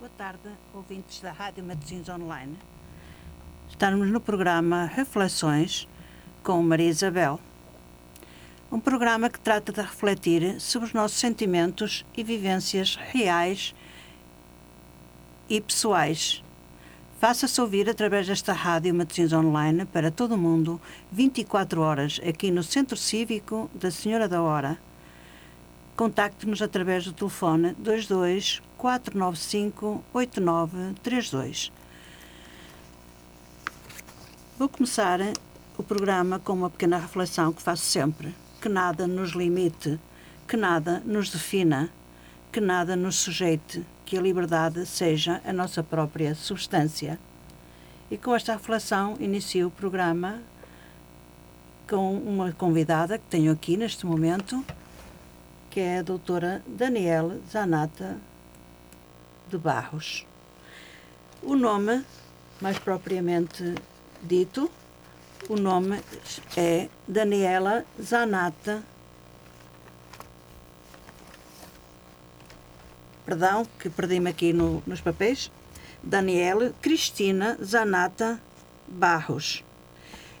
Boa 0.00 0.10
tarde, 0.16 0.48
ouvintes 0.72 1.20
da 1.20 1.30
Rádio 1.30 1.62
Matosinhos 1.62 2.08
Online. 2.08 2.56
Estamos 3.68 4.08
no 4.08 4.18
programa 4.18 4.86
Reflexões 4.86 5.86
com 6.42 6.62
Maria 6.62 6.88
Isabel. 6.88 7.38
Um 8.72 8.80
programa 8.80 9.28
que 9.28 9.38
trata 9.38 9.70
de 9.70 9.82
refletir 9.82 10.58
sobre 10.58 10.88
os 10.88 10.94
nossos 10.94 11.18
sentimentos 11.18 12.06
e 12.16 12.24
vivências 12.24 12.96
reais 12.96 13.74
e 15.50 15.60
pessoais. 15.60 16.42
Faça-se 17.20 17.60
ouvir 17.60 17.86
através 17.86 18.26
desta 18.26 18.54
rádio 18.54 18.94
Matosinhos 18.94 19.34
Online 19.34 19.84
para 19.84 20.10
todo 20.10 20.34
o 20.34 20.38
mundo, 20.38 20.80
24 21.12 21.78
horas, 21.82 22.18
aqui 22.26 22.50
no 22.50 22.62
Centro 22.62 22.96
Cívico 22.96 23.70
da 23.74 23.90
Senhora 23.90 24.26
da 24.26 24.40
Hora. 24.40 24.78
Contacte-nos 25.94 26.62
através 26.62 27.04
do 27.04 27.12
telefone 27.12 27.76
22 27.78 28.62
495 28.80 30.02
8932. 30.10 31.70
Vou 34.58 34.70
começar 34.70 35.20
o 35.76 35.82
programa 35.82 36.38
com 36.38 36.54
uma 36.54 36.70
pequena 36.70 36.96
reflexão 36.96 37.52
que 37.52 37.60
faço 37.60 37.84
sempre: 37.84 38.34
que 38.58 38.70
nada 38.70 39.06
nos 39.06 39.32
limite, 39.32 40.00
que 40.48 40.56
nada 40.56 41.02
nos 41.04 41.28
defina, 41.28 41.90
que 42.50 42.58
nada 42.58 42.96
nos 42.96 43.16
sujeite, 43.16 43.84
que 44.06 44.16
a 44.16 44.22
liberdade 44.22 44.86
seja 44.86 45.42
a 45.44 45.52
nossa 45.52 45.82
própria 45.82 46.34
substância. 46.34 47.18
E 48.10 48.16
com 48.16 48.34
esta 48.34 48.54
reflexão 48.54 49.14
inicio 49.20 49.68
o 49.68 49.70
programa 49.70 50.40
com 51.86 52.16
uma 52.16 52.50
convidada 52.52 53.18
que 53.18 53.24
tenho 53.28 53.52
aqui 53.52 53.76
neste 53.76 54.06
momento, 54.06 54.64
que 55.68 55.80
é 55.80 55.98
a 55.98 56.02
doutora 56.02 56.62
Daniela 56.66 57.38
Zanata 57.50 58.29
de 59.50 59.58
Barros. 59.58 60.24
O 61.42 61.56
nome, 61.56 62.04
mais 62.60 62.78
propriamente 62.78 63.74
dito, 64.22 64.70
o 65.48 65.56
nome 65.56 66.00
é 66.56 66.88
Daniela 67.08 67.84
Zanata. 68.00 68.82
Perdão, 73.26 73.66
que 73.78 73.90
perdi-me 73.90 74.30
aqui 74.30 74.52
no, 74.52 74.82
nos 74.86 75.00
papéis. 75.00 75.50
Daniela 76.02 76.72
Cristina 76.80 77.58
Zanata 77.62 78.40
Barros. 78.86 79.64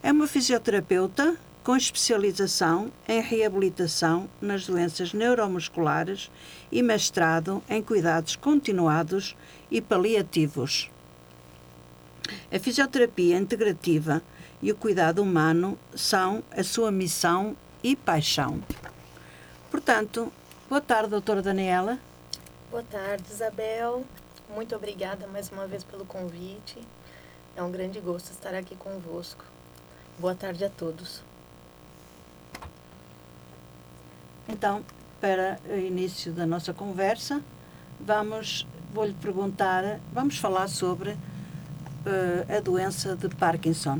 É 0.02 0.12
uma 0.12 0.28
fisioterapeuta 0.28 1.36
com 1.64 1.76
especialização 1.76 2.90
em 3.08 3.20
reabilitação 3.20 4.28
nas 4.40 4.66
doenças 4.66 5.12
neuromusculares 5.12 6.30
e 6.70 6.82
mestrado 6.82 7.62
em 7.68 7.82
cuidados 7.82 8.36
continuados 8.36 9.36
e 9.70 9.80
paliativos. 9.80 10.90
A 12.52 12.58
fisioterapia 12.58 13.36
integrativa 13.36 14.22
e 14.62 14.70
o 14.70 14.76
cuidado 14.76 15.22
humano 15.22 15.78
são 15.94 16.42
a 16.50 16.62
sua 16.62 16.90
missão 16.90 17.56
e 17.82 17.96
paixão. 17.96 18.62
Portanto, 19.70 20.32
boa 20.68 20.80
tarde, 20.80 21.10
doutora 21.10 21.42
Daniela. 21.42 21.98
Boa 22.70 22.82
tarde, 22.82 23.24
Isabel. 23.30 24.04
Muito 24.54 24.74
obrigada 24.76 25.26
mais 25.26 25.50
uma 25.50 25.66
vez 25.66 25.82
pelo 25.82 26.04
convite. 26.04 26.78
É 27.56 27.62
um 27.62 27.70
grande 27.70 28.00
gosto 28.00 28.30
estar 28.30 28.54
aqui 28.54 28.76
convosco. 28.76 29.44
Boa 30.18 30.34
tarde 30.34 30.64
a 30.64 30.68
todos. 30.68 31.22
Então, 34.48 34.84
para 35.20 35.58
o 35.68 35.76
início 35.76 36.32
da 36.32 36.46
nossa 36.46 36.72
conversa, 36.72 37.42
vamos, 38.00 38.66
vou-lhe 38.92 39.12
perguntar, 39.14 40.00
vamos 40.12 40.38
falar 40.38 40.68
sobre 40.68 41.10
uh, 41.10 42.56
a 42.56 42.60
doença 42.60 43.14
de 43.14 43.28
Parkinson. 43.28 43.98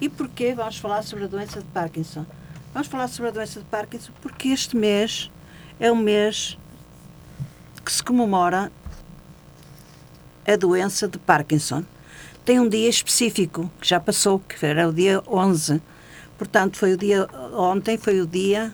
E 0.00 0.08
porquê 0.08 0.54
vamos 0.54 0.78
falar 0.78 1.02
sobre 1.02 1.24
a 1.24 1.28
doença 1.28 1.60
de 1.60 1.66
Parkinson? 1.66 2.24
Vamos 2.72 2.88
falar 2.88 3.08
sobre 3.08 3.30
a 3.30 3.32
doença 3.32 3.58
de 3.58 3.66
Parkinson 3.66 4.12
porque 4.20 4.48
este 4.48 4.76
mês 4.76 5.30
é 5.80 5.90
o 5.90 5.96
mês 5.96 6.56
que 7.84 7.92
se 7.92 8.02
comemora 8.02 8.70
a 10.46 10.56
doença 10.56 11.08
de 11.08 11.18
Parkinson. 11.18 11.84
Tem 12.44 12.60
um 12.60 12.68
dia 12.68 12.88
específico, 12.88 13.70
que 13.80 13.88
já 13.88 13.98
passou, 13.98 14.38
que 14.38 14.64
era 14.64 14.88
o 14.88 14.92
dia 14.92 15.20
11. 15.26 15.82
Portanto, 16.38 16.76
foi 16.76 16.92
o 16.92 16.96
dia, 16.96 17.26
ontem 17.52 17.98
foi 17.98 18.20
o 18.20 18.26
dia 18.26 18.72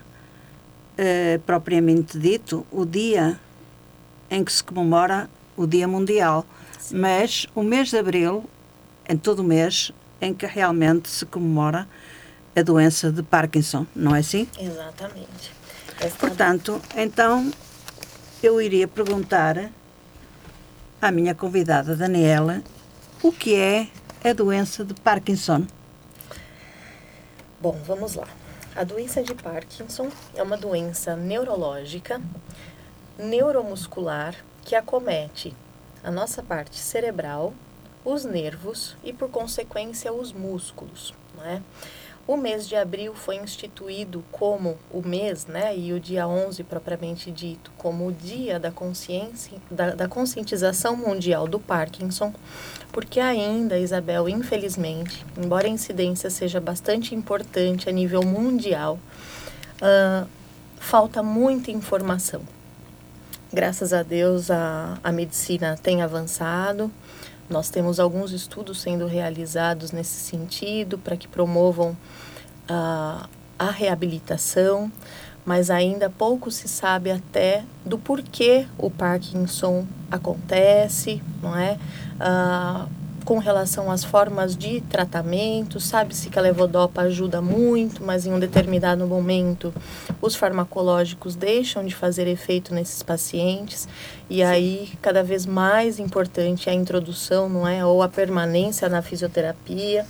eh, 0.97 1.39
propriamente 1.45 2.17
dito, 2.17 2.65
o 2.71 2.85
dia 2.85 3.39
em 4.29 4.43
que 4.43 4.51
se 4.51 4.63
comemora 4.63 5.29
o 5.55 5.67
Dia 5.67 5.87
Mundial. 5.87 6.45
Sim. 6.79 6.97
Mas 6.97 7.47
o 7.53 7.63
mês 7.63 7.89
de 7.89 7.97
abril, 7.97 8.43
em 9.07 9.17
todo 9.17 9.39
o 9.39 9.43
mês, 9.43 9.91
em 10.19 10.33
que 10.33 10.45
realmente 10.45 11.09
se 11.09 11.25
comemora 11.25 11.87
a 12.55 12.61
doença 12.61 13.11
de 13.11 13.23
Parkinson, 13.23 13.85
não 13.95 14.15
é 14.15 14.19
assim? 14.19 14.47
Exatamente. 14.59 15.51
Esta... 15.99 16.17
Portanto, 16.19 16.81
então 16.95 17.51
eu 18.41 18.61
iria 18.61 18.87
perguntar 18.87 19.69
à 21.01 21.11
minha 21.11 21.33
convidada 21.35 21.95
Daniela 21.95 22.61
o 23.21 23.31
que 23.31 23.55
é 23.55 23.87
a 24.23 24.33
doença 24.33 24.83
de 24.83 24.93
Parkinson. 24.93 25.65
Bom, 27.59 27.79
vamos 27.85 28.15
lá. 28.15 28.27
A 28.75 28.83
doença 28.83 29.21
de 29.21 29.35
Parkinson 29.35 30.09
é 30.33 30.41
uma 30.41 30.57
doença 30.57 31.15
neurológica, 31.15 32.19
neuromuscular, 33.19 34.35
que 34.63 34.75
acomete 34.75 35.55
a 36.03 36.09
nossa 36.09 36.41
parte 36.41 36.79
cerebral, 36.79 37.53
os 38.03 38.25
nervos 38.25 38.97
e, 39.03 39.13
por 39.13 39.29
consequência, 39.29 40.11
os 40.11 40.33
músculos. 40.33 41.13
Né? 41.35 41.61
O 42.25 42.37
mês 42.37 42.65
de 42.65 42.75
abril 42.77 43.13
foi 43.13 43.35
instituído 43.35 44.23
como 44.31 44.77
o 44.89 45.05
mês, 45.05 45.45
né, 45.45 45.77
e 45.77 45.91
o 45.91 45.99
dia 45.99 46.25
11 46.25 46.63
propriamente 46.63 47.29
dito, 47.29 47.69
como 47.77 48.07
o 48.07 48.13
dia 48.13 48.57
da 48.57 48.71
consciência, 48.71 49.57
da, 49.69 49.93
da 49.93 50.07
conscientização 50.07 50.95
mundial 50.95 51.49
do 51.49 51.59
Parkinson, 51.59 52.33
porque 52.93 53.19
ainda, 53.19 53.77
Isabel, 53.77 54.29
infelizmente, 54.29 55.25
embora 55.37 55.67
a 55.67 55.69
incidência 55.69 56.29
seja 56.29 56.61
bastante 56.61 57.13
importante 57.13 57.89
a 57.89 57.91
nível 57.91 58.23
mundial, 58.23 58.97
uh, 59.81 60.25
falta 60.77 61.21
muita 61.21 61.71
informação. 61.71 62.41
Graças 63.51 63.91
a 63.91 64.01
Deus, 64.01 64.49
a, 64.49 64.97
a 65.03 65.11
medicina 65.11 65.77
tem 65.81 66.01
avançado. 66.01 66.89
Nós 67.53 67.69
temos 67.69 67.99
alguns 67.99 68.31
estudos 68.31 68.81
sendo 68.81 69.05
realizados 69.05 69.91
nesse 69.91 70.19
sentido 70.19 70.97
para 70.97 71.15
que 71.15 71.27
promovam 71.27 71.91
uh, 71.91 73.29
a 73.59 73.69
reabilitação, 73.69 74.91
mas 75.45 75.69
ainda 75.69 76.09
pouco 76.09 76.49
se 76.49 76.67
sabe 76.67 77.11
até 77.11 77.63
do 77.85 77.99
porquê 77.99 78.65
o 78.75 78.89
Parkinson 78.89 79.85
acontece, 80.09 81.21
não 81.43 81.55
é? 81.55 81.77
Ah, 82.19 82.87
com 83.23 83.37
relação 83.37 83.89
às 83.89 84.03
formas 84.03 84.55
de 84.55 84.81
tratamento, 84.81 85.79
sabe-se 85.79 86.29
que 86.29 86.37
a 86.37 86.41
levodopa 86.41 87.01
ajuda 87.01 87.41
muito, 87.41 88.03
mas 88.03 88.25
em 88.25 88.33
um 88.33 88.39
determinado 88.39 89.05
momento 89.07 89.73
os 90.21 90.35
farmacológicos 90.35 91.35
deixam 91.35 91.85
de 91.85 91.95
fazer 91.95 92.27
efeito 92.27 92.73
nesses 92.73 93.01
pacientes 93.01 93.87
e 94.29 94.35
Sim. 94.35 94.43
aí 94.43 94.91
cada 95.01 95.23
vez 95.23 95.45
mais 95.45 95.99
importante 95.99 96.69
é 96.69 96.71
a 96.71 96.75
introdução, 96.75 97.49
não 97.49 97.67
é, 97.67 97.85
ou 97.85 98.01
a 98.01 98.09
permanência 98.09 98.89
na 98.89 99.01
fisioterapia. 99.01 100.05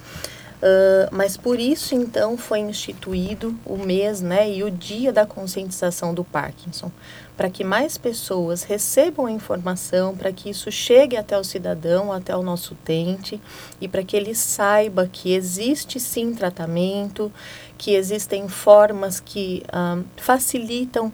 Uh, 0.64 1.12
mas 1.12 1.36
por 1.36 1.60
isso, 1.60 1.94
então, 1.94 2.38
foi 2.38 2.60
instituído 2.60 3.54
o 3.66 3.76
mês 3.76 4.22
né, 4.22 4.50
e 4.50 4.64
o 4.64 4.72
dia 4.72 5.12
da 5.12 5.26
conscientização 5.26 6.14
do 6.14 6.24
Parkinson, 6.24 6.90
para 7.36 7.50
que 7.50 7.66
mais 7.66 7.98
pessoas 7.98 8.64
recebam 8.64 9.26
a 9.26 9.32
informação, 9.32 10.16
para 10.16 10.32
que 10.32 10.50
isso 10.50 10.72
chegue 10.72 11.18
até 11.18 11.38
o 11.38 11.44
cidadão, 11.44 12.14
até 12.14 12.34
o 12.34 12.42
nosso 12.42 12.76
utente, 12.76 13.42
e 13.82 13.90
para 13.90 14.06
que 14.06 14.16
ele 14.16 14.34
saiba 14.34 15.06
que 15.06 15.34
existe 15.34 16.00
sim 16.00 16.34
tratamento, 16.34 17.30
que 17.78 17.94
existem 17.94 18.48
formas 18.48 19.20
que 19.20 19.64
uh, 19.68 20.02
facilitam 20.16 21.12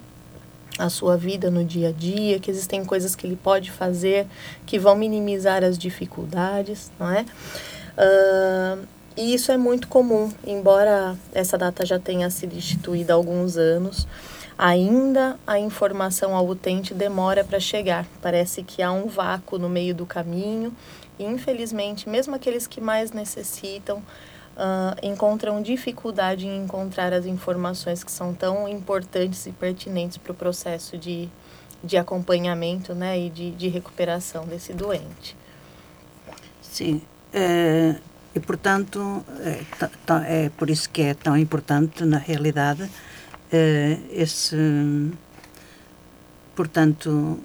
a 0.78 0.92
sua 0.92 1.18
vida 1.18 1.50
no 1.50 1.66
dia 1.66 1.90
a 1.90 1.92
dia, 1.92 2.40
que 2.40 2.52
existem 2.52 2.86
coisas 2.86 3.16
que 3.16 3.26
ele 3.26 3.36
pode 3.36 3.72
fazer 3.72 4.28
que 4.68 4.78
vão 4.78 4.96
minimizar 4.96 5.64
as 5.64 5.76
dificuldades, 5.76 6.92
não 7.00 7.10
é? 7.10 7.26
Uh, 7.98 8.99
e 9.20 9.34
isso 9.34 9.52
é 9.52 9.58
muito 9.58 9.90
comum, 9.90 10.32
embora 10.48 11.18
essa 11.34 11.58
data 11.58 11.86
já 11.86 12.00
tenha 12.00 12.30
sido 12.30 12.56
instituída 12.56 13.12
há 13.12 13.16
alguns 13.18 13.58
anos, 13.58 14.08
ainda 14.58 15.38
a 15.46 15.60
informação 15.60 16.34
ao 16.34 16.48
utente 16.48 16.94
demora 16.94 17.44
para 17.44 17.60
chegar. 17.60 18.08
Parece 18.22 18.64
que 18.64 18.82
há 18.82 18.92
um 18.94 19.08
vácuo 19.08 19.60
no 19.60 19.68
meio 19.68 19.94
do 19.94 20.06
caminho 20.06 20.74
e, 21.20 21.26
infelizmente, 21.26 22.08
mesmo 22.08 22.34
aqueles 22.34 22.66
que 22.66 22.80
mais 22.80 23.12
necessitam 23.12 23.98
uh, 23.98 24.96
encontram 25.04 25.62
dificuldade 25.62 26.48
em 26.48 26.64
encontrar 26.64 27.12
as 27.12 27.26
informações 27.26 28.06
que 28.06 28.12
são 28.12 28.34
tão 28.34 28.70
importantes 28.70 29.46
e 29.46 29.52
pertinentes 29.52 30.18
para 30.18 30.32
o 30.32 30.36
processo 30.36 30.98
de 30.98 31.30
de 31.84 31.98
acompanhamento 31.98 32.94
né, 32.94 33.18
e 33.18 33.30
de, 33.30 33.52
de 33.52 33.68
recuperação 33.68 34.46
desse 34.46 34.74
doente. 34.74 35.36
Sim. 36.62 37.02
É, 37.32 37.96
e, 38.40 38.42
portanto, 38.42 39.26
é, 39.42 40.46
é, 40.46 40.50
por 40.50 40.70
isso 40.70 40.90
que 40.90 41.02
é 41.02 41.14
tão 41.14 41.38
importante, 41.38 42.06
na 42.06 42.18
realidade, 42.18 42.90
é, 43.52 43.98
esse. 44.12 44.56
Portanto, 46.56 47.38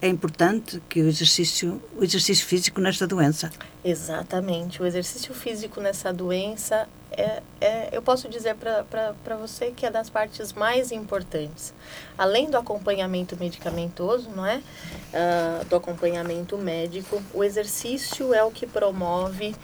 é 0.00 0.08
importante 0.08 0.82
que 0.88 1.02
o 1.02 1.08
exercício, 1.08 1.82
o 1.94 2.02
exercício 2.02 2.46
físico 2.46 2.80
nesta 2.80 3.06
doença. 3.06 3.50
Exatamente. 3.84 4.80
O 4.80 4.86
exercício 4.86 5.34
físico 5.34 5.82
nessa 5.82 6.10
doença 6.12 6.88
é, 7.16 7.42
é, 7.60 7.88
eu 7.92 8.00
posso 8.00 8.28
dizer 8.28 8.56
para 8.56 9.36
você 9.36 9.70
que 9.70 9.84
é 9.84 9.90
das 9.90 10.08
partes 10.08 10.52
mais 10.52 10.90
importantes. 10.90 11.74
Além 12.16 12.50
do 12.50 12.56
acompanhamento 12.56 13.36
medicamentoso, 13.36 14.30
não 14.30 14.46
é? 14.46 14.62
Uh, 15.12 15.64
do 15.66 15.76
acompanhamento 15.76 16.56
médico, 16.56 17.22
o 17.34 17.44
exercício 17.44 18.32
é 18.32 18.42
o 18.42 18.50
que 18.50 18.66
promove 18.66 19.54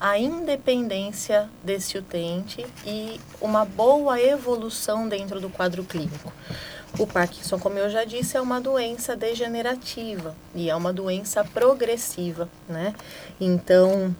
a 0.00 0.18
independência 0.18 1.48
desse 1.62 1.96
utente 1.96 2.64
e 2.84 3.20
uma 3.40 3.64
boa 3.64 4.20
evolução 4.20 5.08
dentro 5.08 5.40
do 5.40 5.48
quadro 5.48 5.84
clínico. 5.84 6.32
O 6.98 7.06
Parkinson, 7.06 7.58
como 7.58 7.76
eu 7.76 7.90
já 7.90 8.04
disse, 8.04 8.36
é 8.36 8.40
uma 8.40 8.60
doença 8.60 9.16
degenerativa 9.16 10.34
e 10.54 10.70
é 10.70 10.76
uma 10.76 10.92
doença 10.92 11.42
progressiva, 11.44 12.48
né? 12.68 12.94
Então, 13.40 14.14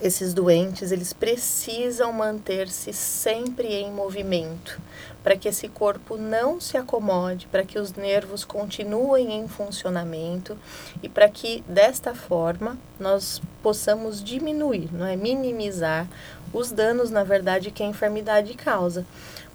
esses 0.00 0.32
doentes, 0.32 0.92
eles 0.92 1.12
precisam 1.12 2.12
manter-se 2.12 2.92
sempre 2.92 3.74
em 3.74 3.90
movimento, 3.90 4.80
para 5.22 5.36
que 5.36 5.48
esse 5.48 5.68
corpo 5.68 6.16
não 6.16 6.60
se 6.60 6.76
acomode, 6.76 7.46
para 7.48 7.64
que 7.64 7.78
os 7.78 7.92
nervos 7.94 8.44
continuem 8.44 9.32
em 9.34 9.48
funcionamento 9.48 10.56
e 11.02 11.08
para 11.08 11.28
que 11.28 11.62
desta 11.68 12.14
forma 12.14 12.78
nós 12.98 13.42
possamos 13.62 14.22
diminuir, 14.22 14.88
não 14.92 15.06
é 15.06 15.16
minimizar 15.16 16.08
os 16.52 16.70
danos, 16.70 17.10
na 17.10 17.24
verdade, 17.24 17.70
que 17.70 17.82
a 17.82 17.86
enfermidade 17.86 18.54
causa. 18.54 19.04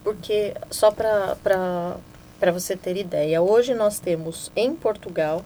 Porque 0.03 0.53
só 0.69 0.91
para 0.91 1.97
para 2.43 2.51
você 2.51 2.75
ter 2.75 2.97
ideia, 2.97 3.41
hoje 3.41 3.73
nós 3.73 3.99
temos 3.99 4.51
em 4.53 4.75
Portugal 4.75 5.45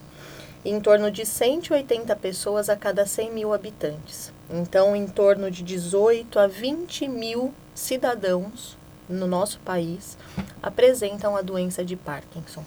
em 0.64 0.80
torno 0.80 1.12
de 1.12 1.24
180 1.24 2.16
pessoas 2.16 2.68
a 2.68 2.74
cada 2.74 3.06
100 3.06 3.30
mil 3.30 3.54
habitantes. 3.54 4.32
Então, 4.50 4.96
em 4.96 5.06
torno 5.06 5.50
de 5.50 5.62
18 5.62 6.38
a 6.38 6.46
20 6.46 7.06
mil 7.08 7.52
cidadãos 7.74 8.76
no 9.08 9.26
nosso 9.26 9.58
país 9.60 10.16
apresentam 10.62 11.36
a 11.36 11.42
doença 11.42 11.84
de 11.84 11.96
Parkinson. 11.96 12.64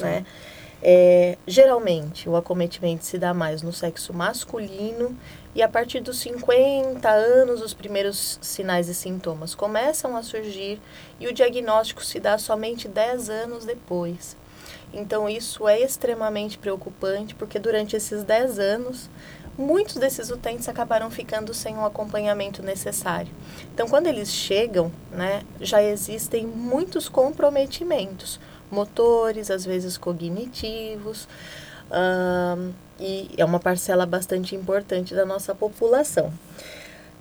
Né? 0.00 0.24
É, 0.82 1.38
geralmente, 1.46 2.28
o 2.28 2.36
acometimento 2.36 3.04
se 3.06 3.16
dá 3.16 3.32
mais 3.32 3.62
no 3.62 3.72
sexo 3.72 4.12
masculino 4.12 5.16
e 5.54 5.62
a 5.62 5.68
partir 5.68 6.00
dos 6.00 6.18
50 6.18 7.08
anos, 7.08 7.62
os 7.62 7.72
primeiros 7.72 8.38
sinais 8.42 8.88
e 8.88 8.94
sintomas 8.94 9.54
começam 9.54 10.16
a 10.16 10.22
surgir 10.22 10.80
e 11.18 11.26
o 11.26 11.32
diagnóstico 11.32 12.04
se 12.04 12.20
dá 12.20 12.36
somente 12.36 12.86
10 12.86 13.30
anos 13.30 13.64
depois. 13.64 14.36
Então, 14.92 15.28
isso 15.28 15.66
é 15.66 15.80
extremamente 15.80 16.58
preocupante 16.58 17.34
porque 17.34 17.58
durante 17.58 17.96
esses 17.96 18.22
10 18.22 18.58
anos 18.58 19.08
muitos 19.56 19.96
desses 19.96 20.30
utentes 20.30 20.68
acabaram 20.68 21.10
ficando 21.10 21.54
sem 21.54 21.76
o 21.76 21.84
acompanhamento 21.84 22.62
necessário. 22.62 23.30
Então, 23.72 23.88
quando 23.88 24.06
eles 24.06 24.30
chegam, 24.30 24.90
né, 25.12 25.42
já 25.60 25.82
existem 25.82 26.46
muitos 26.46 27.08
comprometimentos 27.08 28.40
motores, 28.70 29.50
às 29.50 29.64
vezes 29.64 29.96
cognitivos, 29.96 31.28
e 32.98 33.30
é 33.36 33.44
uma 33.44 33.60
parcela 33.60 34.04
bastante 34.06 34.56
importante 34.56 35.14
da 35.14 35.24
nossa 35.24 35.54
população. 35.54 36.32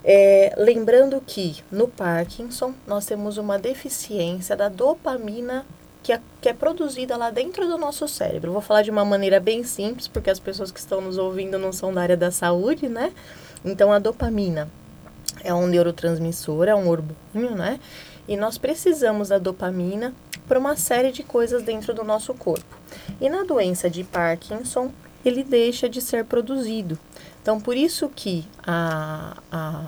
É, 0.04 0.54
lembrando 0.58 1.22
que 1.26 1.64
no 1.72 1.88
Parkinson 1.88 2.74
nós 2.86 3.06
temos 3.06 3.38
uma 3.38 3.58
deficiência 3.58 4.56
da 4.56 4.68
dopamina 4.68 5.66
que 6.04 6.12
é, 6.12 6.20
que 6.42 6.50
é 6.50 6.54
produzida 6.54 7.16
lá 7.16 7.32
dentro 7.32 7.66
do 7.66 7.78
nosso 7.78 8.08
cérebro. 8.08 8.52
vou 8.52 8.62
falar 8.62 8.82
de 8.82 8.92
uma 8.92 9.06
maneira 9.06 9.40
bem 9.40 9.64
simples, 9.64 10.08
porque 10.08 10.30
as 10.30 10.40
pessoas 10.40 10.70
que 10.70 10.80
estão 10.80 11.00
nos 11.00 11.18
ouvindo 11.18 11.58
não 11.58 11.72
são 11.72 11.94
da 11.94 12.02
área 12.02 12.18
da 12.18 12.30
saúde, 12.30 12.90
né? 12.90 13.14
Então, 13.64 13.92
a 13.92 14.00
dopamina 14.00 14.70
é 15.42 15.54
um 15.54 15.66
neurotransmissor, 15.66 16.68
é 16.68 16.76
um 16.76 16.90
hormônio, 16.90 17.56
né? 17.56 17.80
E 18.28 18.36
nós 18.36 18.58
precisamos 18.58 19.30
da 19.30 19.38
dopamina 19.38 20.14
para 20.46 20.60
uma 20.60 20.76
série 20.76 21.12
de 21.12 21.24
coisas 21.24 21.64
dentro 21.64 21.94
do 21.94 22.04
nosso 22.04 22.34
corpo. 22.34 22.78
E 23.20 23.30
na 23.30 23.44
doença 23.44 23.90
de 23.90 24.04
Parkinson, 24.04 24.92
ele 25.24 25.44
deixa 25.44 25.88
de 25.88 26.02
ser 26.02 26.26
produzido. 26.26 27.00
Então, 27.42 27.60
por 27.60 27.76
isso 27.76 28.10
que 28.10 28.46
a, 28.66 29.38
a, 29.52 29.84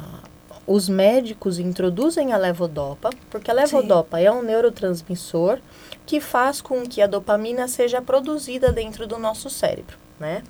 os 0.65 0.87
médicos 0.87 1.59
introduzem 1.59 2.33
a 2.33 2.37
levodopa, 2.37 3.09
porque 3.29 3.51
a 3.51 3.53
levodopa 3.53 4.17
Sim. 4.17 4.23
é 4.25 4.31
um 4.31 4.41
neurotransmissor 4.41 5.59
que 6.05 6.19
faz 6.19 6.61
com 6.61 6.83
que 6.83 7.01
a 7.01 7.07
dopamina 7.07 7.67
seja 7.67 8.01
produzida 8.01 8.71
dentro 8.71 9.07
do 9.07 9.17
nosso 9.17 9.49
cérebro, 9.49 9.97
né? 10.19 10.43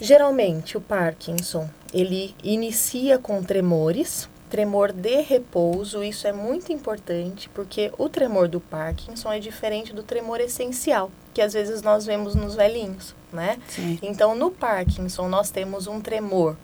Geralmente 0.00 0.76
o 0.76 0.80
Parkinson, 0.80 1.68
ele 1.92 2.34
inicia 2.42 3.18
com 3.18 3.42
tremores, 3.42 4.28
tremor 4.50 4.92
de 4.92 5.20
repouso, 5.20 6.02
isso 6.02 6.26
é 6.26 6.32
muito 6.32 6.72
importante, 6.72 7.48
porque 7.48 7.92
o 7.96 8.08
tremor 8.08 8.48
do 8.48 8.60
Parkinson 8.60 9.32
é 9.32 9.38
diferente 9.38 9.92
do 9.92 10.02
tremor 10.02 10.40
essencial, 10.40 11.10
que 11.32 11.40
às 11.40 11.52
vezes 11.52 11.80
nós 11.82 12.06
vemos 12.06 12.34
nos 12.34 12.54
velhinhos, 12.54 13.14
né? 13.32 13.58
Sim. 13.68 13.98
Então, 14.02 14.34
no 14.34 14.50
Parkinson, 14.50 15.28
nós 15.28 15.50
temos 15.50 15.86
um 15.86 16.00
tremor 16.00 16.56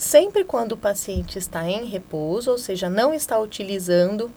sempre 0.00 0.44
quando 0.44 0.72
o 0.72 0.76
paciente 0.76 1.38
está 1.38 1.68
em 1.68 1.84
repouso, 1.84 2.50
ou 2.50 2.58
seja, 2.58 2.88
não 2.88 3.12
está 3.12 3.38
utilizando 3.38 4.30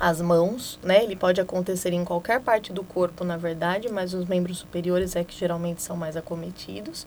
as 0.00 0.18
mãos, 0.22 0.78
né? 0.82 1.04
Ele 1.04 1.14
pode 1.14 1.42
acontecer 1.42 1.92
em 1.92 2.06
qualquer 2.06 2.40
parte 2.40 2.72
do 2.72 2.82
corpo, 2.82 3.22
na 3.22 3.36
verdade, 3.36 3.90
mas 3.90 4.14
os 4.14 4.26
membros 4.26 4.56
superiores 4.56 5.14
é 5.14 5.22
que 5.22 5.38
geralmente 5.38 5.82
são 5.82 5.94
mais 5.94 6.16
acometidos. 6.16 7.06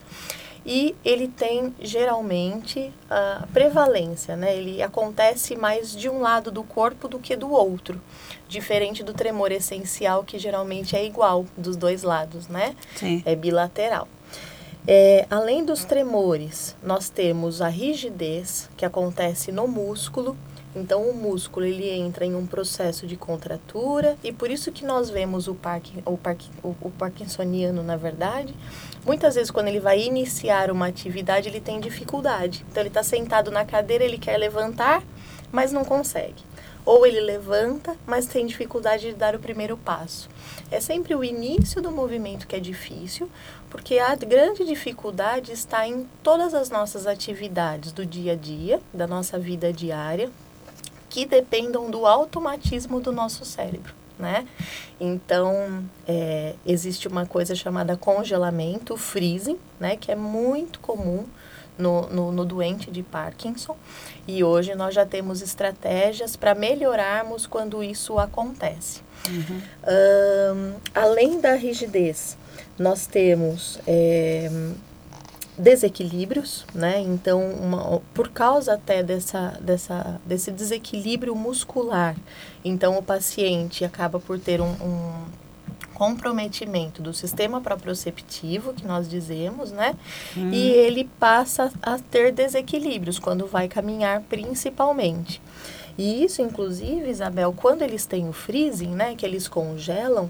E 0.64 0.94
ele 1.04 1.28
tem 1.28 1.74
geralmente 1.80 2.90
a 3.10 3.46
prevalência, 3.52 4.36
né? 4.36 4.56
Ele 4.56 4.80
acontece 4.80 5.56
mais 5.56 5.94
de 5.94 6.08
um 6.08 6.20
lado 6.20 6.52
do 6.52 6.62
corpo 6.62 7.08
do 7.08 7.18
que 7.18 7.36
do 7.36 7.50
outro, 7.50 8.00
diferente 8.48 9.02
do 9.02 9.12
tremor 9.12 9.50
essencial 9.50 10.22
que 10.22 10.38
geralmente 10.38 10.94
é 10.94 11.04
igual 11.04 11.44
dos 11.58 11.76
dois 11.76 12.04
lados, 12.04 12.46
né? 12.46 12.76
Sim. 12.94 13.22
É 13.26 13.34
bilateral. 13.34 14.06
É, 14.86 15.26
além 15.30 15.64
dos 15.64 15.84
tremores, 15.84 16.76
nós 16.82 17.08
temos 17.08 17.60
a 17.60 17.68
rigidez 17.68 18.70
que 18.76 18.84
acontece 18.84 19.50
no 19.50 19.66
músculo 19.66 20.36
então 20.74 21.08
o 21.08 21.14
músculo 21.14 21.64
ele 21.64 21.88
entra 21.88 22.24
em 22.24 22.34
um 22.34 22.46
processo 22.46 23.06
de 23.06 23.16
contratura 23.16 24.16
e 24.24 24.32
por 24.32 24.50
isso 24.50 24.72
que 24.72 24.84
nós 24.84 25.08
vemos 25.08 25.46
o, 25.46 25.54
parque, 25.54 26.02
o, 26.04 26.16
parque, 26.16 26.50
o, 26.62 26.74
o 26.80 26.90
parkinsoniano, 26.90 27.82
na 27.82 27.96
verdade, 27.96 28.54
muitas 29.04 29.36
vezes 29.36 29.50
quando 29.50 29.68
ele 29.68 29.78
vai 29.78 30.00
iniciar 30.00 30.70
uma 30.70 30.88
atividade 30.88 31.48
ele 31.48 31.60
tem 31.60 31.78
dificuldade. 31.78 32.64
Então 32.68 32.82
ele 32.82 32.88
está 32.88 33.02
sentado 33.02 33.50
na 33.50 33.64
cadeira, 33.64 34.04
ele 34.04 34.18
quer 34.18 34.36
levantar, 34.36 35.02
mas 35.52 35.70
não 35.70 35.84
consegue. 35.84 36.42
Ou 36.84 37.06
ele 37.06 37.20
levanta, 37.20 37.96
mas 38.06 38.26
tem 38.26 38.44
dificuldade 38.44 39.06
de 39.06 39.14
dar 39.14 39.34
o 39.34 39.38
primeiro 39.38 39.76
passo. 39.76 40.28
É 40.70 40.80
sempre 40.80 41.14
o 41.14 41.24
início 41.24 41.80
do 41.80 41.90
movimento 41.90 42.46
que 42.46 42.56
é 42.56 42.60
difícil, 42.60 43.30
porque 43.70 43.98
a 43.98 44.14
grande 44.16 44.64
dificuldade 44.64 45.52
está 45.52 45.86
em 45.88 46.06
todas 46.22 46.52
as 46.52 46.68
nossas 46.68 47.06
atividades 47.06 47.90
do 47.90 48.04
dia 48.04 48.32
a 48.32 48.36
dia, 48.36 48.80
da 48.92 49.06
nossa 49.06 49.38
vida 49.38 49.72
diária, 49.72 50.30
que 51.14 51.24
dependam 51.24 51.88
do 51.88 52.06
automatismo 52.06 52.98
do 52.98 53.12
nosso 53.12 53.44
cérebro. 53.44 53.94
Né? 54.18 54.48
Então, 54.98 55.84
é, 56.08 56.54
existe 56.66 57.06
uma 57.06 57.24
coisa 57.24 57.54
chamada 57.54 57.96
congelamento, 57.96 58.96
freezing, 58.96 59.56
né? 59.78 59.94
que 59.94 60.10
é 60.10 60.16
muito 60.16 60.80
comum 60.80 61.24
no, 61.78 62.08
no, 62.08 62.32
no, 62.32 62.44
doente 62.44 62.90
de 62.90 63.04
Parkinson. 63.04 63.76
E 64.26 64.42
hoje 64.42 64.74
nós 64.74 64.92
já 64.92 65.06
temos 65.06 65.40
estratégias 65.40 66.34
para 66.34 66.52
melhorarmos 66.52 67.46
quando 67.46 67.80
isso 67.80 68.18
acontece. 68.18 69.00
Uhum. 69.28 69.62
Um, 69.86 70.74
além 70.92 71.40
da 71.40 71.54
rigidez, 71.54 72.36
nós 72.76 73.06
temos 73.06 73.78
é, 73.86 74.50
desequilíbrios, 75.56 76.64
né? 76.74 77.00
Então, 77.00 77.40
uma, 77.50 78.00
por 78.12 78.28
causa 78.28 78.74
até 78.74 79.02
dessa, 79.02 79.58
dessa, 79.60 80.20
desse 80.26 80.50
desequilíbrio 80.50 81.34
muscular, 81.34 82.16
então 82.64 82.98
o 82.98 83.02
paciente 83.02 83.84
acaba 83.84 84.18
por 84.18 84.38
ter 84.38 84.60
um, 84.60 84.72
um 84.72 85.24
comprometimento 85.94 87.00
do 87.00 87.14
sistema 87.14 87.60
proprioceptivo, 87.60 88.74
que 88.74 88.86
nós 88.86 89.08
dizemos, 89.08 89.70
né? 89.70 89.94
Hum. 90.36 90.50
E 90.52 90.70
ele 90.70 91.08
passa 91.18 91.72
a 91.80 91.98
ter 91.98 92.32
desequilíbrios 92.32 93.18
quando 93.18 93.46
vai 93.46 93.68
caminhar, 93.68 94.20
principalmente. 94.22 95.40
E 95.96 96.24
isso, 96.24 96.42
inclusive, 96.42 97.08
Isabel, 97.08 97.52
quando 97.56 97.82
eles 97.82 98.04
têm 98.04 98.28
o 98.28 98.32
freezing, 98.32 98.88
né, 98.88 99.14
que 99.14 99.24
eles 99.24 99.46
congelam, 99.46 100.28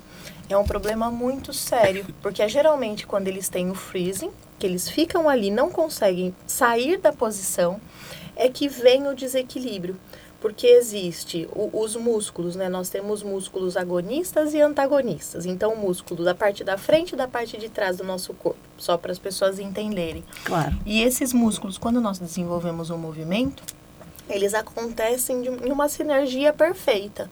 é 0.49 0.57
um 0.59 0.65
problema 0.65 1.11
muito 1.11 1.55
sério, 1.55 2.07
porque 2.21 2.43
é 2.43 2.49
geralmente 2.49 3.07
quando 3.07 3.29
eles 3.29 3.49
têm 3.49 3.71
o 3.71 3.75
freezing, 3.75 4.31
que 4.59 4.67
eles 4.67 4.89
ficam 4.89 5.29
ali, 5.29 5.51
não 5.51 5.71
conseguem 5.71 6.35
sair 6.47 6.99
da 6.99 7.13
posição, 7.13 7.81
é 8.37 8.49
que 8.49 8.69
vem 8.69 9.07
o 9.09 9.15
desequilíbrio. 9.15 9.97
Porque 10.41 10.67
existe 10.67 11.49
o, 11.53 11.71
os 11.73 11.97
músculos, 11.97 12.55
né? 12.55 12.69
Nós 12.69 12.91
temos 12.91 13.23
músculos 13.23 13.79
agonistas 13.79 14.53
e 14.53 14.61
antagonistas. 14.61 15.47
Então, 15.47 15.73
o 15.73 15.79
músculo 15.79 16.23
da 16.23 16.35
parte 16.35 16.63
da 16.63 16.77
frente 16.77 17.13
e 17.13 17.17
da 17.17 17.27
parte 17.27 17.57
de 17.57 17.71
trás 17.71 17.97
do 17.97 18.05
nosso 18.05 18.35
corpo, 18.35 18.59
só 18.77 18.99
para 18.99 19.11
as 19.11 19.19
pessoas 19.19 19.59
entenderem. 19.59 20.23
Claro. 20.45 20.77
E 20.85 21.03
esses 21.03 21.33
músculos, 21.33 21.79
quando 21.79 21.99
nós 21.99 22.19
desenvolvemos 22.19 22.91
um 22.91 22.99
movimento, 22.99 23.63
eles 24.29 24.53
acontecem 24.53 25.41
de, 25.41 25.49
em 25.49 25.73
uma 25.73 25.89
sinergia 25.89 26.53
perfeita. 26.53 27.31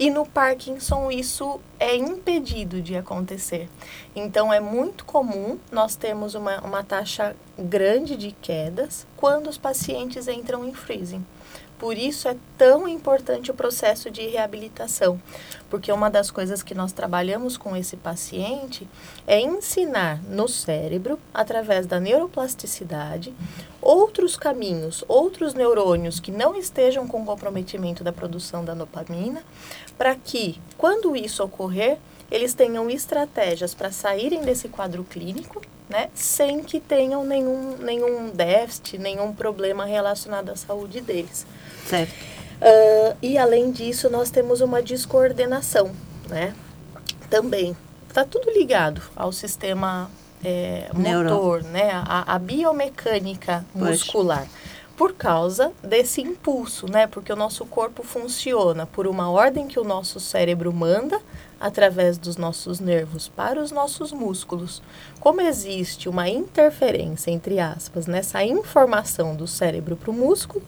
E 0.00 0.08
no 0.08 0.24
Parkinson 0.24 1.10
isso 1.10 1.60
é 1.78 1.94
impedido 1.94 2.80
de 2.80 2.96
acontecer. 2.96 3.68
Então 4.16 4.50
é 4.50 4.58
muito 4.58 5.04
comum 5.04 5.58
nós 5.70 5.94
termos 5.94 6.34
uma, 6.34 6.58
uma 6.62 6.82
taxa 6.82 7.36
grande 7.58 8.16
de 8.16 8.32
quedas 8.32 9.06
quando 9.14 9.50
os 9.50 9.58
pacientes 9.58 10.26
entram 10.26 10.64
em 10.64 10.72
freezing. 10.72 11.22
Por 11.80 11.96
isso 11.96 12.28
é 12.28 12.36
tão 12.58 12.86
importante 12.86 13.50
o 13.50 13.54
processo 13.54 14.10
de 14.10 14.26
reabilitação, 14.26 15.18
porque 15.70 15.90
uma 15.90 16.10
das 16.10 16.30
coisas 16.30 16.62
que 16.62 16.74
nós 16.74 16.92
trabalhamos 16.92 17.56
com 17.56 17.74
esse 17.74 17.96
paciente 17.96 18.86
é 19.26 19.40
ensinar 19.40 20.22
no 20.24 20.46
cérebro, 20.46 21.18
através 21.32 21.86
da 21.86 21.98
neuroplasticidade, 21.98 23.32
outros 23.80 24.36
caminhos, 24.36 25.02
outros 25.08 25.54
neurônios 25.54 26.20
que 26.20 26.30
não 26.30 26.54
estejam 26.54 27.08
com 27.08 27.24
comprometimento 27.24 28.04
da 28.04 28.12
produção 28.12 28.62
da 28.62 28.74
dopamina, 28.74 29.42
para 29.96 30.14
que, 30.14 30.60
quando 30.76 31.16
isso 31.16 31.42
ocorrer, 31.42 31.96
eles 32.30 32.52
tenham 32.52 32.90
estratégias 32.90 33.72
para 33.72 33.90
saírem 33.90 34.42
desse 34.42 34.68
quadro 34.68 35.02
clínico, 35.02 35.62
né, 35.88 36.10
sem 36.14 36.62
que 36.62 36.78
tenham 36.78 37.24
nenhum, 37.24 37.78
nenhum 37.78 38.28
déficit, 38.28 38.98
nenhum 38.98 39.32
problema 39.32 39.86
relacionado 39.86 40.50
à 40.50 40.56
saúde 40.56 41.00
deles. 41.00 41.46
Certo. 41.90 42.12
Uh, 42.60 43.16
e 43.20 43.36
além 43.36 43.70
disso, 43.70 44.08
nós 44.08 44.30
temos 44.30 44.60
uma 44.60 44.82
descoordenação, 44.82 45.90
né? 46.28 46.54
Também. 47.28 47.76
Está 48.06 48.24
tudo 48.24 48.50
ligado 48.50 49.02
ao 49.14 49.32
sistema 49.32 50.10
é, 50.44 50.90
motor, 50.92 51.62
né? 51.62 51.90
A, 51.92 52.34
a 52.34 52.38
biomecânica 52.38 53.64
pois. 53.72 54.00
muscular. 54.02 54.46
Por 54.96 55.14
causa 55.14 55.72
desse 55.82 56.20
impulso, 56.20 56.86
né? 56.86 57.06
Porque 57.06 57.32
o 57.32 57.36
nosso 57.36 57.64
corpo 57.64 58.02
funciona 58.02 58.84
por 58.86 59.06
uma 59.06 59.30
ordem 59.30 59.66
que 59.66 59.80
o 59.80 59.84
nosso 59.84 60.20
cérebro 60.20 60.72
manda 60.72 61.20
através 61.58 62.18
dos 62.18 62.36
nossos 62.36 62.80
nervos 62.80 63.28
para 63.28 63.60
os 63.60 63.70
nossos 63.70 64.12
músculos. 64.12 64.82
Como 65.20 65.42
existe 65.42 66.08
uma 66.08 66.28
interferência, 66.28 67.30
entre 67.30 67.60
aspas, 67.60 68.06
nessa 68.06 68.42
informação 68.42 69.36
do 69.36 69.46
cérebro 69.46 69.94
para 69.94 70.10
o 70.10 70.14
músculo, 70.14 70.64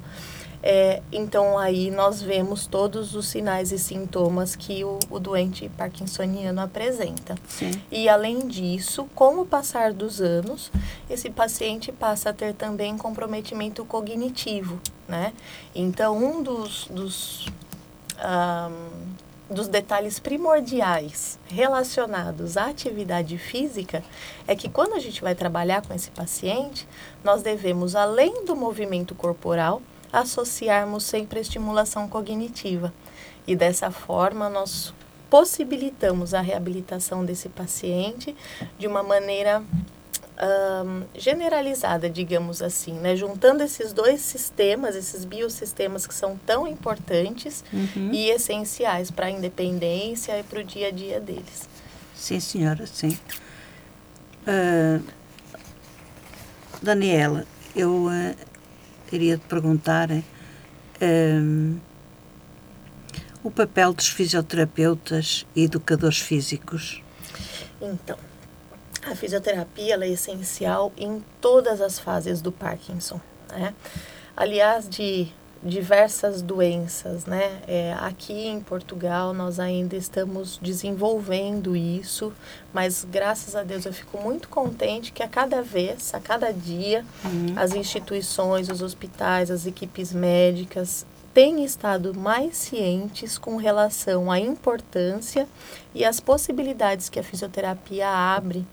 é, 0.62 1.02
então 1.10 1.58
aí 1.58 1.90
nós 1.90 2.22
vemos 2.22 2.68
todos 2.68 3.16
os 3.16 3.26
sinais 3.26 3.72
e 3.72 3.78
sintomas 3.78 4.54
que 4.54 4.84
o, 4.84 4.98
o 5.10 5.18
doente 5.18 5.68
parkinsoniano 5.70 6.60
apresenta. 6.60 7.34
Sim. 7.48 7.72
E 7.90 8.08
além 8.08 8.46
disso, 8.46 9.08
com 9.14 9.40
o 9.40 9.46
passar 9.46 9.92
dos 9.92 10.20
anos, 10.20 10.70
esse 11.10 11.28
paciente 11.30 11.90
passa 11.90 12.30
a 12.30 12.32
ter 12.32 12.54
também 12.54 12.96
comprometimento 12.96 13.84
cognitivo, 13.84 14.78
né? 15.08 15.32
Então 15.74 16.16
um 16.16 16.42
dos, 16.42 16.86
dos 16.88 17.46
um, 18.18 19.14
dos 19.52 19.68
detalhes 19.68 20.18
primordiais 20.18 21.38
relacionados 21.46 22.56
à 22.56 22.66
atividade 22.66 23.36
física 23.38 24.02
é 24.46 24.56
que 24.56 24.68
quando 24.68 24.94
a 24.94 24.98
gente 24.98 25.20
vai 25.20 25.34
trabalhar 25.34 25.86
com 25.86 25.94
esse 25.94 26.10
paciente, 26.10 26.88
nós 27.22 27.42
devemos, 27.42 27.94
além 27.94 28.44
do 28.44 28.56
movimento 28.56 29.14
corporal, 29.14 29.82
associarmos 30.12 31.04
sempre 31.04 31.38
a 31.38 31.42
estimulação 31.42 32.08
cognitiva. 32.08 32.92
E 33.46 33.54
dessa 33.56 33.90
forma, 33.90 34.48
nós 34.48 34.92
possibilitamos 35.30 36.34
a 36.34 36.40
reabilitação 36.40 37.24
desse 37.24 37.48
paciente 37.48 38.36
de 38.78 38.86
uma 38.86 39.02
maneira 39.02 39.62
um, 40.40 41.04
generalizada, 41.14 42.08
digamos 42.08 42.62
assim, 42.62 42.94
né? 42.94 43.14
juntando 43.16 43.62
esses 43.62 43.92
dois 43.92 44.20
sistemas, 44.20 44.96
esses 44.96 45.24
biossistemas 45.24 46.06
que 46.06 46.14
são 46.14 46.36
tão 46.46 46.66
importantes 46.66 47.64
uhum. 47.72 48.10
e 48.12 48.30
essenciais 48.30 49.10
para 49.10 49.26
a 49.26 49.30
independência 49.30 50.38
e 50.38 50.42
para 50.42 50.60
o 50.60 50.64
dia 50.64 50.88
a 50.88 50.90
dia 50.90 51.20
deles. 51.20 51.68
Sim, 52.14 52.40
senhora, 52.40 52.86
sim. 52.86 53.18
Uh, 54.46 55.02
Daniela, 56.80 57.44
eu 57.76 58.06
uh, 58.06 58.36
queria 59.08 59.36
te 59.36 59.44
perguntar 59.46 60.08
um, 61.00 61.78
o 63.42 63.50
papel 63.50 63.92
dos 63.92 64.08
fisioterapeutas 64.08 65.46
e 65.54 65.64
educadores 65.64 66.18
físicos. 66.18 67.02
Então, 67.80 68.16
a 69.04 69.14
fisioterapia 69.14 69.96
é 69.96 70.08
essencial 70.08 70.92
em 70.96 71.22
todas 71.40 71.80
as 71.80 71.98
fases 71.98 72.40
do 72.40 72.52
Parkinson. 72.52 73.20
Né? 73.50 73.74
Aliás, 74.36 74.88
de 74.88 75.32
diversas 75.62 76.42
doenças, 76.42 77.24
né? 77.24 77.60
É, 77.68 77.94
aqui 78.00 78.48
em 78.48 78.60
Portugal 78.60 79.32
nós 79.32 79.60
ainda 79.60 79.94
estamos 79.94 80.58
desenvolvendo 80.60 81.76
isso, 81.76 82.32
mas 82.72 83.06
graças 83.08 83.54
a 83.54 83.62
Deus 83.62 83.84
eu 83.84 83.92
fico 83.92 84.18
muito 84.18 84.48
contente 84.48 85.12
que 85.12 85.22
a 85.22 85.28
cada 85.28 85.62
vez, 85.62 86.12
a 86.14 86.18
cada 86.18 86.52
dia, 86.52 87.04
uhum. 87.24 87.54
as 87.54 87.74
instituições, 87.74 88.68
os 88.68 88.82
hospitais, 88.82 89.52
as 89.52 89.64
equipes 89.64 90.12
médicas 90.12 91.06
têm 91.34 91.64
estado 91.64 92.14
mais 92.14 92.56
cientes 92.56 93.38
com 93.38 93.56
relação 93.56 94.30
à 94.30 94.38
importância 94.38 95.48
e 95.94 96.04
às 96.04 96.20
possibilidades 96.20 97.08
que 97.08 97.18
a 97.18 97.22
fisioterapia 97.22 98.08
abre 98.08 98.66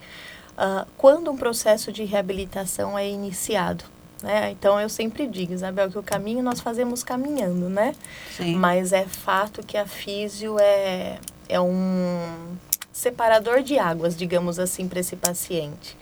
uh, 0.58 0.86
quando 0.98 1.32
um 1.32 1.38
processo 1.38 1.92
de 1.92 2.04
reabilitação 2.04 2.98
é 2.98 3.10
iniciado. 3.10 3.86
Né? 4.22 4.52
Então 4.52 4.80
eu 4.80 4.90
sempre 4.90 5.26
digo, 5.26 5.54
Isabel, 5.54 5.90
que 5.90 5.98
o 5.98 6.04
caminho 6.04 6.44
nós 6.44 6.60
fazemos 6.60 7.04
caminhando, 7.04 7.70
né? 7.70 7.96
Sim. 8.36 8.56
Mas 8.56 8.92
é 8.92 9.06
fato 9.06 9.66
que 9.66 9.78
a 9.78 9.86
físio 9.86 10.60
é, 10.60 11.18
é 11.48 11.62
um 11.62 12.58
separador 12.92 13.64
de 13.64 13.80
águas, 13.80 14.18
digamos 14.18 14.60
assim, 14.60 14.90
para 14.90 15.00
esse 15.00 15.16
paciente. 15.16 15.96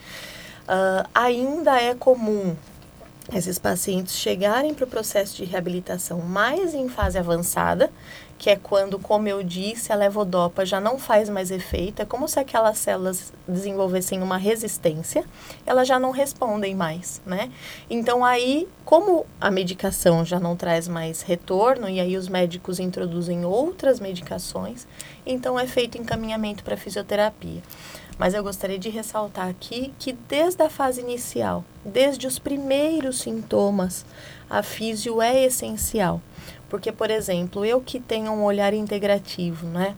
Uh, 0.63 1.07
ainda 1.13 1.79
é 1.79 1.93
comum 1.93 2.55
esses 3.33 3.59
pacientes 3.59 4.17
chegarem 4.17 4.73
para 4.73 4.85
o 4.85 4.89
processo 4.89 5.35
de 5.35 5.45
reabilitação 5.45 6.21
mais 6.21 6.73
em 6.73 6.87
fase 6.87 7.17
avançada, 7.17 7.91
que 8.37 8.49
é 8.49 8.55
quando, 8.55 8.99
como 8.99 9.27
eu 9.27 9.41
disse, 9.41 9.91
a 9.91 9.95
levodopa 9.95 10.65
já 10.65 10.79
não 10.79 10.99
faz 10.99 11.27
mais 11.27 11.49
efeito, 11.49 12.01
é 12.01 12.05
como 12.05 12.27
se 12.27 12.39
aquelas 12.39 12.77
células 12.77 13.33
desenvolvessem 13.47 14.21
uma 14.21 14.37
resistência, 14.37 15.25
elas 15.65 15.87
já 15.87 15.99
não 15.99 16.11
respondem 16.11 16.75
mais, 16.75 17.21
né? 17.25 17.51
Então 17.89 18.23
aí, 18.23 18.67
como 18.85 19.25
a 19.41 19.49
medicação 19.49 20.23
já 20.23 20.39
não 20.39 20.55
traz 20.55 20.87
mais 20.87 21.21
retorno 21.21 21.89
e 21.89 21.99
aí 21.99 22.15
os 22.15 22.27
médicos 22.27 22.79
introduzem 22.79 23.43
outras 23.43 23.99
medicações, 23.99 24.87
então 25.25 25.59
é 25.59 25.65
feito 25.65 25.97
encaminhamento 25.97 26.63
para 26.63 26.77
fisioterapia. 26.77 27.61
Mas 28.19 28.33
eu 28.33 28.43
gostaria 28.43 28.79
de 28.79 28.89
ressaltar 28.89 29.47
aqui 29.47 29.93
que 29.99 30.11
desde 30.11 30.63
a 30.63 30.69
fase 30.69 31.01
inicial, 31.01 31.63
desde 31.85 32.25
os 32.25 32.39
primeiros 32.39 33.19
sintomas, 33.19 34.05
a 34.49 34.63
físio 34.63 35.21
é 35.21 35.43
essencial. 35.43 36.19
Porque, 36.69 36.91
por 36.91 37.09
exemplo, 37.09 37.65
eu 37.65 37.81
que 37.81 37.99
tenho 37.99 38.31
um 38.31 38.43
olhar 38.43 38.73
integrativo, 38.73 39.67
né? 39.67 39.95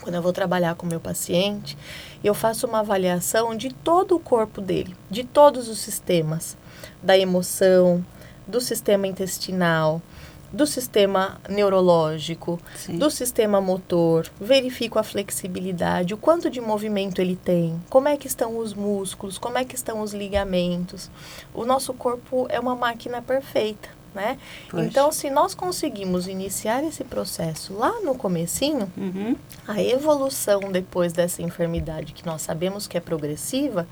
Quando 0.00 0.16
eu 0.16 0.22
vou 0.22 0.32
trabalhar 0.32 0.74
com 0.74 0.86
meu 0.86 1.00
paciente, 1.00 1.78
eu 2.22 2.34
faço 2.34 2.66
uma 2.66 2.80
avaliação 2.80 3.54
de 3.54 3.72
todo 3.72 4.16
o 4.16 4.20
corpo 4.20 4.60
dele, 4.60 4.94
de 5.10 5.24
todos 5.24 5.68
os 5.68 5.78
sistemas, 5.78 6.56
da 7.02 7.16
emoção, 7.16 8.04
do 8.46 8.60
sistema 8.60 9.06
intestinal, 9.06 10.02
do 10.52 10.66
sistema 10.66 11.40
neurológico, 11.48 12.60
Sim. 12.76 12.98
do 12.98 13.10
sistema 13.10 13.60
motor, 13.60 14.30
verifico 14.40 14.98
a 14.98 15.02
flexibilidade, 15.02 16.14
o 16.14 16.18
quanto 16.18 16.48
de 16.48 16.60
movimento 16.60 17.20
ele 17.20 17.34
tem, 17.34 17.80
como 17.90 18.08
é 18.08 18.16
que 18.16 18.26
estão 18.26 18.58
os 18.58 18.72
músculos, 18.72 19.36
como 19.36 19.58
é 19.58 19.64
que 19.64 19.74
estão 19.74 20.00
os 20.00 20.14
ligamentos. 20.14 21.10
O 21.52 21.64
nosso 21.64 21.92
corpo 21.92 22.46
é 22.48 22.60
uma 22.60 22.76
máquina 22.76 23.20
perfeita 23.20 24.03
né? 24.14 24.38
Pois. 24.70 24.86
Então, 24.86 25.10
se 25.10 25.28
nós 25.28 25.54
conseguimos 25.54 26.28
iniciar 26.28 26.84
esse 26.84 27.02
processo 27.04 27.74
lá 27.74 28.00
no 28.00 28.14
comecinho, 28.14 28.90
uhum. 28.96 29.36
a 29.66 29.82
evolução 29.82 30.60
depois 30.70 31.12
dessa 31.12 31.42
enfermidade, 31.42 32.12
que 32.12 32.24
nós 32.24 32.42
sabemos 32.42 32.86
que 32.86 32.96
é 32.96 33.00
progressiva, 33.00 33.86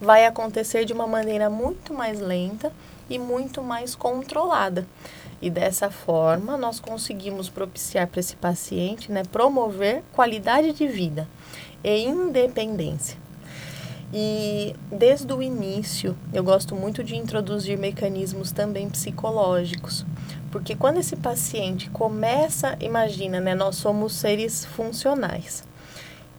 vai 0.00 0.26
acontecer 0.26 0.84
de 0.84 0.92
uma 0.92 1.06
maneira 1.06 1.48
muito 1.48 1.94
mais 1.94 2.20
lenta 2.20 2.72
e 3.08 3.18
muito 3.18 3.62
mais 3.62 3.94
controlada. 3.94 4.86
E 5.40 5.48
dessa 5.48 5.88
forma, 5.90 6.56
nós 6.56 6.80
conseguimos 6.80 7.48
propiciar 7.48 8.08
para 8.08 8.18
esse 8.18 8.34
paciente, 8.34 9.12
né, 9.12 9.22
promover 9.30 10.02
qualidade 10.12 10.72
de 10.72 10.88
vida 10.88 11.28
e 11.84 12.02
independência. 12.02 13.16
E 14.12 14.74
desde 14.90 15.30
o 15.32 15.42
início, 15.42 16.16
eu 16.32 16.42
gosto 16.42 16.74
muito 16.74 17.04
de 17.04 17.14
introduzir 17.14 17.76
mecanismos 17.76 18.52
também 18.52 18.88
psicológicos, 18.88 20.04
porque 20.50 20.74
quando 20.74 20.98
esse 20.98 21.14
paciente 21.14 21.90
começa, 21.90 22.76
imagina, 22.80 23.38
né, 23.38 23.54
nós 23.54 23.76
somos 23.76 24.14
seres 24.14 24.64
funcionais 24.64 25.62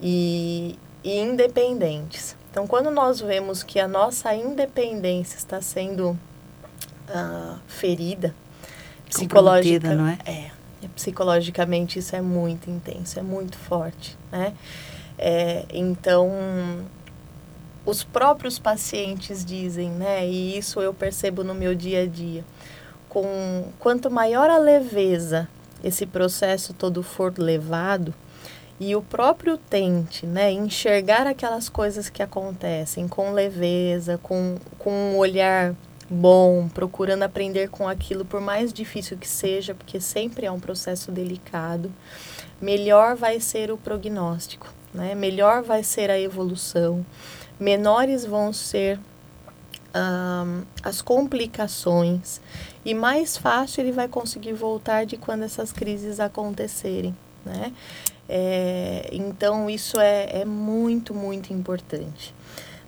e, 0.01 0.79
e 1.03 1.19
independentes. 1.19 2.35
Então, 2.49 2.65
quando 2.65 2.89
nós 2.89 3.21
vemos 3.21 3.61
que 3.61 3.79
a 3.79 3.87
nossa 3.87 4.33
independência 4.33 5.37
está 5.37 5.61
sendo 5.61 6.17
uh, 7.09 7.59
ferida, 7.67 8.33
psicológica, 9.07 9.93
não 9.93 10.07
é? 10.07 10.17
é? 10.25 10.51
Psicologicamente 10.95 11.99
isso 11.99 12.15
é 12.15 12.21
muito 12.21 12.69
intenso, 12.69 13.19
é 13.19 13.21
muito 13.21 13.57
forte, 13.57 14.17
né? 14.31 14.53
É, 15.21 15.65
então, 15.71 16.31
os 17.85 18.03
próprios 18.03 18.59
pacientes 18.59 19.43
dizem, 19.43 19.89
né? 19.89 20.27
E 20.27 20.57
isso 20.57 20.81
eu 20.81 20.93
percebo 20.93 21.43
no 21.43 21.53
meu 21.53 21.73
dia 21.73 22.03
a 22.03 22.05
dia. 22.05 22.43
Com 23.07 23.65
quanto 23.79 24.11
maior 24.11 24.49
a 24.49 24.57
leveza 24.57 25.47
esse 25.83 26.05
processo 26.05 26.73
todo 26.73 27.01
for 27.01 27.33
levado, 27.37 28.13
e 28.79 28.95
o 28.95 29.01
próprio 29.01 29.57
tente, 29.57 30.25
né, 30.25 30.51
enxergar 30.51 31.27
aquelas 31.27 31.67
coisas 31.67 32.09
que 32.09 32.23
acontecem 32.23 33.09
com 33.09 33.31
leveza, 33.33 34.17
com, 34.23 34.55
com 34.77 34.91
um 34.91 35.17
olhar 35.17 35.75
bom, 36.09 36.69
procurando 36.69 37.23
aprender 37.23 37.69
com 37.69 37.89
aquilo, 37.89 38.23
por 38.23 38.39
mais 38.39 38.71
difícil 38.71 39.17
que 39.17 39.27
seja, 39.27 39.75
porque 39.75 39.99
sempre 39.99 40.45
é 40.45 40.51
um 40.51 40.59
processo 40.59 41.11
delicado, 41.11 41.91
melhor 42.61 43.15
vai 43.15 43.41
ser 43.41 43.69
o 43.69 43.77
prognóstico, 43.77 44.73
né? 44.93 45.13
melhor 45.13 45.61
vai 45.61 45.83
ser 45.83 46.09
a 46.09 46.19
evolução, 46.19 47.05
menores 47.59 48.25
vão 48.25 48.53
ser 48.53 48.99
um, 49.95 50.63
as 50.83 51.01
complicações 51.01 52.39
e 52.85 52.93
mais 52.93 53.37
fácil 53.37 53.81
ele 53.81 53.91
vai 53.91 54.07
conseguir 54.07 54.53
voltar 54.53 55.05
de 55.05 55.17
quando 55.17 55.43
essas 55.43 55.71
crises 55.71 56.19
acontecerem. 56.19 57.15
Né? 57.45 57.73
É, 58.27 59.09
então, 59.11 59.69
isso 59.69 59.99
é, 59.99 60.41
é 60.41 60.45
muito, 60.45 61.13
muito 61.13 61.51
importante. 61.51 62.33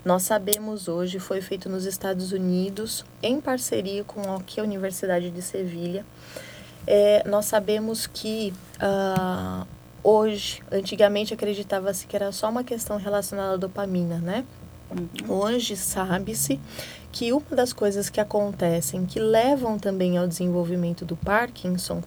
Nós 0.03 0.23
sabemos 0.23 0.87
hoje, 0.87 1.19
foi 1.19 1.41
feito 1.41 1.69
nos 1.69 1.85
Estados 1.85 2.31
Unidos, 2.31 3.05
em 3.21 3.39
parceria 3.39 4.03
com 4.03 4.21
a 4.21 4.61
Universidade 4.63 5.29
de 5.29 5.41
Sevilha. 5.41 6.05
É, 6.87 7.23
nós 7.27 7.45
sabemos 7.45 8.07
que 8.07 8.51
uh, 8.77 9.67
hoje, 10.03 10.63
antigamente 10.71 11.33
acreditava-se 11.33 12.07
que 12.07 12.15
era 12.15 12.31
só 12.31 12.49
uma 12.49 12.63
questão 12.63 12.97
relacionada 12.97 13.53
à 13.53 13.57
dopamina, 13.57 14.17
né? 14.17 14.43
Uhum. 14.91 15.41
Hoje 15.41 15.75
sabe-se 15.75 16.59
que 17.11 17.31
uma 17.31 17.55
das 17.55 17.73
coisas 17.73 18.09
que 18.09 18.19
acontecem, 18.19 19.05
que 19.05 19.19
levam 19.19 19.77
também 19.77 20.17
ao 20.17 20.27
desenvolvimento 20.27 21.05
do 21.05 21.15
Parkinson, 21.15 22.01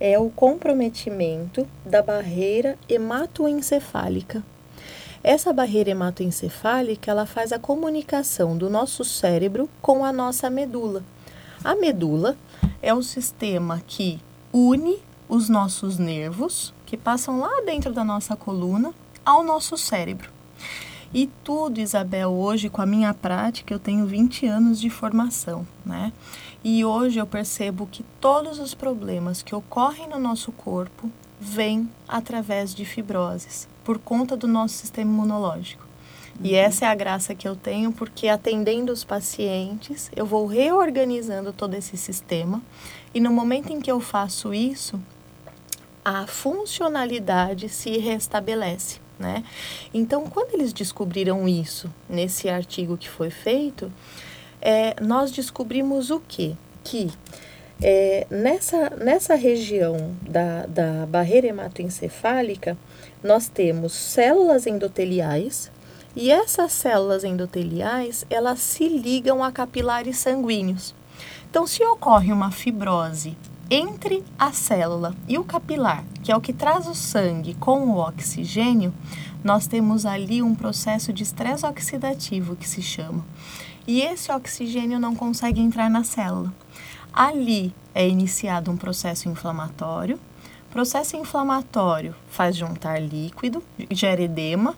é 0.00 0.18
o 0.18 0.30
comprometimento 0.30 1.66
da 1.84 2.02
barreira 2.02 2.76
hematoencefálica. 2.88 4.42
Essa 5.22 5.52
barreira 5.52 5.90
hematoencefálica, 5.90 7.10
ela 7.10 7.26
faz 7.26 7.52
a 7.52 7.58
comunicação 7.58 8.56
do 8.56 8.68
nosso 8.68 9.04
cérebro 9.04 9.68
com 9.80 10.04
a 10.04 10.12
nossa 10.12 10.50
medula. 10.50 11.04
A 11.62 11.76
medula 11.76 12.36
é 12.82 12.92
o 12.92 13.02
sistema 13.02 13.80
que 13.86 14.20
une 14.52 14.98
os 15.28 15.48
nossos 15.48 15.96
nervos, 15.96 16.74
que 16.84 16.96
passam 16.96 17.38
lá 17.38 17.62
dentro 17.64 17.92
da 17.92 18.02
nossa 18.02 18.34
coluna, 18.34 18.92
ao 19.24 19.44
nosso 19.44 19.76
cérebro. 19.76 20.31
E 21.14 21.28
tudo, 21.44 21.78
Isabel, 21.78 22.30
hoje 22.30 22.70
com 22.70 22.80
a 22.80 22.86
minha 22.86 23.12
prática, 23.12 23.74
eu 23.74 23.78
tenho 23.78 24.06
20 24.06 24.46
anos 24.46 24.80
de 24.80 24.88
formação, 24.88 25.66
né? 25.84 26.10
E 26.64 26.84
hoje 26.84 27.18
eu 27.18 27.26
percebo 27.26 27.86
que 27.86 28.02
todos 28.18 28.58
os 28.58 28.72
problemas 28.72 29.42
que 29.42 29.54
ocorrem 29.54 30.08
no 30.08 30.18
nosso 30.18 30.50
corpo 30.52 31.10
vêm 31.38 31.90
através 32.08 32.74
de 32.74 32.86
fibroses 32.86 33.68
por 33.84 33.98
conta 33.98 34.36
do 34.36 34.48
nosso 34.48 34.74
sistema 34.74 35.10
imunológico. 35.10 35.84
Uhum. 36.38 36.46
E 36.46 36.54
essa 36.54 36.86
é 36.86 36.88
a 36.88 36.94
graça 36.94 37.34
que 37.34 37.46
eu 37.46 37.56
tenho, 37.56 37.92
porque 37.92 38.28
atendendo 38.28 38.90
os 38.90 39.04
pacientes, 39.04 40.10
eu 40.16 40.24
vou 40.24 40.46
reorganizando 40.46 41.52
todo 41.52 41.74
esse 41.74 41.96
sistema. 41.98 42.62
E 43.12 43.20
no 43.20 43.30
momento 43.30 43.70
em 43.70 43.82
que 43.82 43.90
eu 43.92 44.00
faço 44.00 44.54
isso, 44.54 44.98
a 46.02 46.26
funcionalidade 46.26 47.68
se 47.68 47.98
restabelece. 47.98 49.01
Né? 49.18 49.44
Então, 49.92 50.26
quando 50.28 50.54
eles 50.54 50.72
descobriram 50.72 51.48
isso 51.48 51.92
nesse 52.08 52.48
artigo 52.48 52.96
que 52.96 53.08
foi 53.08 53.30
feito, 53.30 53.92
é, 54.60 54.96
nós 55.00 55.30
descobrimos 55.30 56.10
o 56.10 56.20
quê? 56.20 56.54
Que 56.82 57.10
é, 57.80 58.26
nessa, 58.30 58.90
nessa 58.90 59.34
região 59.34 60.14
da, 60.22 60.66
da 60.66 61.06
barreira 61.06 61.48
hematoencefálica, 61.48 62.76
nós 63.22 63.48
temos 63.48 63.92
células 63.92 64.66
endoteliais 64.66 65.70
e 66.14 66.30
essas 66.30 66.72
células 66.72 67.24
endoteliais 67.24 68.24
elas 68.30 68.60
se 68.60 68.88
ligam 68.88 69.42
a 69.42 69.50
capilares 69.50 70.18
sanguíneos. 70.18 70.94
Então, 71.50 71.66
se 71.66 71.84
ocorre 71.84 72.32
uma 72.32 72.50
fibrose 72.50 73.36
entre 73.74 74.22
a 74.38 74.52
célula 74.52 75.14
e 75.26 75.38
o 75.38 75.44
capilar, 75.44 76.04
que 76.22 76.30
é 76.30 76.36
o 76.36 76.40
que 76.40 76.52
traz 76.52 76.86
o 76.86 76.94
sangue 76.94 77.54
com 77.54 77.88
o 77.88 77.96
oxigênio, 77.96 78.92
nós 79.42 79.66
temos 79.66 80.04
ali 80.04 80.42
um 80.42 80.54
processo 80.54 81.12
de 81.12 81.22
estresse 81.22 81.64
oxidativo 81.64 82.54
que 82.54 82.68
se 82.68 82.82
chama. 82.82 83.24
E 83.86 84.02
esse 84.02 84.30
oxigênio 84.30 85.00
não 85.00 85.16
consegue 85.16 85.60
entrar 85.60 85.88
na 85.88 86.04
célula. 86.04 86.52
Ali 87.12 87.74
é 87.94 88.06
iniciado 88.06 88.70
um 88.70 88.76
processo 88.76 89.28
inflamatório 89.28 90.20
Processo 90.72 91.18
inflamatório 91.18 92.14
faz 92.30 92.56
juntar 92.56 92.98
líquido, 92.98 93.62
gera 93.90 94.22
edema. 94.22 94.74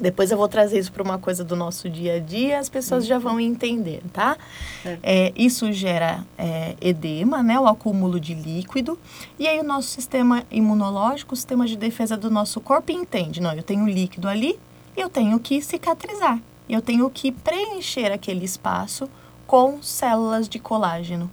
Depois 0.00 0.30
eu 0.30 0.38
vou 0.38 0.48
trazer 0.48 0.78
isso 0.78 0.92
para 0.92 1.02
uma 1.02 1.18
coisa 1.18 1.42
do 1.42 1.56
nosso 1.56 1.88
dia 1.90 2.14
a 2.14 2.18
dia, 2.20 2.58
as 2.58 2.68
pessoas 2.68 3.06
já 3.06 3.18
vão 3.18 3.40
entender, 3.40 4.00
tá? 4.12 4.36
É. 4.84 4.98
É, 5.02 5.32
isso 5.36 5.72
gera 5.72 6.24
é, 6.36 6.76
edema, 6.80 7.42
né? 7.42 7.58
O 7.58 7.66
acúmulo 7.66 8.20
de 8.20 8.34
líquido. 8.34 8.98
E 9.38 9.48
aí 9.48 9.58
o 9.58 9.64
nosso 9.64 9.88
sistema 9.88 10.44
imunológico, 10.50 11.34
o 11.34 11.36
sistema 11.36 11.66
de 11.66 11.76
defesa 11.76 12.16
do 12.16 12.30
nosso 12.30 12.60
corpo 12.60 12.92
entende, 12.92 13.40
não, 13.40 13.52
eu 13.52 13.62
tenho 13.62 13.86
líquido 13.86 14.28
ali, 14.28 14.58
eu 14.96 15.08
tenho 15.08 15.38
que 15.40 15.60
cicatrizar. 15.60 16.40
Eu 16.68 16.82
tenho 16.82 17.08
que 17.08 17.32
preencher 17.32 18.12
aquele 18.12 18.44
espaço 18.44 19.08
com 19.46 19.82
células 19.82 20.48
de 20.48 20.58
colágeno. 20.58 21.30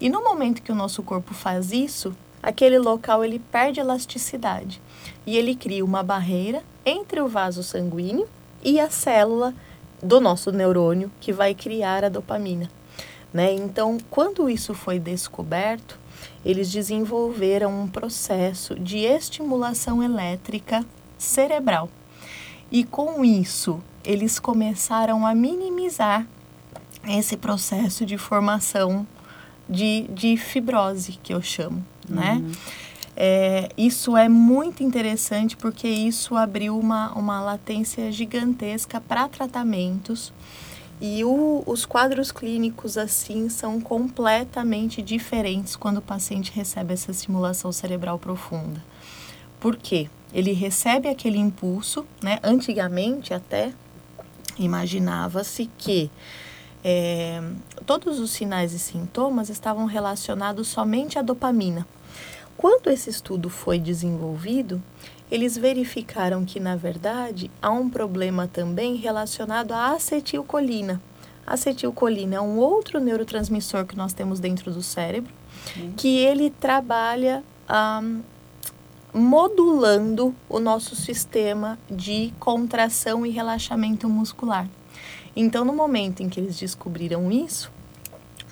E 0.00 0.08
no 0.08 0.22
momento 0.22 0.62
que 0.62 0.70
o 0.70 0.74
nosso 0.74 1.02
corpo 1.02 1.34
faz 1.34 1.72
isso, 1.72 2.14
aquele 2.42 2.78
local 2.78 3.24
ele 3.24 3.40
perde 3.40 3.80
elasticidade 3.80 4.80
e 5.26 5.36
ele 5.36 5.56
cria 5.56 5.84
uma 5.84 6.02
barreira 6.02 6.62
entre 6.86 7.20
o 7.20 7.26
vaso 7.26 7.64
sanguíneo 7.64 8.28
e 8.62 8.78
a 8.78 8.88
célula 8.88 9.52
do 10.00 10.20
nosso 10.20 10.52
neurônio 10.52 11.10
que 11.20 11.32
vai 11.32 11.54
criar 11.54 12.04
a 12.04 12.08
dopamina. 12.08 12.70
Né? 13.34 13.52
Então, 13.52 13.98
quando 14.08 14.48
isso 14.48 14.72
foi 14.72 15.00
descoberto, 15.00 15.98
eles 16.44 16.70
desenvolveram 16.70 17.82
um 17.82 17.88
processo 17.88 18.74
de 18.76 18.98
estimulação 18.98 20.02
elétrica 20.02 20.86
cerebral. 21.18 21.90
E 22.70 22.84
com 22.84 23.24
isso, 23.24 23.82
eles 24.04 24.38
começaram 24.38 25.26
a 25.26 25.34
minimizar 25.34 26.26
esse 27.08 27.36
processo 27.36 28.06
de 28.06 28.16
formação 28.16 29.06
de, 29.68 30.06
de 30.08 30.36
fibrose, 30.36 31.18
que 31.22 31.34
eu 31.34 31.42
chamo 31.42 31.84
né? 32.08 32.42
Uhum. 32.42 32.52
É, 33.16 33.70
isso 33.78 34.14
é 34.14 34.28
muito 34.28 34.82
interessante 34.82 35.56
porque 35.56 35.88
isso 35.88 36.36
abriu 36.36 36.78
uma, 36.78 37.12
uma 37.14 37.40
latência 37.40 38.12
gigantesca 38.12 39.00
para 39.00 39.26
tratamentos 39.26 40.34
e 41.00 41.24
o, 41.24 41.62
os 41.66 41.86
quadros 41.86 42.30
clínicos 42.30 42.98
assim 42.98 43.48
são 43.48 43.80
completamente 43.80 45.00
diferentes 45.00 45.76
quando 45.76 45.98
o 45.98 46.02
paciente 46.02 46.52
recebe 46.52 46.92
essa 46.92 47.10
estimulação 47.10 47.72
cerebral 47.72 48.18
profunda. 48.18 48.82
Por 49.58 49.76
quê? 49.76 50.10
Ele 50.32 50.52
recebe 50.52 51.08
aquele 51.08 51.38
impulso, 51.38 52.04
né? 52.22 52.38
Antigamente 52.42 53.32
até 53.32 53.72
imaginava-se 54.58 55.70
que 55.78 56.10
é, 56.84 57.42
todos 57.86 58.18
os 58.20 58.30
sinais 58.30 58.72
e 58.72 58.78
sintomas 58.78 59.48
estavam 59.48 59.86
relacionados 59.86 60.68
somente 60.68 61.18
à 61.18 61.22
dopamina. 61.22 61.86
Quando 62.56 62.90
esse 62.90 63.10
estudo 63.10 63.50
foi 63.50 63.78
desenvolvido, 63.78 64.82
eles 65.30 65.56
verificaram 65.56 66.44
que, 66.44 66.58
na 66.58 66.76
verdade, 66.76 67.50
há 67.60 67.70
um 67.70 67.90
problema 67.90 68.48
também 68.48 68.96
relacionado 68.96 69.72
à 69.72 69.92
acetilcolina. 69.92 71.00
A 71.46 71.54
acetilcolina 71.54 72.36
é 72.36 72.40
um 72.40 72.58
outro 72.58 72.98
neurotransmissor 72.98 73.84
que 73.84 73.96
nós 73.96 74.12
temos 74.12 74.40
dentro 74.40 74.72
do 74.72 74.82
cérebro 74.82 75.32
Sim. 75.72 75.92
que 75.96 76.18
ele 76.18 76.50
trabalha 76.50 77.44
um, 78.02 78.22
modulando 79.12 80.34
o 80.48 80.58
nosso 80.58 80.96
sistema 80.96 81.78
de 81.90 82.32
contração 82.38 83.24
e 83.24 83.30
relaxamento 83.30 84.08
muscular. 84.08 84.68
Então, 85.34 85.64
no 85.64 85.72
momento 85.72 86.22
em 86.22 86.28
que 86.28 86.40
eles 86.40 86.58
descobriram 86.58 87.30
isso, 87.30 87.70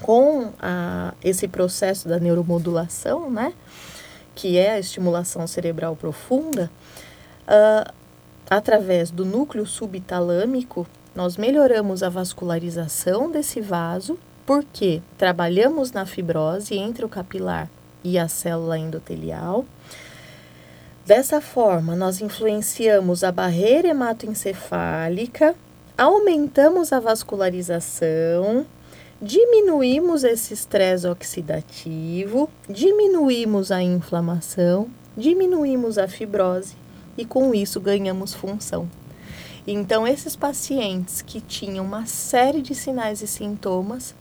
com 0.01 0.53
a, 0.61 1.14
esse 1.23 1.49
processo 1.49 2.09
da 2.09 2.19
neuromodulação, 2.19 3.31
né, 3.31 3.53
que 4.35 4.59
é 4.59 4.73
a 4.73 4.79
estimulação 4.79 5.47
cerebral 5.47 5.94
profunda, 5.97 6.70
uh, 7.49 7.92
através 8.49 9.11
do 9.11 9.25
núcleo 9.25 9.66
subtalâmico, 9.66 10.87
nós 11.14 11.37
melhoramos 11.37 12.03
a 12.03 12.09
vascularização 12.09 13.31
desse 13.31 13.61
vaso, 13.61 14.18
porque 14.44 15.01
trabalhamos 15.16 15.92
na 15.92 16.05
fibrose 16.05 16.77
entre 16.77 17.05
o 17.05 17.09
capilar 17.09 17.68
e 18.03 18.18
a 18.18 18.29
célula 18.29 18.79
endotelial. 18.79 19.64
Dessa 21.07 21.40
forma, 21.40 21.94
nós 21.94 22.20
influenciamos 22.20 23.23
a 23.23 23.31
barreira 23.31 23.88
hematoencefálica, 23.88 25.55
aumentamos 25.97 26.92
a 26.92 27.01
vascularização, 27.01 28.66
diminuímos 29.24 30.22
esse 30.22 30.52
estresse 30.52 31.06
oxidativo, 31.06 32.50
diminuímos 32.68 33.72
a 33.72 33.82
inflamação, 33.82 34.90
diminuímos 35.16 35.96
a 35.96 36.06
fibrose 36.06 36.74
e 37.16 37.24
com 37.24 37.54
isso 37.54 37.80
ganhamos 37.80 38.34
função. 38.34 38.87
Então, 39.66 40.06
esses 40.06 40.37
pacientes 40.37 41.22
que 41.22 41.40
tinham 41.40 41.87
uma 41.87 42.04
série 42.04 42.60
de 42.60 42.74
sinais 42.74 43.22
e 43.22 43.26
sintomas, 43.26 44.14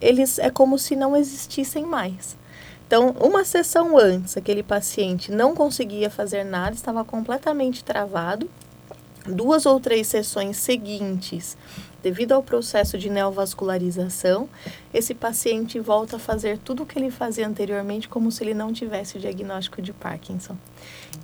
eles 0.00 0.38
é 0.38 0.48
como 0.48 0.78
se 0.78 0.96
não 0.96 1.14
existissem 1.14 1.84
mais. 1.84 2.34
Então, 2.86 3.14
uma 3.20 3.44
sessão 3.44 3.98
antes, 3.98 4.38
aquele 4.38 4.62
paciente 4.62 5.30
não 5.30 5.54
conseguia 5.54 6.08
fazer 6.08 6.44
nada, 6.44 6.74
estava 6.74 7.04
completamente 7.04 7.84
travado. 7.84 8.48
Duas 9.26 9.66
ou 9.66 9.78
três 9.80 10.06
sessões 10.06 10.56
seguintes, 10.56 11.58
devido 12.06 12.30
ao 12.30 12.42
processo 12.42 12.96
de 12.96 13.10
neovascularização, 13.10 14.48
esse 14.94 15.12
paciente 15.12 15.80
volta 15.80 16.14
a 16.14 16.18
fazer 16.20 16.56
tudo 16.56 16.84
o 16.84 16.86
que 16.86 16.96
ele 16.96 17.10
fazia 17.10 17.48
anteriormente, 17.48 18.08
como 18.08 18.30
se 18.30 18.44
ele 18.44 18.54
não 18.54 18.72
tivesse 18.72 19.16
o 19.16 19.20
diagnóstico 19.20 19.82
de 19.82 19.92
Parkinson. 19.92 20.56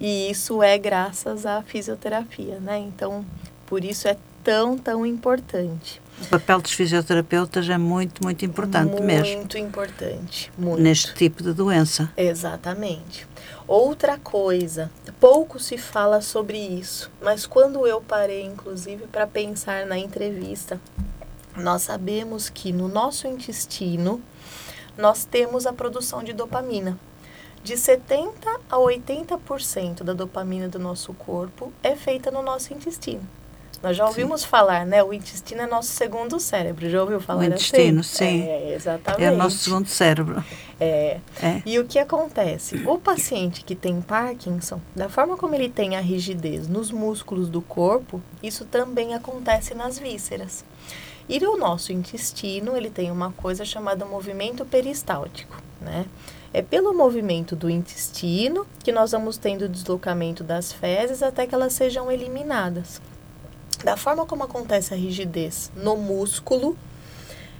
E 0.00 0.28
isso 0.28 0.60
é 0.60 0.76
graças 0.76 1.46
à 1.46 1.62
fisioterapia, 1.62 2.58
né? 2.58 2.80
Então, 2.80 3.24
por 3.64 3.84
isso 3.84 4.08
é 4.08 4.16
tão, 4.42 4.76
tão 4.76 5.07
importante. 5.07 6.00
O 6.20 6.26
papel 6.26 6.61
dos 6.61 6.72
fisioterapeutas 6.72 7.68
é 7.68 7.78
muito, 7.78 8.22
muito 8.22 8.44
importante 8.44 8.90
muito 8.90 9.02
mesmo. 9.02 9.37
Muito 9.37 9.59
importante. 9.59 10.52
Muito. 10.57 10.81
Neste 10.81 11.14
tipo 11.14 11.42
de 11.42 11.52
doença. 11.52 12.12
Exatamente. 12.16 13.26
Outra 13.66 14.18
coisa, 14.18 14.90
pouco 15.18 15.59
se 15.59 15.78
fala 15.78 16.20
sobre 16.20 16.59
isso, 16.59 17.11
mas 17.20 17.46
quando 17.46 17.87
eu 17.87 18.00
parei, 18.00 18.42
inclusive, 18.44 19.07
para 19.07 19.26
pensar 19.26 19.87
na 19.87 19.98
entrevista, 19.98 20.81
nós 21.57 21.83
sabemos 21.83 22.48
que 22.48 22.72
no 22.72 22.88
nosso 22.88 23.26
intestino 23.26 24.20
nós 24.96 25.24
temos 25.24 25.66
a 25.66 25.72
produção 25.72 26.22
de 26.22 26.33
dopamina. 26.33 26.98
De 27.64 27.76
70 27.76 28.61
a 28.68 28.76
80% 28.76 30.02
da 30.02 30.12
dopamina 30.12 30.68
do 30.68 30.78
nosso 30.78 31.14
corpo 31.14 31.72
é 31.83 31.94
feita 31.94 32.31
no 32.31 32.42
nosso 32.42 32.74
intestino. 32.74 33.26
Nós 33.82 33.96
já 33.96 34.06
ouvimos 34.06 34.42
sim. 34.42 34.46
falar, 34.46 34.86
né? 34.86 35.02
O 35.02 35.12
intestino 35.12 35.62
é 35.62 35.66
nosso 35.66 35.88
segundo 35.88 36.38
cérebro. 36.38 36.88
Já 36.88 37.00
ouviu 37.00 37.20
falar 37.20 37.40
O 37.40 37.44
intestino, 37.44 38.00
assim? 38.00 38.42
sim. 38.42 38.42
É, 38.48 38.74
exatamente. 38.74 39.24
É 39.24 39.30
o 39.30 39.36
nosso 39.36 39.58
segundo 39.58 39.88
cérebro. 39.88 40.44
É. 40.78 41.18
é. 41.42 41.62
E 41.66 41.78
o 41.78 41.84
que 41.84 41.98
acontece? 41.98 42.76
O 42.86 42.98
paciente 42.98 43.64
que 43.64 43.74
tem 43.74 44.00
Parkinson, 44.00 44.80
da 44.94 45.08
forma 45.08 45.36
como 45.36 45.54
ele 45.54 45.68
tem 45.68 45.96
a 45.96 46.00
rigidez 46.00 46.68
nos 46.68 46.90
músculos 46.90 47.48
do 47.48 47.60
corpo, 47.60 48.20
isso 48.42 48.64
também 48.64 49.14
acontece 49.14 49.74
nas 49.74 49.98
vísceras. 49.98 50.64
E 51.28 51.44
o 51.44 51.56
nosso 51.56 51.92
intestino, 51.92 52.76
ele 52.76 52.90
tem 52.90 53.10
uma 53.10 53.32
coisa 53.32 53.64
chamada 53.64 54.04
movimento 54.04 54.64
peristáltico, 54.64 55.56
né? 55.80 56.04
É 56.52 56.60
pelo 56.60 56.92
movimento 56.92 57.56
do 57.56 57.70
intestino 57.70 58.66
que 58.84 58.92
nós 58.92 59.12
vamos 59.12 59.38
tendo 59.38 59.64
o 59.64 59.68
deslocamento 59.68 60.44
das 60.44 60.72
fezes 60.72 61.22
até 61.22 61.46
que 61.46 61.54
elas 61.54 61.72
sejam 61.72 62.10
eliminadas. 62.10 63.00
Da 63.85 63.96
forma 63.96 64.24
como 64.26 64.44
acontece 64.44 64.94
a 64.94 64.96
rigidez 64.96 65.70
no 65.74 65.96
músculo, 65.96 66.76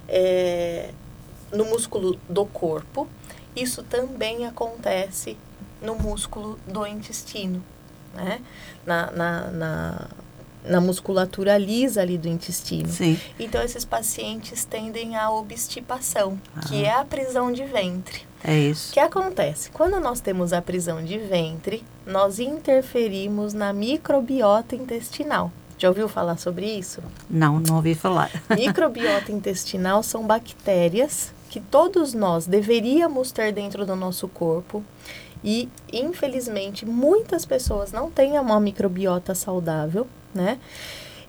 é, 0.07 0.91
no 1.51 1.65
músculo 1.65 2.17
do 2.29 2.45
corpo, 2.45 3.07
isso 3.55 3.83
também 3.83 4.45
acontece 4.45 5.37
no 5.81 5.95
músculo 5.95 6.57
do 6.65 6.87
intestino, 6.87 7.63
né? 8.13 8.41
Na, 8.85 9.11
na, 9.11 9.51
na, 9.51 10.07
na 10.63 10.81
musculatura 10.81 11.57
lisa 11.57 12.01
ali 12.01 12.17
do 12.17 12.27
intestino. 12.27 12.89
Sim. 12.89 13.19
Então, 13.37 13.61
esses 13.61 13.83
pacientes 13.83 14.63
tendem 14.63 15.15
à 15.15 15.29
obstipação, 15.29 16.39
ah. 16.55 16.61
que 16.61 16.83
é 16.83 16.91
a 16.91 17.03
prisão 17.03 17.51
de 17.51 17.65
ventre. 17.65 18.25
É 18.43 18.57
isso. 18.57 18.91
O 18.91 18.93
que 18.93 18.99
acontece? 18.99 19.69
Quando 19.71 19.99
nós 19.99 20.19
temos 20.19 20.51
a 20.51 20.61
prisão 20.61 21.03
de 21.03 21.17
ventre, 21.17 21.83
nós 22.05 22.39
interferimos 22.39 23.53
na 23.53 23.71
microbiota 23.71 24.75
intestinal. 24.75 25.51
Já 25.77 25.89
ouviu 25.89 26.07
falar 26.07 26.37
sobre 26.37 26.65
isso? 26.65 27.01
Não, 27.29 27.59
não 27.59 27.77
ouvi 27.77 27.95
falar. 27.95 28.31
Microbiota 28.49 29.31
intestinal 29.31 30.01
são 30.03 30.25
bactérias 30.25 31.33
que 31.49 31.59
todos 31.59 32.13
nós 32.13 32.47
deveríamos 32.47 33.31
ter 33.31 33.51
dentro 33.51 33.85
do 33.85 33.95
nosso 33.95 34.27
corpo 34.27 34.83
e, 35.43 35.69
infelizmente, 35.91 36.85
muitas 36.85 37.45
pessoas 37.45 37.91
não 37.91 38.09
têm 38.09 38.39
uma 38.39 38.59
microbiota 38.59 39.35
saudável, 39.35 40.07
né? 40.33 40.57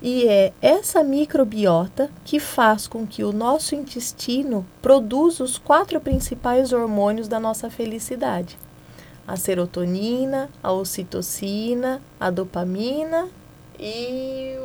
E 0.01 0.29
é 0.29 0.53
essa 0.61 1.03
microbiota 1.03 2.11
que 2.25 2.39
faz 2.39 2.87
com 2.87 3.07
que 3.07 3.25
o 3.25 3.33
nosso 3.33 3.75
intestino 3.75 4.65
produza 4.81 5.43
os 5.43 5.59
quatro 5.59 6.01
principais 6.01 6.73
hormônios 6.73 7.27
da 7.27 7.41
nossa 7.41 7.71
felicidade: 7.71 8.59
a 9.27 9.37
serotonina, 9.37 10.49
a 10.63 10.73
ocitocina, 10.73 12.01
a 12.21 12.31
dopamina 12.31 13.29
e. 13.79 14.57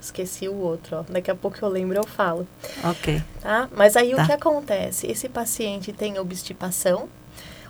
Esqueci 0.00 0.48
o 0.48 0.56
outro, 0.56 0.98
ó. 0.98 1.04
Daqui 1.08 1.30
a 1.30 1.34
pouco 1.34 1.58
eu 1.60 1.68
lembro, 1.68 1.98
eu 1.98 2.06
falo. 2.06 2.46
Ok. 2.82 3.22
Tá? 3.40 3.68
Mas 3.72 3.96
aí 3.96 4.14
tá. 4.14 4.22
o 4.22 4.26
que 4.26 4.32
acontece? 4.32 5.06
Esse 5.06 5.28
paciente 5.28 5.92
tem 5.92 6.18
obstipação, 6.18 7.08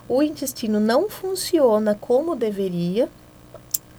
o 0.07 0.23
intestino 0.23 0.79
não 0.79 1.09
funciona 1.09 1.95
como 1.99 2.35
deveria, 2.35 3.09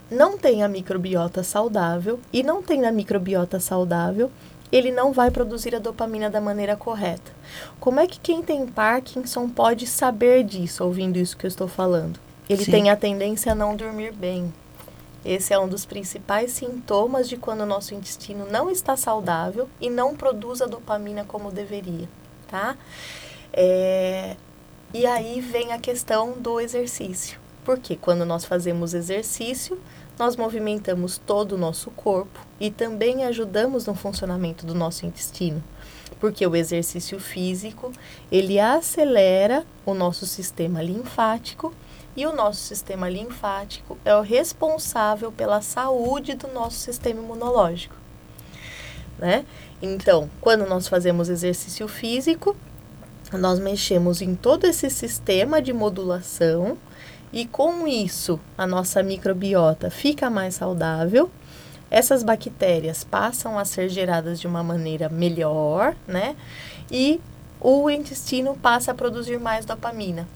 não 0.09 0.37
tem 0.37 0.63
a 0.63 0.67
microbiota 0.67 1.43
saudável 1.43 2.19
e 2.33 2.43
não 2.43 2.61
tem 2.61 2.85
a 2.85 2.91
microbiota 2.91 3.59
saudável, 3.59 4.29
ele 4.71 4.91
não 4.91 5.11
vai 5.11 5.29
produzir 5.29 5.75
a 5.75 5.79
dopamina 5.79 6.29
da 6.29 6.41
maneira 6.41 6.75
correta. 6.75 7.31
Como 7.79 7.99
é 7.99 8.07
que 8.07 8.19
quem 8.19 8.41
tem 8.41 8.65
Parkinson 8.65 9.49
pode 9.49 9.85
saber 9.85 10.43
disso, 10.43 10.83
ouvindo 10.83 11.17
isso 11.17 11.37
que 11.37 11.45
eu 11.45 11.49
estou 11.49 11.67
falando? 11.67 12.19
Ele 12.49 12.65
Sim. 12.65 12.71
tem 12.71 12.89
a 12.89 12.95
tendência 12.95 13.51
a 13.51 13.55
não 13.55 13.75
dormir 13.75 14.11
bem. 14.13 14.51
Esse 15.23 15.53
é 15.53 15.59
um 15.59 15.67
dos 15.67 15.85
principais 15.85 16.51
sintomas 16.51 17.29
de 17.29 17.37
quando 17.37 17.61
o 17.61 17.65
nosso 17.65 17.93
intestino 17.93 18.47
não 18.49 18.69
está 18.69 18.97
saudável 18.97 19.69
e 19.79 19.89
não 19.89 20.15
produz 20.15 20.61
a 20.61 20.65
dopamina 20.65 21.23
como 21.23 21.51
deveria, 21.51 22.09
tá? 22.47 22.75
É, 23.53 24.35
e 24.93 25.05
aí 25.05 25.39
vem 25.39 25.73
a 25.73 25.79
questão 25.79 26.33
do 26.33 26.59
exercício. 26.59 27.39
Porque 27.63 27.95
quando 27.95 28.25
nós 28.25 28.43
fazemos 28.43 28.95
exercício, 28.95 29.79
nós 30.17 30.35
movimentamos 30.35 31.19
todo 31.19 31.53
o 31.53 31.57
nosso 31.57 31.91
corpo 31.91 32.39
e 32.59 32.71
também 32.71 33.23
ajudamos 33.25 33.85
no 33.85 33.93
funcionamento 33.93 34.65
do 34.65 34.73
nosso 34.73 35.05
intestino. 35.05 35.63
Porque 36.19 36.45
o 36.45 36.55
exercício 36.55 37.19
físico, 37.19 37.91
ele 38.31 38.59
acelera 38.59 39.65
o 39.85 39.93
nosso 39.93 40.25
sistema 40.25 40.81
linfático 40.81 41.73
e 42.15 42.25
o 42.25 42.35
nosso 42.35 42.61
sistema 42.61 43.09
linfático 43.09 43.97
é 44.03 44.15
o 44.15 44.21
responsável 44.21 45.31
pela 45.31 45.61
saúde 45.61 46.33
do 46.33 46.47
nosso 46.47 46.77
sistema 46.77 47.21
imunológico. 47.21 47.95
Né? 49.17 49.45
Então, 49.81 50.29
quando 50.39 50.67
nós 50.67 50.87
fazemos 50.87 51.29
exercício 51.29 51.87
físico, 51.87 52.55
nós 53.31 53.59
mexemos 53.59 54.21
em 54.21 54.35
todo 54.35 54.65
esse 54.65 54.89
sistema 54.89 55.61
de 55.61 55.71
modulação 55.71 56.77
e 57.31 57.45
com 57.45 57.87
isso 57.87 58.39
a 58.57 58.67
nossa 58.67 59.01
microbiota 59.01 59.89
fica 59.89 60.29
mais 60.29 60.55
saudável. 60.55 61.29
Essas 61.89 62.23
bactérias 62.23 63.03
passam 63.03 63.57
a 63.57 63.65
ser 63.65 63.89
geradas 63.89 64.39
de 64.39 64.47
uma 64.47 64.63
maneira 64.63 65.09
melhor, 65.09 65.95
né? 66.07 66.35
E 66.89 67.21
o 67.59 67.89
intestino 67.89 68.55
passa 68.55 68.91
a 68.91 68.95
produzir 68.95 69.39
mais 69.39 69.65
dopamina. 69.65 70.27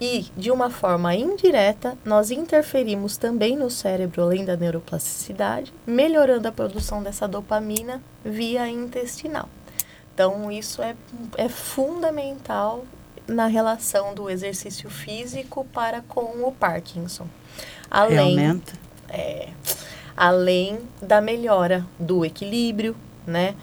E, 0.00 0.26
de 0.36 0.50
uma 0.50 0.70
forma 0.70 1.14
indireta, 1.14 1.96
nós 2.04 2.30
interferimos 2.30 3.16
também 3.16 3.56
no 3.56 3.70
cérebro, 3.70 4.22
além 4.22 4.44
da 4.44 4.56
neuroplasticidade, 4.56 5.72
melhorando 5.86 6.48
a 6.48 6.52
produção 6.52 7.02
dessa 7.02 7.28
dopamina 7.28 8.02
via 8.24 8.68
intestinal. 8.68 9.48
Então, 10.12 10.50
isso 10.50 10.82
é, 10.82 10.94
é 11.36 11.48
fundamental 11.48 12.84
na 13.26 13.46
relação 13.46 14.14
do 14.14 14.28
exercício 14.28 14.90
físico 14.90 15.64
para 15.72 16.02
com 16.02 16.46
o 16.46 16.52
Parkinson. 16.52 17.26
Além, 17.90 18.36
Realmente. 18.36 18.72
É, 19.08 19.48
além 20.16 20.80
da 21.00 21.20
melhora 21.20 21.86
do 21.98 22.24
equilíbrio, 22.24 22.96
né? 23.26 23.54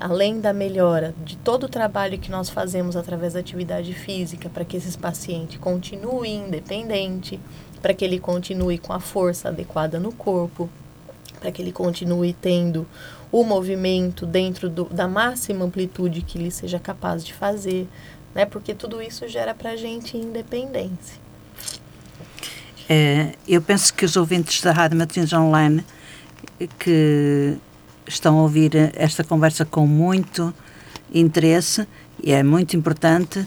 Além 0.00 0.40
da 0.40 0.52
melhora 0.52 1.14
de 1.24 1.36
todo 1.36 1.64
o 1.64 1.68
trabalho 1.68 2.18
que 2.18 2.30
nós 2.30 2.50
fazemos 2.50 2.96
através 2.96 3.32
da 3.32 3.40
atividade 3.40 3.92
física 3.94 4.48
para 4.48 4.64
que 4.64 4.76
esse 4.76 4.96
paciente 4.98 5.58
continue 5.58 6.28
independente, 6.30 7.40
para 7.80 7.94
que 7.94 8.04
ele 8.04 8.18
continue 8.18 8.78
com 8.78 8.92
a 8.92 9.00
força 9.00 9.48
adequada 9.48 9.98
no 9.98 10.12
corpo, 10.12 10.68
para 11.40 11.50
que 11.50 11.62
ele 11.62 11.72
continue 11.72 12.32
tendo 12.34 12.86
o 13.32 13.42
movimento 13.42 14.26
dentro 14.26 14.68
do, 14.68 14.84
da 14.84 15.08
máxima 15.08 15.64
amplitude 15.64 16.22
que 16.22 16.38
ele 16.38 16.50
seja 16.50 16.78
capaz 16.78 17.24
de 17.24 17.34
fazer, 17.34 17.88
né? 18.34 18.44
Porque 18.46 18.74
tudo 18.74 19.02
isso 19.02 19.26
gera 19.26 19.54
para 19.54 19.70
a 19.70 19.76
gente 19.76 20.16
independência. 20.16 21.24
É, 22.88 23.32
eu 23.48 23.62
penso 23.62 23.92
que 23.94 24.04
os 24.04 24.16
ouvintes 24.16 24.60
da 24.60 24.70
Rádio 24.70 24.98
Matins 24.98 25.32
Online 25.32 25.84
que 26.78 27.56
estão 28.06 28.38
a 28.38 28.42
ouvir 28.42 28.92
esta 28.94 29.24
conversa 29.24 29.64
com 29.64 29.86
muito 29.86 30.52
interesse 31.12 31.86
e 32.22 32.32
é 32.32 32.42
muito 32.42 32.76
importante 32.76 33.46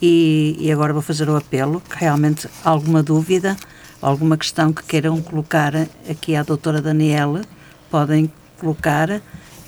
e, 0.00 0.56
e 0.58 0.70
agora 0.70 0.92
vou 0.92 1.02
fazer 1.02 1.28
o 1.28 1.36
apelo 1.36 1.80
que 1.80 1.96
realmente 1.98 2.48
alguma 2.64 3.02
dúvida 3.02 3.56
alguma 4.00 4.36
questão 4.36 4.72
que 4.72 4.82
queiram 4.84 5.20
colocar 5.20 5.74
aqui 6.08 6.36
à 6.36 6.42
doutora 6.42 6.80
Daniela 6.80 7.42
podem 7.90 8.30
colocar 8.58 9.20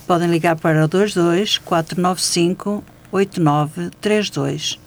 podem 0.06 0.28
ligar 0.28 0.56
para 0.56 0.84
o 0.84 0.88
22 0.88 1.58
495 1.58 2.84
8932. 3.12 4.78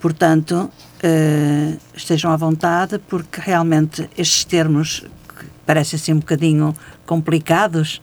Portanto, 0.00 0.70
uh, 1.02 1.80
estejam 1.94 2.30
à 2.30 2.36
vontade, 2.36 2.98
porque 2.98 3.40
realmente 3.40 4.08
estes 4.18 4.44
termos 4.44 5.00
que 5.28 5.46
parecem 5.64 5.96
assim 5.96 6.12
um 6.12 6.18
bocadinho 6.18 6.74
complicados, 7.06 8.00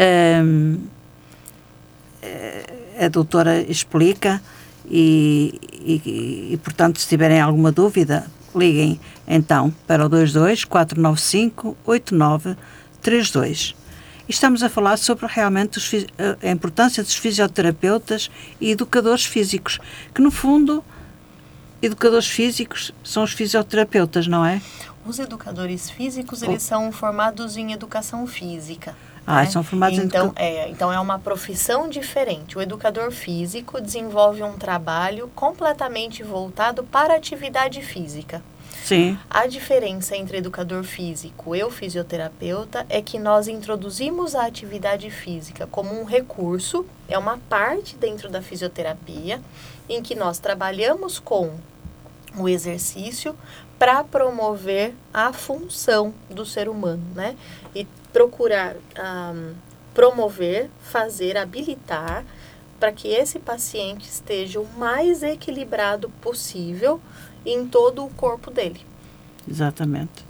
uh, 0.00 0.80
a 2.98 3.08
doutora 3.08 3.60
explica 3.60 4.42
e, 4.88 5.60
e, 5.72 6.52
e, 6.52 6.56
portanto, 6.58 7.00
se 7.00 7.08
tiverem 7.08 7.40
alguma 7.40 7.70
dúvida, 7.72 8.26
liguem 8.54 9.00
então 9.26 9.72
para 9.86 10.04
o 10.04 10.08
22 10.08 10.64
495 10.64 11.76
8932 11.84 13.80
estamos 14.30 14.62
a 14.62 14.68
falar 14.68 14.96
sobre 14.96 15.26
realmente 15.26 15.78
os, 15.78 15.90
a 16.42 16.50
importância 16.50 17.02
dos 17.02 17.14
fisioterapeutas 17.16 18.30
e 18.60 18.70
educadores 18.70 19.24
físicos, 19.24 19.80
que 20.14 20.22
no 20.22 20.30
fundo, 20.30 20.84
educadores 21.82 22.28
físicos 22.28 22.92
são 23.02 23.24
os 23.24 23.32
fisioterapeutas, 23.32 24.26
não 24.28 24.46
é? 24.46 24.62
Os 25.04 25.18
educadores 25.18 25.90
físicos, 25.90 26.42
eles 26.42 26.62
são 26.62 26.92
formados 26.92 27.56
em 27.56 27.72
educação 27.72 28.26
física. 28.26 28.94
Ah, 29.26 29.42
né? 29.42 29.46
são 29.46 29.62
formados 29.62 29.98
então, 29.98 30.32
em 30.36 30.42
é, 30.42 30.68
então 30.68 30.92
é 30.92 30.98
uma 30.98 31.18
profissão 31.18 31.88
diferente. 31.88 32.56
O 32.56 32.62
educador 32.62 33.10
físico 33.10 33.80
desenvolve 33.80 34.42
um 34.42 34.54
trabalho 34.54 35.30
completamente 35.34 36.22
voltado 36.22 36.82
para 36.82 37.14
a 37.14 37.16
atividade 37.16 37.82
física. 37.82 38.42
Sim. 38.84 39.18
A 39.28 39.46
diferença 39.46 40.16
entre 40.16 40.38
educador 40.38 40.82
físico 40.82 41.54
e 41.54 41.62
o 41.62 41.70
fisioterapeuta 41.70 42.86
é 42.88 43.00
que 43.00 43.18
nós 43.18 43.46
introduzimos 43.46 44.34
a 44.34 44.46
atividade 44.46 45.10
física 45.10 45.66
como 45.66 46.00
um 46.00 46.04
recurso, 46.04 46.86
é 47.08 47.18
uma 47.18 47.38
parte 47.48 47.96
dentro 47.96 48.28
da 48.28 48.42
fisioterapia, 48.42 49.40
em 49.88 50.02
que 50.02 50.14
nós 50.14 50.38
trabalhamos 50.38 51.18
com 51.18 51.52
o 52.36 52.48
exercício 52.48 53.36
para 53.78 54.04
promover 54.04 54.94
a 55.12 55.32
função 55.32 56.12
do 56.28 56.44
ser 56.44 56.68
humano, 56.68 57.02
né? 57.14 57.34
Procurar 58.12 58.76
um, 58.76 59.54
promover, 59.94 60.70
fazer, 60.80 61.36
habilitar 61.36 62.24
para 62.78 62.92
que 62.92 63.08
esse 63.08 63.38
paciente 63.38 64.08
esteja 64.08 64.60
o 64.60 64.66
mais 64.78 65.22
equilibrado 65.22 66.08
possível 66.22 67.00
em 67.44 67.66
todo 67.66 68.04
o 68.04 68.10
corpo 68.10 68.50
dele. 68.50 68.80
Exatamente. 69.48 70.29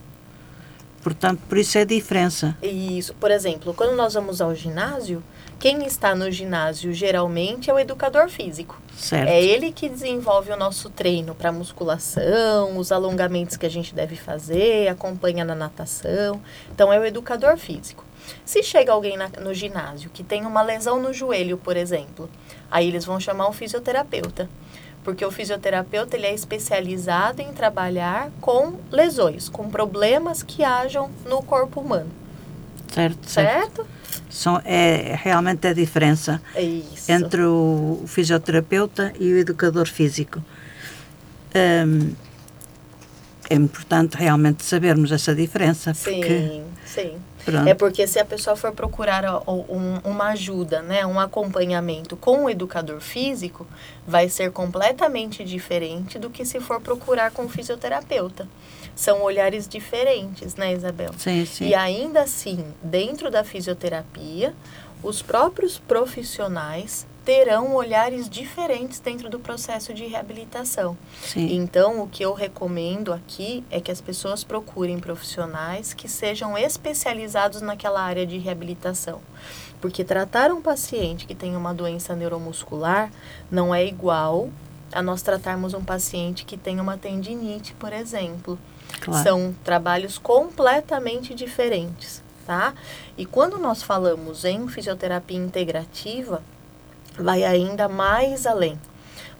Portanto, 1.02 1.40
por 1.48 1.56
isso 1.56 1.78
é 1.78 1.82
a 1.82 1.84
diferença. 1.84 2.56
Isso. 2.62 3.14
Por 3.14 3.30
exemplo, 3.30 3.72
quando 3.72 3.96
nós 3.96 4.14
vamos 4.14 4.40
ao 4.40 4.54
ginásio, 4.54 5.22
quem 5.58 5.84
está 5.86 6.14
no 6.14 6.30
ginásio 6.30 6.92
geralmente 6.92 7.70
é 7.70 7.74
o 7.74 7.78
educador 7.78 8.28
físico. 8.28 8.80
Certo. 8.96 9.28
É 9.28 9.42
ele 9.42 9.72
que 9.72 9.88
desenvolve 9.88 10.52
o 10.52 10.56
nosso 10.56 10.90
treino 10.90 11.34
para 11.34 11.50
musculação, 11.50 12.76
os 12.76 12.92
alongamentos 12.92 13.56
que 13.56 13.64
a 13.64 13.70
gente 13.70 13.94
deve 13.94 14.14
fazer, 14.14 14.88
acompanha 14.88 15.44
na 15.44 15.54
natação. 15.54 16.40
Então, 16.72 16.92
é 16.92 16.98
o 16.98 17.04
educador 17.04 17.56
físico. 17.56 18.04
Se 18.44 18.62
chega 18.62 18.92
alguém 18.92 19.16
na, 19.16 19.28
no 19.40 19.54
ginásio 19.54 20.10
que 20.10 20.22
tem 20.22 20.44
uma 20.44 20.62
lesão 20.62 21.00
no 21.00 21.12
joelho, 21.12 21.56
por 21.56 21.76
exemplo, 21.76 22.28
aí 22.70 22.86
eles 22.86 23.04
vão 23.04 23.18
chamar 23.18 23.48
um 23.48 23.52
fisioterapeuta 23.52 24.48
porque 25.02 25.24
o 25.24 25.30
fisioterapeuta 25.30 26.16
ele 26.16 26.26
é 26.26 26.34
especializado 26.34 27.40
em 27.40 27.52
trabalhar 27.52 28.30
com 28.40 28.74
lesões, 28.90 29.48
com 29.48 29.68
problemas 29.70 30.42
que 30.42 30.62
hajam 30.62 31.10
no 31.26 31.42
corpo 31.42 31.80
humano. 31.80 32.10
Certo, 32.92 33.30
certo. 33.30 33.86
São, 34.28 34.60
é 34.64 35.18
realmente 35.22 35.66
a 35.66 35.72
diferença 35.72 36.40
Isso. 36.56 37.10
entre 37.10 37.42
o, 37.42 38.02
fisioterapeuta 38.06 39.12
e 39.18 39.32
o 39.32 39.38
educador 39.38 39.88
físico. 39.88 40.42
Um, 41.54 42.12
é 43.48 43.54
importante 43.54 44.16
realmente 44.16 44.64
sabermos 44.64 45.10
essa 45.10 45.34
diferença. 45.34 45.92
Porque, 45.92 46.38
sim, 46.38 46.64
sim. 46.84 47.18
Pronto. 47.44 47.68
É 47.68 47.74
porque 47.74 48.06
se 48.06 48.18
a 48.18 48.24
pessoa 48.24 48.56
for 48.56 48.72
procurar 48.72 49.24
um, 49.48 49.98
uma 50.04 50.28
ajuda, 50.28 50.82
né, 50.82 51.04
um 51.06 51.18
acompanhamento 51.18 52.16
com 52.16 52.44
o 52.44 52.50
educador 52.50 53.00
físico, 53.00 53.66
vai 54.06 54.28
ser 54.28 54.50
completamente 54.52 55.44
diferente 55.44 56.18
do 56.18 56.30
que 56.30 56.44
se 56.44 56.60
for 56.60 56.80
procurar 56.80 57.30
com 57.30 57.44
o 57.44 57.48
fisioterapeuta. 57.48 58.48
São 58.94 59.22
olhares 59.22 59.66
diferentes, 59.66 60.56
né, 60.56 60.74
Isabel? 60.74 61.10
Sim, 61.16 61.46
sim. 61.46 61.68
E 61.68 61.74
ainda 61.74 62.22
assim, 62.22 62.64
dentro 62.82 63.30
da 63.30 63.42
fisioterapia, 63.42 64.54
os 65.02 65.22
próprios 65.22 65.78
profissionais 65.78 67.06
terão 67.24 67.74
olhares 67.74 68.28
diferentes 68.28 68.98
dentro 68.98 69.28
do 69.28 69.38
processo 69.38 69.92
de 69.92 70.06
reabilitação. 70.06 70.96
Sim. 71.22 71.54
Então, 71.54 72.02
o 72.02 72.08
que 72.08 72.24
eu 72.24 72.32
recomendo 72.32 73.12
aqui 73.12 73.64
é 73.70 73.80
que 73.80 73.90
as 73.90 74.00
pessoas 74.00 74.42
procurem 74.42 74.98
profissionais 74.98 75.92
que 75.92 76.08
sejam 76.08 76.56
especializados 76.56 77.60
naquela 77.60 78.00
área 78.00 78.26
de 78.26 78.38
reabilitação. 78.38 79.20
Porque 79.80 80.04
tratar 80.04 80.50
um 80.50 80.60
paciente 80.60 81.26
que 81.26 81.34
tem 81.34 81.56
uma 81.56 81.72
doença 81.74 82.14
neuromuscular 82.14 83.10
não 83.50 83.74
é 83.74 83.84
igual 83.84 84.50
a 84.92 85.02
nós 85.02 85.22
tratarmos 85.22 85.74
um 85.74 85.84
paciente 85.84 86.44
que 86.44 86.56
tem 86.56 86.80
uma 86.80 86.96
tendinite, 86.96 87.74
por 87.74 87.92
exemplo. 87.92 88.58
Claro. 89.00 89.22
São 89.22 89.54
trabalhos 89.64 90.18
completamente 90.18 91.34
diferentes, 91.34 92.22
tá? 92.46 92.74
E 93.16 93.24
quando 93.24 93.56
nós 93.58 93.82
falamos 93.82 94.44
em 94.44 94.66
fisioterapia 94.68 95.38
integrativa, 95.38 96.42
vai 97.20 97.44
ainda 97.44 97.88
mais 97.88 98.46
além. 98.46 98.78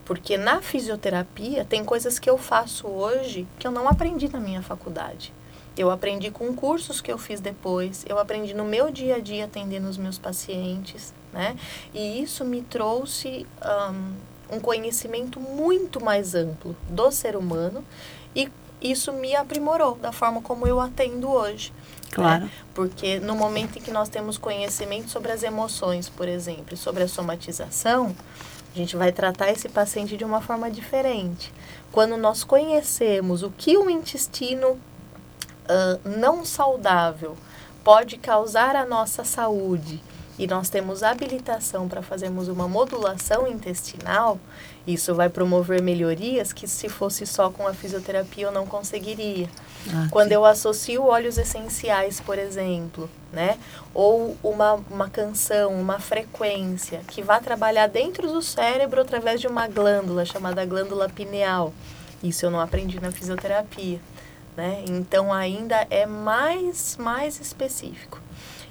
Porque 0.05 0.37
na 0.37 0.61
fisioterapia 0.61 1.65
tem 1.65 1.85
coisas 1.85 2.19
que 2.19 2.29
eu 2.29 2.37
faço 2.37 2.87
hoje 2.87 3.47
que 3.59 3.67
eu 3.67 3.71
não 3.71 3.89
aprendi 3.89 4.29
na 4.29 4.41
minha 4.41 4.63
faculdade. 4.63 5.33
Eu 5.77 5.91
aprendi 5.91 6.31
com 6.31 6.55
cursos 6.55 7.01
que 7.01 7.13
eu 7.13 7.17
fiz 7.17 7.41
depois, 7.41 8.05
eu 8.09 8.19
aprendi 8.19 8.53
no 8.53 8.65
meu 8.65 8.91
dia 8.91 9.17
a 9.17 9.19
dia 9.21 9.45
atendendo 9.45 9.89
os 9.89 9.97
meus 9.97 10.19
pacientes, 10.19 11.15
né? 11.33 11.57
E 11.95 12.21
isso 12.21 12.45
me 12.45 12.61
trouxe 12.61 13.47
um, 14.51 14.57
um 14.57 14.61
conhecimento 14.61 15.39
muito 15.39 16.05
mais 16.05 16.35
amplo 16.35 16.77
do 16.89 17.11
ser 17.11 17.37
humano 17.37 17.85
e 18.35 18.49
isso 18.81 19.13
me 19.13 19.35
aprimorou 19.35 19.97
da 19.97 20.13
forma 20.13 20.41
como 20.41 20.67
eu 20.67 20.81
atendo 20.81 21.31
hoje. 21.31 21.73
Claro. 22.11 22.45
Né? 22.45 22.51
Porque 22.75 23.21
no 23.21 23.35
momento 23.35 23.79
em 23.79 23.83
que 23.83 23.91
nós 23.91 24.09
temos 24.09 24.37
conhecimento 24.37 25.11
sobre 25.11 25.33
as 25.33 25.43
emoções, 25.43 26.09
por 26.09 26.29
exemplo, 26.29 26.77
sobre 26.77 27.03
a 27.03 27.09
somatização, 27.09 28.15
a 28.75 28.79
gente 28.79 28.97
vai 28.97 29.13
tratar 29.13 29.51
esse 29.51 29.69
paciente 29.69 30.17
de 30.17 30.25
uma 30.25 30.41
forma 30.41 30.71
diferente. 30.71 31.53
Quando 31.93 32.17
nós 32.17 32.45
conhecemos 32.45 33.43
o 33.43 33.51
que 33.51 33.77
o 33.77 33.91
intestino 33.91 34.71
uh, 34.71 36.09
não 36.09 36.45
saudável 36.45 37.37
pode 37.83 38.17
causar 38.17 38.77
à 38.77 38.85
nossa 38.85 39.25
saúde 39.25 40.01
e 40.39 40.47
nós 40.47 40.71
temos 40.71 41.03
habilitação 41.03 41.89
para 41.89 42.01
fazermos 42.01 42.49
uma 42.49 42.67
modulação 42.67 43.47
intestinal, 43.47 44.39
isso 44.87 45.15
vai 45.15 45.29
promover 45.29 45.83
melhorias 45.83 46.53
que 46.53 46.67
se 46.67 46.89
fosse 46.89 47.27
só 47.27 47.51
com 47.51 47.67
a 47.67 47.75
fisioterapia 47.75 48.47
eu 48.47 48.53
não 48.53 48.67
conseguiria. 48.67 49.49
Ah, 49.93 50.09
Quando 50.11 50.29
sim. 50.29 50.35
eu 50.35 50.45
associo 50.45 51.05
óleos 51.05 51.39
essenciais, 51.39 52.21
por 52.21 52.39
exemplo, 52.39 53.09
né? 53.33 53.59
Ou 53.95 54.37
uma, 54.43 54.75
uma 54.91 55.09
canção, 55.09 55.73
uma 55.75 55.99
frequência 55.99 57.01
que 57.07 57.23
vai 57.23 57.41
trabalhar 57.41 57.87
dentro 57.87 58.31
do 58.31 58.43
cérebro 58.43 59.01
através 59.01 59.41
de 59.41 59.47
uma 59.47 59.69
glândula 59.69 60.25
chamada 60.25 60.65
glândula 60.65 61.09
pineal. 61.09 61.73
Isso 62.23 62.45
eu 62.47 62.51
não 62.51 62.61
aprendi 62.61 63.01
na 63.01 63.11
fisioterapia, 63.11 64.01
né? 64.57 64.85
Então 64.87 65.33
ainda 65.33 65.87
é 65.91 66.07
mais 66.07 66.97
mais 66.97 67.41
específico. 67.41 68.21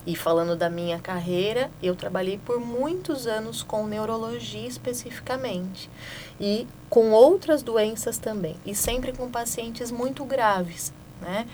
E 0.06 0.16
falando 0.16 0.56
da 0.56 0.70
minha 0.70 1.00
carreira, 1.00 1.70
eu 1.84 1.96
trabalhei 1.96 2.38
por 2.38 2.60
muitos 2.60 3.28
anos 3.28 3.62
com 3.62 3.86
neurologia 3.86 4.68
especificamente 4.68 5.90
e 6.40 6.68
com 6.90 7.12
outras 7.12 7.62
doenças 7.62 8.18
também, 8.18 8.56
e 8.66 8.74
sempre 8.74 9.12
com 9.12 9.30
pacientes 9.30 9.92
muito 9.92 10.24
graves, 10.26 10.92
né? 11.22 11.46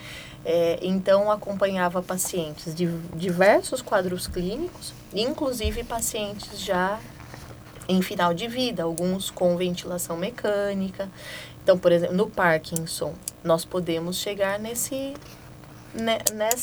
É, 0.44 0.78
então, 0.80 1.30
acompanhava 1.30 2.00
pacientes 2.00 2.72
de 2.72 2.86
diversos 3.14 3.82
quadros 3.82 4.28
clínicos, 4.28 4.94
inclusive 5.12 5.82
pacientes 5.82 6.60
já 6.60 7.00
em 7.88 8.00
final 8.00 8.32
de 8.32 8.46
vida, 8.46 8.84
alguns 8.84 9.28
com 9.28 9.56
ventilação 9.56 10.16
mecânica. 10.16 11.08
Então, 11.62 11.76
por 11.76 11.90
exemplo, 11.90 12.14
no 12.14 12.30
Parkinson, 12.30 13.12
nós 13.42 13.64
podemos 13.64 14.18
chegar 14.18 14.56
nesse, 14.58 15.14
né, 16.00 16.18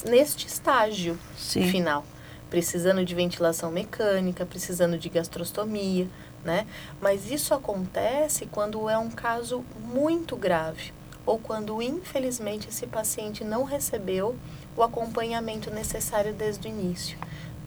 neste 0.05 0.47
estágio 0.47 1.17
Sim. 1.37 1.69
final, 1.69 2.05
precisando 2.49 3.03
de 3.03 3.15
ventilação 3.15 3.71
mecânica, 3.71 4.45
precisando 4.45 4.97
de 4.97 5.09
gastrostomia, 5.09 6.07
né? 6.43 6.67
Mas 7.01 7.31
isso 7.31 7.53
acontece 7.53 8.45
quando 8.45 8.89
é 8.89 8.97
um 8.97 9.09
caso 9.09 9.63
muito 9.79 10.35
grave 10.35 10.93
ou 11.25 11.39
quando 11.39 11.81
infelizmente 11.81 12.67
esse 12.67 12.85
paciente 12.85 13.43
não 13.43 13.63
recebeu 13.63 14.35
o 14.75 14.83
acompanhamento 14.83 15.71
necessário 15.71 16.33
desde 16.33 16.67
o 16.67 16.69
início, 16.69 17.17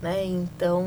né? 0.02 0.24
Então, 0.24 0.86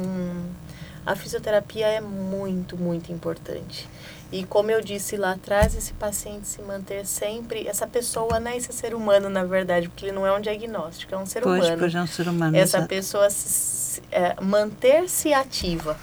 a 1.06 1.16
fisioterapia 1.16 1.88
é 1.88 2.02
muito, 2.02 2.78
muito 2.78 3.12
importante. 3.12 3.90
E 4.32 4.44
como 4.44 4.70
eu 4.70 4.82
disse 4.82 5.18
lá 5.18 5.32
atrás, 5.32 5.76
esse 5.76 5.94
paciente 5.94 6.48
se 6.48 6.62
manter 6.62 7.06
sempre, 7.06 7.68
essa 7.68 7.88
pessoa, 7.88 8.40
né, 8.40 8.56
esse 8.56 8.72
ser 8.72 8.94
humano, 8.94 9.28
na 9.28 9.44
verdade, 9.44 9.90
porque 9.90 10.06
ele 10.06 10.12
não 10.12 10.26
é 10.26 10.32
um 10.32 10.40
diagnóstico, 10.40 11.16
é 11.16 11.18
um 11.18 11.26
ser 11.26 11.42
pois, 11.42 11.64
humano. 11.64 11.80
Pois, 11.80 11.96
é 11.96 12.02
um 12.02 12.08
ser 12.08 12.28
humano. 12.28 12.56
Essa 12.56 12.78
exato. 12.78 12.88
pessoa 12.90 13.30
se, 13.30 14.02
é, 14.12 14.36
manter-se 14.40 15.34
ativa 15.34 15.98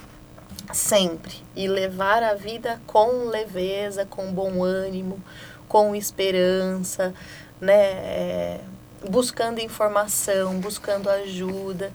sempre 0.73 1.35
e 1.55 1.69
levar 1.69 2.23
a 2.23 2.35
vida 2.35 2.81
com 2.87 3.29
leveza, 3.29 4.05
com 4.05 4.33
bom 4.33 4.65
ânimo, 4.65 5.23
com 5.69 5.95
esperança, 5.95 7.15
né? 7.61 7.75
É, 7.75 8.61
buscando 9.09 9.61
informação, 9.61 10.59
buscando 10.59 11.09
ajuda 11.09 11.93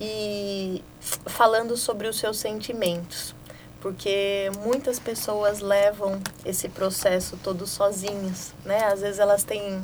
e 0.00 0.82
falando 1.26 1.76
sobre 1.76 2.08
os 2.08 2.18
seus 2.18 2.38
sentimentos, 2.38 3.34
porque 3.80 4.50
muitas 4.64 4.98
pessoas 4.98 5.60
levam 5.60 6.20
esse 6.44 6.68
processo 6.68 7.38
todo 7.42 7.66
sozinhas, 7.66 8.54
né? 8.64 8.84
Às 8.84 9.00
vezes 9.00 9.18
elas 9.18 9.44
têm, 9.44 9.80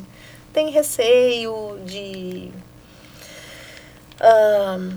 têm 0.53 0.71
receio 0.71 1.79
de. 1.85 2.51
Uh, 4.21 4.97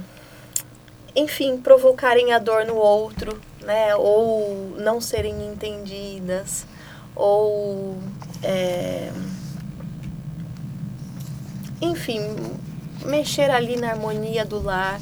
enfim, 1.16 1.58
provocarem 1.58 2.34
a 2.34 2.40
dor 2.40 2.66
no 2.66 2.76
outro, 2.76 3.40
né? 3.62 3.96
Ou 3.96 4.76
não 4.78 5.00
serem 5.02 5.48
entendidas, 5.48 6.66
ou. 7.16 7.98
É, 8.44 9.12
enfim, 11.82 12.22
mexer 13.06 13.50
ali 13.50 13.76
na 13.78 13.92
harmonia 13.92 14.46
do 14.46 14.62
lar, 14.62 15.00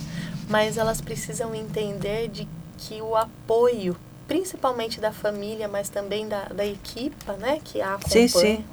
mas 0.50 0.78
elas 0.78 1.00
precisam 1.02 1.54
entender 1.54 2.28
de 2.28 2.48
que 2.88 3.02
o 3.02 3.16
apoio, 3.16 3.96
principalmente 4.28 5.00
da 5.00 5.12
família, 5.12 5.68
mas 5.68 5.90
também 5.90 6.28
da, 6.28 6.46
da 6.46 6.66
equipa, 6.66 7.34
né, 7.34 7.60
que 7.64 7.82
a 7.82 7.96
acompanha, 7.96 8.28
sim, 8.28 8.40
sim. 8.40 8.66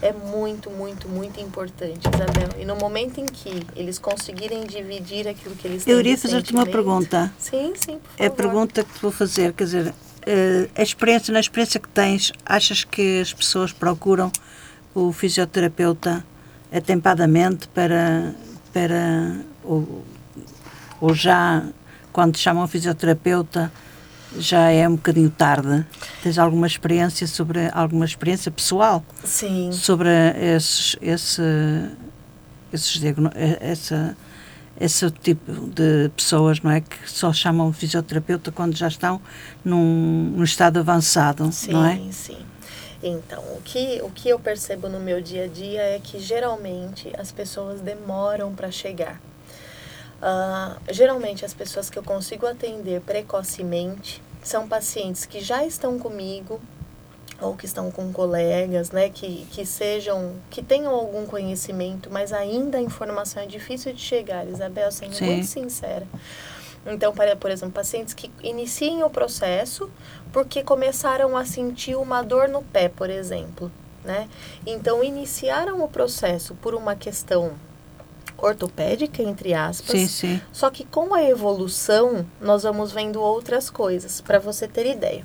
é 0.00 0.12
muito, 0.12 0.70
muito, 0.70 1.08
muito 1.08 1.40
importante, 1.40 2.00
Isabel. 2.08 2.50
E 2.58 2.64
no 2.64 2.76
momento 2.76 3.18
em 3.20 3.26
que 3.26 3.66
eles 3.76 3.98
conseguirem 3.98 4.64
dividir 4.66 5.28
aquilo 5.28 5.54
que 5.54 5.66
eles 5.66 5.84
têm 5.84 5.92
Eu 5.92 6.00
iria 6.00 6.16
fazer-te 6.16 6.52
uma 6.52 6.66
pergunta. 6.66 7.32
Sim, 7.38 7.72
sim, 7.76 7.98
por 7.98 8.10
favor. 8.10 8.24
É 8.24 8.26
a 8.26 8.30
pergunta 8.30 8.84
que 8.84 8.92
te 8.92 9.00
vou 9.00 9.12
fazer, 9.12 9.52
quer 9.52 9.64
dizer, 9.64 9.86
uh, 9.88 10.70
a 10.74 10.82
experiência, 10.82 11.32
na 11.32 11.40
experiência 11.40 11.78
que 11.78 11.88
tens, 11.88 12.32
achas 12.44 12.84
que 12.84 13.20
as 13.20 13.32
pessoas 13.32 13.72
procuram 13.72 14.32
o 14.94 15.12
fisioterapeuta 15.12 16.24
atempadamente 16.72 17.68
para, 17.68 18.34
para 18.72 19.36
ou, 19.64 20.04
ou 21.00 21.14
já 21.14 21.64
quando 22.18 22.32
te 22.32 22.40
chamam 22.40 22.66
fisioterapeuta 22.66 23.70
já 24.36 24.72
é 24.72 24.88
um 24.88 24.96
bocadinho 24.96 25.30
tarde. 25.30 25.86
Tens 26.20 26.36
alguma 26.36 26.66
experiência 26.66 27.28
sobre 27.28 27.70
alguma 27.72 28.04
experiência 28.04 28.50
pessoal? 28.50 29.04
Sim. 29.22 29.70
Sobre 29.70 30.08
esses, 30.36 30.96
esse, 31.00 31.42
esses 32.72 33.00
essa 33.60 34.16
esse 34.80 35.08
tipo 35.12 35.52
de 35.68 36.08
pessoas, 36.16 36.60
não 36.60 36.72
é, 36.72 36.80
que 36.80 37.08
só 37.08 37.32
chamam 37.32 37.72
fisioterapeuta 37.72 38.50
quando 38.50 38.76
já 38.76 38.88
estão 38.88 39.20
num, 39.64 40.32
num 40.36 40.44
estado 40.44 40.80
avançado, 40.80 41.52
sim, 41.52 41.70
não 41.70 41.86
é? 41.86 41.94
Sim, 41.94 42.10
sim. 42.10 42.46
Então, 43.00 43.40
o 43.56 43.62
que, 43.62 44.00
o 44.02 44.10
que 44.10 44.28
eu 44.28 44.40
percebo 44.40 44.88
no 44.88 44.98
meu 44.98 45.22
dia 45.22 45.44
a 45.44 45.46
dia 45.46 45.82
é 45.82 46.00
que 46.02 46.18
geralmente 46.18 47.12
as 47.16 47.30
pessoas 47.30 47.80
demoram 47.80 48.52
para 48.56 48.72
chegar. 48.72 49.20
Uh, 50.20 50.92
geralmente, 50.92 51.44
as 51.44 51.54
pessoas 51.54 51.88
que 51.88 51.98
eu 51.98 52.02
consigo 52.02 52.46
atender 52.46 53.00
precocemente 53.02 54.20
são 54.42 54.66
pacientes 54.66 55.24
que 55.24 55.40
já 55.40 55.64
estão 55.64 55.98
comigo 55.98 56.60
ou 57.40 57.56
que 57.56 57.66
estão 57.66 57.90
com 57.90 58.12
colegas, 58.12 58.90
né, 58.90 59.08
que, 59.08 59.46
que 59.52 59.64
sejam, 59.64 60.34
que 60.50 60.60
tenham 60.60 60.92
algum 60.92 61.24
conhecimento, 61.24 62.10
mas 62.10 62.32
ainda 62.32 62.78
a 62.78 62.80
informação 62.80 63.42
é 63.42 63.46
difícil 63.46 63.92
de 63.92 64.00
chegar, 64.00 64.46
Isabel, 64.46 64.90
sendo 64.90 65.14
Sim. 65.14 65.26
muito 65.26 65.46
sincera. 65.46 66.06
Então, 66.84 67.12
para, 67.12 67.36
por 67.36 67.50
exemplo, 67.50 67.74
pacientes 67.74 68.14
que 68.14 68.30
iniciem 68.42 69.02
o 69.02 69.10
processo 69.10 69.90
porque 70.32 70.62
começaram 70.62 71.36
a 71.36 71.44
sentir 71.44 71.96
uma 71.96 72.22
dor 72.22 72.48
no 72.48 72.62
pé, 72.62 72.88
por 72.88 73.10
exemplo, 73.10 73.70
né? 74.04 74.28
Então, 74.66 75.04
iniciaram 75.04 75.82
o 75.84 75.88
processo 75.88 76.54
por 76.56 76.74
uma 76.74 76.96
questão 76.96 77.52
ortopédica, 78.38 79.22
entre 79.22 79.52
aspas. 79.52 79.90
Sim, 79.90 80.06
sim. 80.06 80.40
Só 80.52 80.70
que 80.70 80.84
com 80.84 81.12
a 81.14 81.22
evolução, 81.22 82.24
nós 82.40 82.62
vamos 82.62 82.92
vendo 82.92 83.20
outras 83.20 83.68
coisas. 83.68 84.20
Para 84.20 84.38
você 84.38 84.66
ter 84.66 84.86
ideia, 84.86 85.24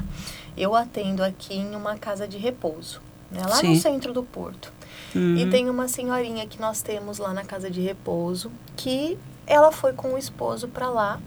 eu 0.58 0.76
atendo 0.76 1.24
aqui 1.24 1.56
em 1.56 1.76
uma 1.76 1.98
casa 1.98 2.28
de 2.28 2.38
repouso, 2.38 3.02
né? 3.32 3.42
lá 3.42 3.56
sim. 3.56 3.70
no 3.70 3.76
centro 3.76 4.12
do 4.12 4.24
Porto. 4.24 4.72
Uhum. 5.16 5.38
E 5.38 5.50
tem 5.50 5.70
uma 5.70 5.88
senhorinha 5.88 6.48
que 6.48 6.60
nós 6.60 6.82
temos 6.82 7.20
lá 7.20 7.34
na 7.34 7.46
casa 7.46 7.70
de 7.70 7.82
repouso 7.82 8.52
que 8.76 9.18
ela 9.46 9.72
foi 9.72 9.94
com 9.94 10.14
o 10.14 10.18
esposo 10.18 10.68
para 10.68 10.90
lá 10.90 11.20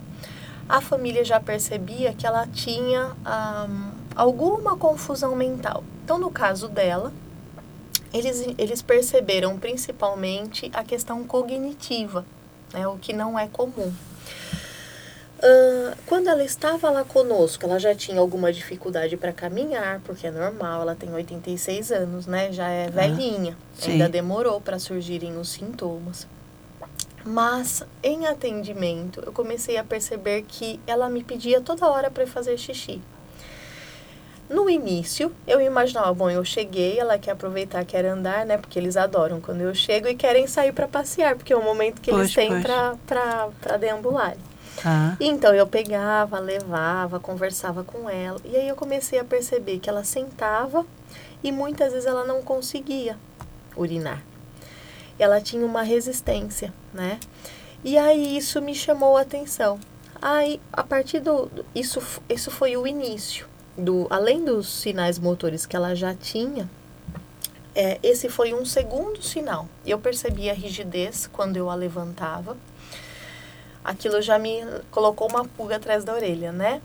a 0.68 0.80
família 0.80 1.24
já 1.24 1.38
percebia 1.38 2.12
que 2.12 2.26
ela 2.26 2.46
tinha 2.46 3.12
um, 3.68 3.90
alguma 4.14 4.76
confusão 4.76 5.36
mental. 5.36 5.84
Então, 6.04 6.18
no 6.18 6.30
caso 6.30 6.68
dela, 6.68 7.12
eles, 8.12 8.46
eles 8.58 8.82
perceberam 8.82 9.58
principalmente 9.58 10.70
a 10.72 10.82
questão 10.82 11.24
cognitiva, 11.24 12.24
né, 12.72 12.86
o 12.86 12.98
que 12.98 13.12
não 13.12 13.38
é 13.38 13.48
comum. 13.48 13.92
Uh, 15.38 15.94
quando 16.06 16.28
ela 16.28 16.42
estava 16.42 16.88
lá 16.88 17.04
conosco, 17.04 17.66
ela 17.66 17.78
já 17.78 17.94
tinha 17.94 18.18
alguma 18.18 18.50
dificuldade 18.50 19.18
para 19.18 19.32
caminhar, 19.32 20.00
porque 20.00 20.26
é 20.26 20.30
normal, 20.30 20.80
ela 20.80 20.94
tem 20.94 21.12
86 21.12 21.92
anos, 21.92 22.26
né? 22.26 22.50
Já 22.52 22.68
é 22.68 22.86
ah, 22.86 22.90
velhinha. 22.90 23.56
Ah, 23.82 23.86
ainda 23.86 24.08
demorou 24.08 24.60
para 24.62 24.78
surgirem 24.78 25.36
os 25.36 25.50
sintomas. 25.50 26.26
Mas 27.22 27.82
em 28.02 28.26
atendimento, 28.26 29.22
eu 29.26 29.32
comecei 29.32 29.76
a 29.76 29.84
perceber 29.84 30.42
que 30.42 30.80
ela 30.86 31.08
me 31.10 31.22
pedia 31.22 31.60
toda 31.60 31.86
hora 31.86 32.10
para 32.10 32.26
fazer 32.26 32.56
xixi. 32.56 33.02
No 34.48 34.70
início, 34.70 35.32
eu 35.46 35.60
imaginava, 35.60 36.12
bom, 36.14 36.30
eu 36.30 36.44
cheguei, 36.44 36.98
ela 36.98 37.18
quer 37.18 37.32
aproveitar, 37.32 37.84
quer 37.84 38.04
andar, 38.04 38.46
né? 38.46 38.56
Porque 38.56 38.78
eles 38.78 38.96
adoram 38.96 39.40
quando 39.40 39.60
eu 39.60 39.74
chego 39.74 40.08
e 40.08 40.14
querem 40.14 40.46
sair 40.46 40.72
para 40.72 40.86
passear, 40.86 41.34
porque 41.34 41.52
é 41.52 41.56
o 41.56 41.62
momento 41.62 42.00
que 42.00 42.10
pois, 42.10 42.22
eles 42.22 42.34
têm 42.34 42.62
para 42.62 43.76
deambular. 43.78 44.36
Ah. 44.84 45.16
Então 45.18 45.54
eu 45.54 45.66
pegava, 45.66 46.38
levava, 46.38 47.18
conversava 47.18 47.82
com 47.82 48.08
ela. 48.08 48.38
E 48.44 48.56
aí 48.56 48.68
eu 48.68 48.76
comecei 48.76 49.18
a 49.18 49.24
perceber 49.24 49.78
que 49.78 49.90
ela 49.90 50.04
sentava 50.04 50.86
e 51.42 51.50
muitas 51.50 51.92
vezes 51.92 52.06
ela 52.06 52.24
não 52.24 52.42
conseguia 52.42 53.16
urinar 53.76 54.22
ela 55.18 55.40
tinha 55.40 55.64
uma 55.64 55.82
resistência, 55.82 56.72
né? 56.92 57.18
E 57.84 57.96
aí 57.96 58.36
isso 58.36 58.60
me 58.60 58.74
chamou 58.74 59.16
a 59.16 59.22
atenção. 59.22 59.78
Aí, 60.20 60.60
a 60.72 60.82
partir 60.82 61.20
do. 61.20 61.50
Isso, 61.74 62.02
isso 62.28 62.50
foi 62.50 62.76
o 62.76 62.86
início. 62.86 63.46
Do, 63.76 64.06
além 64.08 64.44
dos 64.44 64.66
sinais 64.68 65.18
motores 65.18 65.66
que 65.66 65.76
ela 65.76 65.94
já 65.94 66.14
tinha, 66.14 66.68
é, 67.74 67.98
esse 68.02 68.30
foi 68.30 68.54
um 68.54 68.64
segundo 68.64 69.22
sinal. 69.22 69.68
Eu 69.84 69.98
percebi 69.98 70.48
a 70.48 70.54
rigidez 70.54 71.28
quando 71.30 71.58
eu 71.58 71.68
a 71.68 71.74
levantava. 71.74 72.56
aquilo 73.84 74.20
já 74.22 74.38
me 74.38 74.64
colocou 74.90 75.28
uma 75.28 75.44
pulga 75.44 75.76
atrás 75.76 76.02
da 76.02 76.14
orelha, 76.14 76.50
né? 76.52 76.80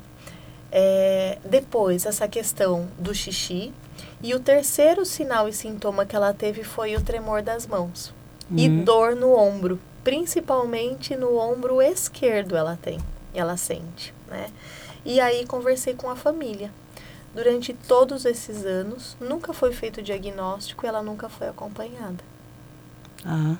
É, 0.69 1.37
depois, 1.45 2.05
essa 2.05 2.27
questão 2.27 2.87
do 2.99 3.15
xixi. 3.15 3.73
E 4.21 4.35
o 4.35 4.39
terceiro 4.39 5.05
sinal 5.05 5.47
e 5.47 5.53
sintoma 5.53 6.05
que 6.05 6.15
ela 6.15 6.33
teve 6.33 6.63
foi 6.63 6.95
o 6.95 7.01
tremor 7.01 7.41
das 7.41 7.65
mãos. 7.65 8.13
Uhum. 8.49 8.57
E 8.57 8.69
dor 8.83 9.15
no 9.15 9.33
ombro. 9.33 9.79
Principalmente 10.03 11.15
no 11.15 11.37
ombro 11.37 11.81
esquerdo 11.81 12.55
ela 12.55 12.77
tem. 12.81 12.99
Ela 13.33 13.55
sente, 13.55 14.13
né? 14.27 14.47
E 15.05 15.19
aí 15.19 15.45
conversei 15.45 15.93
com 15.93 16.09
a 16.09 16.15
família. 16.15 16.71
Durante 17.33 17.73
todos 17.73 18.25
esses 18.25 18.65
anos, 18.65 19.15
nunca 19.19 19.53
foi 19.53 19.71
feito 19.71 20.01
diagnóstico 20.01 20.85
e 20.85 20.87
ela 20.87 21.01
nunca 21.01 21.29
foi 21.29 21.47
acompanhada. 21.47 22.23
Uhum. 23.25 23.57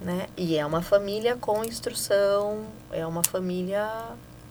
Né? 0.00 0.28
E 0.36 0.56
é 0.56 0.64
uma 0.64 0.82
família 0.82 1.36
com 1.36 1.64
instrução, 1.64 2.64
é 2.92 3.04
uma 3.06 3.24
família, 3.24 3.90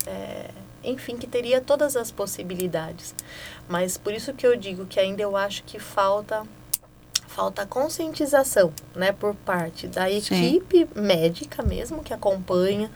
é, 0.05 0.49
enfim, 0.83 1.17
que 1.17 1.27
teria 1.27 1.61
todas 1.61 1.95
as 1.95 2.11
possibilidades. 2.11 3.15
Mas 3.69 3.97
por 3.97 4.13
isso 4.13 4.33
que 4.33 4.45
eu 4.45 4.55
digo 4.55 4.85
que 4.85 4.99
ainda 4.99 5.21
eu 5.21 5.37
acho 5.37 5.63
que 5.63 5.79
falta 5.79 6.45
falta 7.27 7.65
conscientização, 7.65 8.71
né, 8.95 9.11
por 9.11 9.33
parte 9.33 9.87
da 9.87 10.07
equipe 10.07 10.87
Sim. 10.93 11.01
médica 11.01 11.63
mesmo 11.63 12.03
que 12.03 12.13
acompanha 12.13 12.91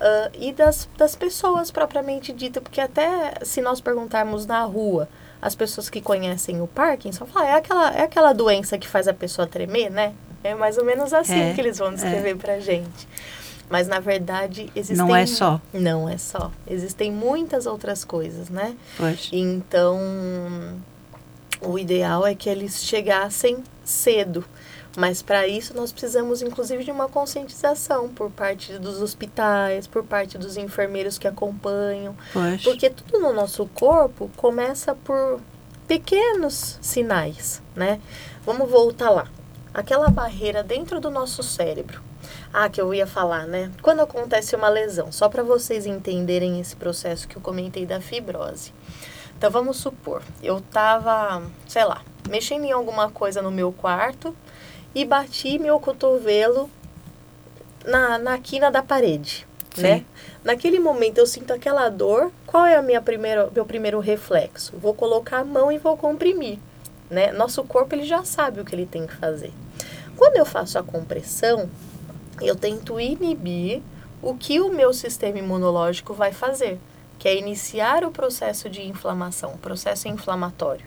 uh, 0.00 0.30
e 0.38 0.52
das, 0.52 0.88
das 0.96 1.14
pessoas 1.14 1.70
propriamente 1.70 2.32
dita, 2.32 2.60
porque 2.60 2.80
até 2.80 3.34
se 3.42 3.60
nós 3.60 3.80
perguntarmos 3.80 4.46
na 4.46 4.62
rua 4.64 5.08
as 5.40 5.54
pessoas 5.54 5.88
que 5.88 6.00
conhecem 6.00 6.60
o 6.60 6.66
Parkinson, 6.66 7.24
falam, 7.26 7.48
ah, 7.48 7.52
é 7.52 7.54
aquela 7.54 7.94
é 7.94 8.02
aquela 8.02 8.32
doença 8.32 8.76
que 8.76 8.86
faz 8.86 9.08
a 9.08 9.14
pessoa 9.14 9.46
tremer, 9.46 9.90
né? 9.90 10.12
É 10.42 10.54
mais 10.54 10.78
ou 10.78 10.84
menos 10.84 11.12
assim 11.12 11.40
é, 11.40 11.54
que 11.54 11.60
eles 11.60 11.78
vão 11.78 11.92
descrever 11.92 12.30
é. 12.30 12.34
pra 12.34 12.60
gente. 12.60 13.08
Mas 13.68 13.86
na 13.86 14.00
verdade 14.00 14.70
existem. 14.74 14.96
Não 14.96 15.14
é 15.14 15.26
só. 15.26 15.60
Não 15.72 16.08
é 16.08 16.18
só. 16.18 16.50
Existem 16.66 17.12
muitas 17.12 17.66
outras 17.66 18.04
coisas, 18.04 18.50
né? 18.50 18.74
Pois. 18.96 19.28
Então, 19.32 19.98
o 21.60 21.78
ideal 21.78 22.26
é 22.26 22.34
que 22.34 22.48
eles 22.48 22.82
chegassem 22.82 23.62
cedo. 23.84 24.44
Mas 24.96 25.22
para 25.22 25.46
isso 25.46 25.74
nós 25.74 25.92
precisamos 25.92 26.42
inclusive 26.42 26.84
de 26.84 26.90
uma 26.90 27.08
conscientização 27.08 28.08
por 28.08 28.30
parte 28.30 28.78
dos 28.78 29.00
hospitais, 29.00 29.86
por 29.86 30.04
parte 30.04 30.36
dos 30.36 30.56
enfermeiros 30.56 31.18
que 31.18 31.28
acompanham. 31.28 32.16
Porque 32.64 32.90
tudo 32.90 33.20
no 33.20 33.32
nosso 33.32 33.66
corpo 33.66 34.30
começa 34.36 34.94
por 34.94 35.40
pequenos 35.86 36.78
sinais, 36.80 37.62
né? 37.74 38.00
Vamos 38.44 38.68
voltar 38.70 39.10
lá 39.10 39.28
aquela 39.72 40.08
barreira 40.08 40.62
dentro 40.62 41.00
do 41.00 41.10
nosso 41.10 41.42
cérebro. 41.42 42.02
Ah, 42.52 42.68
que 42.68 42.80
eu 42.80 42.92
ia 42.92 43.06
falar, 43.06 43.46
né? 43.46 43.70
Quando 43.80 44.00
acontece 44.00 44.56
uma 44.56 44.68
lesão, 44.68 45.12
só 45.12 45.28
para 45.28 45.42
vocês 45.42 45.86
entenderem 45.86 46.60
esse 46.60 46.74
processo 46.74 47.28
que 47.28 47.36
eu 47.36 47.42
comentei 47.42 47.86
da 47.86 48.00
fibrose. 48.00 48.72
Então 49.38 49.50
vamos 49.50 49.78
supor, 49.78 50.22
eu 50.42 50.60
tava, 50.60 51.42
sei 51.66 51.84
lá, 51.84 52.02
mexendo 52.28 52.64
em 52.64 52.72
alguma 52.72 53.10
coisa 53.10 53.40
no 53.40 53.50
meu 53.50 53.72
quarto 53.72 54.36
e 54.94 55.04
bati 55.04 55.58
meu 55.58 55.78
cotovelo 55.78 56.70
na, 57.84 58.18
na 58.18 58.38
quina 58.38 58.70
da 58.70 58.82
parede, 58.82 59.46
Sim. 59.74 59.82
né? 59.82 60.04
Naquele 60.42 60.78
momento 60.78 61.18
eu 61.18 61.26
sinto 61.26 61.52
aquela 61.52 61.88
dor, 61.88 62.32
qual 62.46 62.66
é 62.66 62.76
a 62.76 62.82
minha 62.82 63.00
primeiro, 63.00 63.50
meu 63.54 63.64
primeiro 63.64 64.00
reflexo? 64.00 64.72
Vou 64.76 64.94
colocar 64.94 65.38
a 65.38 65.44
mão 65.44 65.70
e 65.70 65.78
vou 65.78 65.96
comprimir 65.96 66.58
né? 67.10 67.32
Nosso 67.32 67.64
corpo 67.64 67.94
ele 67.94 68.04
já 68.04 68.24
sabe 68.24 68.60
o 68.60 68.64
que 68.64 68.74
ele 68.74 68.86
tem 68.86 69.06
que 69.06 69.14
fazer. 69.16 69.52
Quando 70.16 70.36
eu 70.36 70.46
faço 70.46 70.78
a 70.78 70.82
compressão, 70.82 71.68
eu 72.40 72.54
tento 72.54 73.00
inibir 73.00 73.82
o 74.22 74.34
que 74.34 74.60
o 74.60 74.72
meu 74.72 74.94
sistema 74.94 75.38
imunológico 75.38 76.14
vai 76.14 76.32
fazer, 76.32 76.78
que 77.18 77.26
é 77.26 77.36
iniciar 77.36 78.04
o 78.04 78.10
processo 78.10 78.70
de 78.70 78.86
inflamação, 78.86 79.54
o 79.54 79.58
processo 79.58 80.08
inflamatório, 80.08 80.86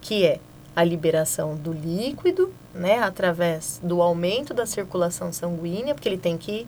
que 0.00 0.24
é 0.24 0.38
a 0.74 0.82
liberação 0.82 1.54
do 1.54 1.72
líquido, 1.72 2.52
né, 2.74 2.98
através 2.98 3.80
do 3.82 4.02
aumento 4.02 4.52
da 4.52 4.66
circulação 4.66 5.32
sanguínea, 5.32 5.94
porque 5.94 6.08
ele 6.08 6.18
tem 6.18 6.36
que 6.36 6.66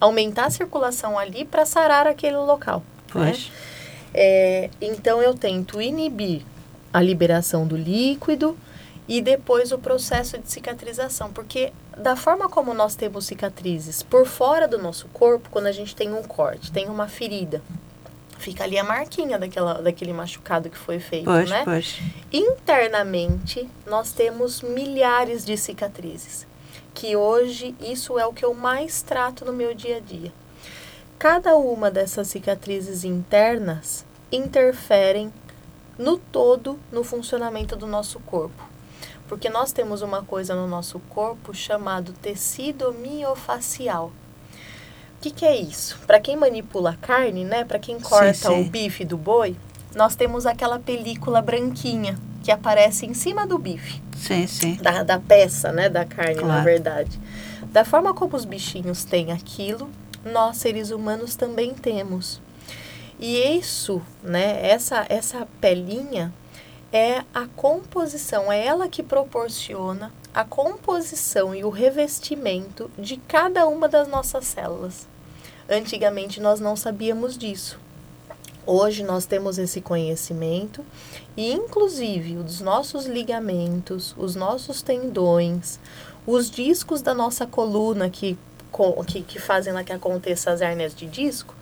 aumentar 0.00 0.46
a 0.46 0.50
circulação 0.50 1.18
ali 1.18 1.44
para 1.44 1.64
sarar 1.64 2.06
aquele 2.06 2.36
local. 2.36 2.82
Né? 3.14 3.52
É, 4.12 4.70
então 4.80 5.22
eu 5.22 5.34
tento 5.34 5.80
inibir 5.80 6.42
a 6.92 7.00
liberação 7.00 7.66
do 7.66 7.76
líquido 7.76 8.56
e 9.08 9.20
depois 9.20 9.72
o 9.72 9.78
processo 9.78 10.38
de 10.38 10.50
cicatrização, 10.50 11.32
porque 11.32 11.72
da 11.96 12.16
forma 12.16 12.48
como 12.48 12.72
nós 12.74 12.94
temos 12.94 13.26
cicatrizes 13.26 14.02
por 14.02 14.26
fora 14.26 14.68
do 14.68 14.78
nosso 14.78 15.08
corpo, 15.08 15.48
quando 15.50 15.66
a 15.66 15.72
gente 15.72 15.94
tem 15.94 16.12
um 16.12 16.22
corte, 16.22 16.72
tem 16.72 16.88
uma 16.88 17.08
ferida, 17.08 17.62
fica 18.40 18.64
ali 18.64 18.78
a 18.78 18.84
marquinha 18.84 19.38
daquela, 19.38 19.74
daquele 19.74 20.12
machucado 20.12 20.70
que 20.70 20.78
foi 20.78 20.98
feito, 20.98 21.26
pois, 21.26 21.48
né? 21.48 21.62
Pois. 21.64 22.00
Internamente, 22.32 23.68
nós 23.86 24.12
temos 24.12 24.62
milhares 24.62 25.44
de 25.44 25.56
cicatrizes, 25.56 26.46
que 26.94 27.14
hoje 27.14 27.74
isso 27.80 28.18
é 28.18 28.26
o 28.26 28.32
que 28.32 28.44
eu 28.44 28.54
mais 28.54 29.02
trato 29.02 29.44
no 29.44 29.52
meu 29.52 29.74
dia 29.74 29.98
a 29.98 30.00
dia. 30.00 30.32
Cada 31.18 31.54
uma 31.56 31.90
dessas 31.90 32.28
cicatrizes 32.28 33.04
internas 33.04 34.06
interferem 34.32 35.30
no 35.98 36.16
todo 36.16 36.78
no 36.90 37.04
funcionamento 37.04 37.76
do 37.76 37.86
nosso 37.86 38.18
corpo. 38.20 38.68
Porque 39.28 39.50
nós 39.50 39.70
temos 39.70 40.00
uma 40.02 40.22
coisa 40.24 40.54
no 40.54 40.66
nosso 40.66 40.98
corpo 41.10 41.54
chamado 41.54 42.12
tecido 42.14 42.92
miofacial. 42.94 44.10
O 45.20 45.22
que, 45.22 45.30
que 45.30 45.44
é 45.44 45.54
isso? 45.54 45.98
Para 46.06 46.18
quem 46.18 46.34
manipula 46.34 46.92
a 46.92 46.96
carne, 46.96 47.44
né? 47.44 47.62
Para 47.62 47.78
quem 47.78 48.00
corta 48.00 48.32
sim, 48.32 48.48
sim. 48.48 48.60
o 48.62 48.70
bife 48.70 49.04
do 49.04 49.18
boi, 49.18 49.54
nós 49.94 50.16
temos 50.16 50.46
aquela 50.46 50.78
película 50.78 51.42
branquinha 51.42 52.18
que 52.42 52.50
aparece 52.50 53.04
em 53.04 53.12
cima 53.12 53.46
do 53.46 53.58
bife. 53.58 54.00
Sim, 54.16 54.46
sim. 54.46 54.78
Da, 54.80 55.02
da 55.02 55.20
peça, 55.20 55.72
né? 55.72 55.90
Da 55.90 56.06
carne, 56.06 56.36
claro. 56.36 56.48
na 56.48 56.62
verdade. 56.62 57.20
Da 57.70 57.84
forma 57.84 58.14
como 58.14 58.34
os 58.34 58.46
bichinhos 58.46 59.04
têm 59.04 59.30
aquilo, 59.30 59.90
nós 60.24 60.56
seres 60.56 60.90
humanos 60.90 61.36
também 61.36 61.74
temos. 61.74 62.40
E 63.18 63.58
isso, 63.58 64.00
né, 64.22 64.66
essa, 64.66 65.04
essa 65.10 65.46
pelinha 65.60 66.32
é 66.90 67.22
a 67.34 67.46
composição, 67.54 68.50
é 68.50 68.64
ela 68.64 68.88
que 68.88 69.02
proporciona 69.02 70.10
a 70.32 70.44
composição 70.44 71.54
e 71.54 71.62
o 71.62 71.68
revestimento 71.68 72.90
de 72.98 73.18
cada 73.18 73.68
uma 73.68 73.86
das 73.86 74.08
nossas 74.08 74.46
células. 74.46 75.09
Antigamente 75.70 76.40
nós 76.40 76.58
não 76.58 76.74
sabíamos 76.74 77.38
disso. 77.38 77.78
Hoje 78.66 79.04
nós 79.04 79.24
temos 79.24 79.56
esse 79.56 79.80
conhecimento 79.80 80.84
e, 81.36 81.52
inclusive, 81.52 82.36
os 82.36 82.60
nossos 82.60 83.06
ligamentos, 83.06 84.14
os 84.18 84.34
nossos 84.34 84.82
tendões, 84.82 85.78
os 86.26 86.50
discos 86.50 87.00
da 87.00 87.14
nossa 87.14 87.46
coluna 87.46 88.10
que, 88.10 88.36
que, 89.06 89.22
que 89.22 89.38
fazem 89.38 89.72
lá 89.72 89.84
que 89.84 89.92
aconteça 89.92 90.50
as 90.50 90.60
hérnias 90.60 90.94
de 90.94 91.06
disco, 91.06 91.54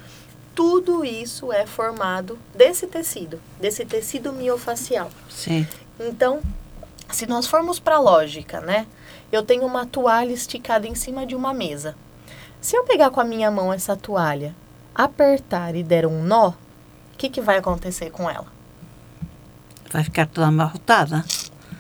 tudo 0.55 1.05
isso 1.05 1.53
é 1.53 1.67
formado 1.67 2.39
desse 2.55 2.87
tecido, 2.87 3.41
desse 3.61 3.85
tecido 3.85 4.33
miofacial. 4.33 5.11
Sim. 5.31 5.67
Então, 6.01 6.41
se 7.13 7.27
nós 7.27 7.47
formos 7.47 7.79
para 7.79 7.97
a 7.97 8.01
lógica, 8.01 8.61
né? 8.61 8.87
Eu 9.31 9.43
tenho 9.43 9.65
uma 9.65 9.87
toalha 9.87 10.33
esticada 10.33 10.87
em 10.87 10.95
cima 10.95 11.27
de 11.27 11.37
uma 11.37 11.53
mesa. 11.55 11.95
Se 12.61 12.77
eu 12.77 12.85
pegar 12.85 13.11
com 13.11 13.21
a 13.21 13.25
minha 13.25 13.51
mão 13.51 13.73
essa 13.73 13.97
toalha, 13.97 14.55
apertar 14.95 15.75
e 15.77 15.83
der 15.83 16.07
um 16.07 16.23
nó, 16.23 16.49
o 16.49 16.55
que, 17.17 17.29
que 17.29 17.41
vai 17.41 17.59
acontecer 17.59 18.11
com 18.11 18.29
ela? 18.29 18.47
Vai 19.93 20.05
ficar 20.05 20.27
toda 20.27 20.49
amarrotada. 20.49 21.25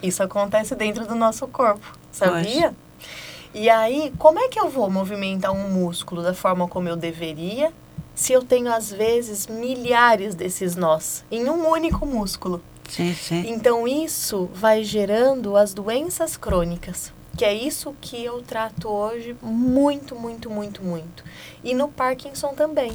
Isso 0.03 0.23
acontece 0.23 0.75
dentro 0.75 1.07
do 1.07 1.15
nosso 1.15 1.47
corpo, 1.49 1.99
sabia? 2.13 2.75
Pois. 2.75 3.19
E 3.55 3.69
aí, 3.69 4.13
como 4.19 4.39
é 4.39 4.49
que 4.49 4.61
eu 4.61 4.69
vou 4.69 4.89
movimentar 4.89 5.53
um 5.53 5.69
músculo 5.69 6.23
da 6.23 6.35
forma 6.35 6.69
como 6.69 6.89
eu 6.89 6.97
deveria 6.97 7.73
se 8.15 8.33
eu 8.33 8.43
tenho, 8.43 8.73
às 8.73 8.91
vezes, 8.93 9.47
milhares 9.47 10.35
desses 10.35 10.77
nós 10.77 11.25
em 11.31 11.49
um 11.49 11.69
único 11.69 12.07
músculo? 12.07 12.63
Sim, 12.89 13.15
sim. 13.15 13.45
Então, 13.49 13.87
isso 13.87 14.49
vai 14.55 14.85
gerando 14.85 15.57
as 15.57 15.75
doenças 15.75 16.37
crônicas, 16.37 17.13
que 17.39 17.45
é 17.45 17.55
isso 17.55 17.95
que 18.01 18.25
eu 18.25 18.43
trato 18.43 18.89
hoje 18.89 19.37
muito, 19.41 20.17
muito, 20.17 20.51
muito, 20.51 20.83
muito. 20.83 21.23
E 21.63 21.73
no 21.73 21.89
Parkinson 21.89 22.53
também. 22.53 22.91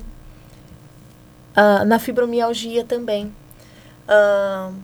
Uh, 1.55 1.85
na 1.87 1.97
fibromialgia 1.97 2.83
também. 2.83 3.33
Uh, 4.05 4.75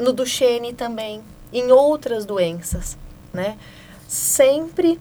no 0.00 0.12
Duchenne 0.12 0.74
também. 0.74 1.22
Em 1.52 1.70
outras 1.70 2.26
doenças, 2.26 2.98
né? 3.32 3.56
Sempre 4.08 5.00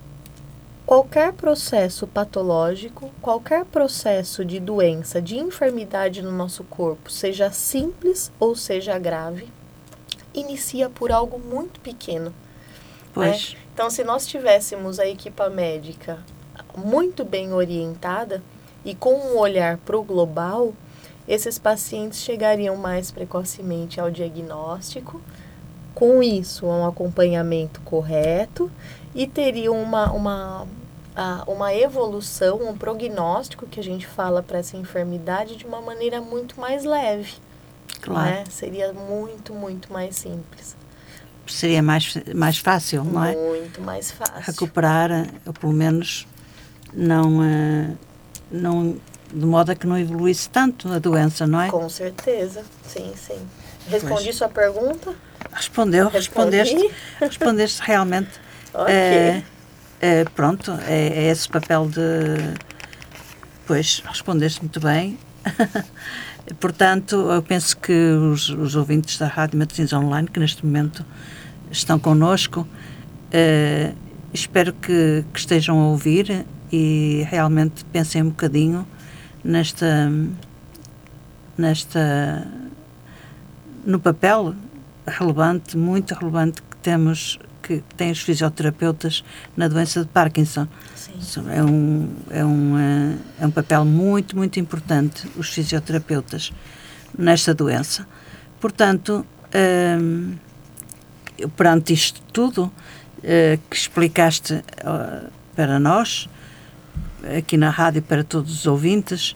Qualquer 0.86 1.34
processo 1.34 2.08
patológico, 2.08 3.12
qualquer 3.22 3.66
processo 3.66 4.46
de 4.46 4.58
doença, 4.58 5.22
de 5.22 5.38
enfermidade 5.38 6.22
no 6.22 6.32
nosso 6.32 6.64
corpo, 6.64 7.12
seja 7.12 7.52
simples 7.52 8.32
ou 8.40 8.56
seja 8.56 8.98
grave, 8.98 9.50
inicia 10.34 10.90
por 10.90 11.12
algo 11.12 11.38
muito 11.38 11.82
pequeno. 11.82 12.34
Né? 13.14 13.38
Então, 13.78 13.92
se 13.92 14.04
nós 14.04 14.26
tivéssemos 14.26 15.00
a 15.00 15.06
equipa 15.06 15.52
médica 15.52 16.18
muito 16.76 17.24
bem 17.24 17.54
orientada, 17.54 18.42
e 18.84 18.96
com 18.96 19.14
um 19.14 19.38
olhar 19.38 19.78
para 19.78 19.96
o 19.96 20.02
global, 20.02 20.74
esses 21.28 21.60
pacientes 21.60 22.22
chegariam 22.22 22.76
mais 22.76 23.12
precocemente 23.12 24.02
ao 24.02 24.10
diagnóstico, 24.10 25.22
com 25.94 26.24
isso, 26.24 26.66
um 26.66 26.88
acompanhamento 26.88 27.80
correto 27.82 28.72
e 29.14 29.28
teriam 29.28 29.80
uma, 29.80 30.12
uma, 30.12 30.68
uma 31.46 31.72
evolução, 31.72 32.68
um 32.68 32.76
prognóstico 32.76 33.68
que 33.68 33.80
a 33.80 33.84
gente 33.84 34.08
fala 34.08 34.42
para 34.42 34.58
essa 34.58 34.76
enfermidade 34.76 35.56
de 35.56 35.68
uma 35.68 35.82
maneira 35.82 36.20
muito 36.20 36.60
mais 36.60 36.84
leve. 36.84 37.36
Claro. 38.02 38.28
Né? 38.28 38.44
Seria 38.50 38.92
muito, 38.92 39.54
muito 39.54 39.94
mais 39.94 40.16
simples. 40.16 40.76
Seria 41.48 41.82
mais, 41.82 42.18
mais 42.36 42.58
fácil, 42.58 43.04
não 43.04 43.24
é? 43.24 43.36
Muito 43.36 43.82
mais 43.82 44.12
fácil. 44.12 44.42
Recuperar, 44.42 45.10
ou 45.46 45.54
pelo 45.54 45.74
menos 45.74 46.28
não, 46.94 47.40
uh, 47.40 47.98
não 48.52 48.98
de 49.34 49.46
modo 49.46 49.72
a 49.72 49.76
que 49.76 49.86
não 49.86 49.98
evoluísse 49.98 50.50
tanto 50.50 50.92
a 50.92 51.00
doença, 51.00 51.46
não 51.46 51.62
é? 51.62 51.70
Com 51.70 51.88
certeza, 51.90 52.64
sim, 52.88 53.14
sim. 53.16 53.40
Respondi 53.90 54.24
pois. 54.26 54.36
sua 54.36 54.50
pergunta? 54.50 55.14
Respondeu, 55.52 56.10
respondeste, 56.10 56.92
respondeste 57.20 57.82
realmente. 57.84 58.32
ok. 58.74 58.94
É, 58.94 59.44
é, 60.00 60.24
pronto, 60.26 60.72
é, 60.88 61.08
é, 61.08 61.32
esse 61.32 61.48
papel 61.48 61.88
de. 61.88 62.54
Pois, 63.66 64.02
respondeste 64.06 64.62
muito 64.62 64.80
bem. 64.80 65.18
Portanto, 66.60 67.16
eu 67.16 67.42
penso 67.42 67.78
que 67.78 67.92
os, 67.92 68.50
os 68.50 68.76
ouvintes 68.76 69.18
da 69.18 69.28
Rádio 69.28 69.60
Matins 69.60 69.92
Online, 69.92 70.28
que 70.28 70.40
neste 70.40 70.66
momento 70.66 71.06
estão 71.70 72.00
connosco, 72.00 72.68
eh, 73.32 73.94
espero 74.34 74.74
que, 74.74 75.26
que, 75.34 75.40
estejam 75.40 75.80
a 75.80 75.88
ouvir 75.88 76.46
e 76.72 77.26
realmente 77.30 77.84
pensem 77.86 78.24
um 78.24 78.30
bocadinho 78.30 78.88
nesta. 79.44 80.12
nesta 81.58 82.48
no 83.86 84.00
papel 84.00 84.54
relevante, 85.06 85.78
muito 85.78 86.14
relevante 86.14 86.62
que 86.62 86.78
temos 86.78 87.40
que 87.68 87.84
têm 87.98 88.12
os 88.12 88.22
fisioterapeutas 88.22 89.24
na 89.56 89.68
doença 89.68 90.02
de 90.02 90.08
Parkinson. 90.08 90.68
Sim. 90.96 91.44
É 91.50 91.64
um, 91.64 92.10
é, 92.30 92.46
um, 92.46 92.78
eh, 92.78 93.16
é 93.42 93.46
um 93.46 93.52
papel 93.52 93.84
muito, 93.84 94.38
muito 94.38 94.60
importante, 94.60 95.28
os 95.36 95.50
fisioterapeutas, 95.50 96.54
nesta 97.18 97.54
doença. 97.54 98.08
Portanto, 98.60 99.26
um, 99.54 100.38
ehm, 101.40 101.50
perante 101.56 101.94
isto 101.94 102.22
tudo 102.34 102.64
uh, 102.66 103.60
que 103.70 103.76
explicaste 103.76 104.54
uh, 104.54 105.30
para 105.56 105.80
nós, 105.80 106.28
aqui 107.38 107.58
na 107.58 107.70
rádio, 107.70 108.02
para 108.02 108.24
todos 108.24 108.52
os 108.54 108.66
ouvintes, 108.66 109.36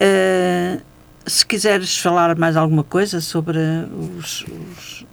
uh, 0.00 0.82
se 1.26 1.44
quiseres 1.44 1.98
falar 1.98 2.36
mais 2.36 2.56
alguma 2.56 2.84
coisa 2.84 3.20
sobre 3.20 3.58
os, 4.18 4.44
os, 4.76 5.06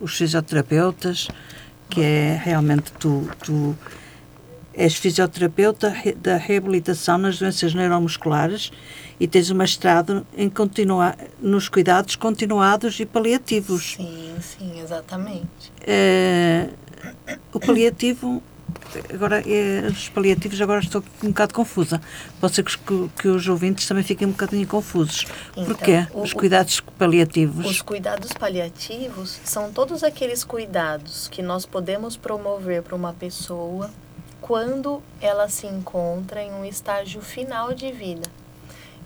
os 0.00 0.16
fisioterapeutas, 0.16 1.28
que 1.90 2.00
é 2.00 2.40
realmente 2.42 2.92
tu, 2.92 3.28
tu 3.44 3.76
és 4.72 4.94
fisioterapeuta 4.94 5.94
da 6.16 6.36
reabilitação 6.36 7.18
nas 7.18 7.38
doenças 7.38 7.74
neuromusculares 7.74 8.70
e 9.18 9.26
tens 9.26 9.50
um 9.50 9.54
mestrado 9.54 10.26
em 10.36 10.48
continuar 10.48 11.16
nos 11.40 11.68
cuidados 11.68 12.16
continuados 12.16 12.98
e 13.00 13.04
paliativos. 13.04 13.96
Sim, 13.96 14.34
sim, 14.40 14.80
exatamente. 14.80 15.72
É, 15.82 16.68
o 17.52 17.60
paliativo 17.60 18.42
agora 19.12 19.42
é, 19.46 19.86
os 19.88 20.08
paliativos 20.08 20.60
agora 20.60 20.80
estou 20.80 21.02
um 21.22 21.28
bocado 21.28 21.54
confusa. 21.54 22.00
Pode 22.40 22.54
ser 22.54 22.64
que, 22.64 23.08
que 23.18 23.28
os 23.28 23.46
ouvintes 23.48 23.86
também 23.86 24.04
fiquem 24.04 24.28
um 24.28 24.32
bocadinho 24.32 24.66
confusos. 24.66 25.26
Então, 25.52 25.64
Porquê? 25.64 26.06
O, 26.12 26.22
os 26.22 26.32
cuidados 26.32 26.80
paliativos. 26.98 27.66
Os 27.66 27.82
cuidados 27.82 28.32
paliativos 28.32 29.40
são 29.44 29.72
todos 29.72 30.02
aqueles 30.02 30.44
cuidados 30.44 31.28
que 31.28 31.42
nós 31.42 31.66
podemos 31.66 32.16
promover 32.16 32.82
para 32.82 32.96
uma 32.96 33.12
pessoa 33.12 33.90
quando 34.40 35.02
ela 35.20 35.48
se 35.48 35.66
encontra 35.66 36.42
em 36.42 36.52
um 36.52 36.64
estágio 36.64 37.20
final 37.20 37.74
de 37.74 37.92
vida. 37.92 38.28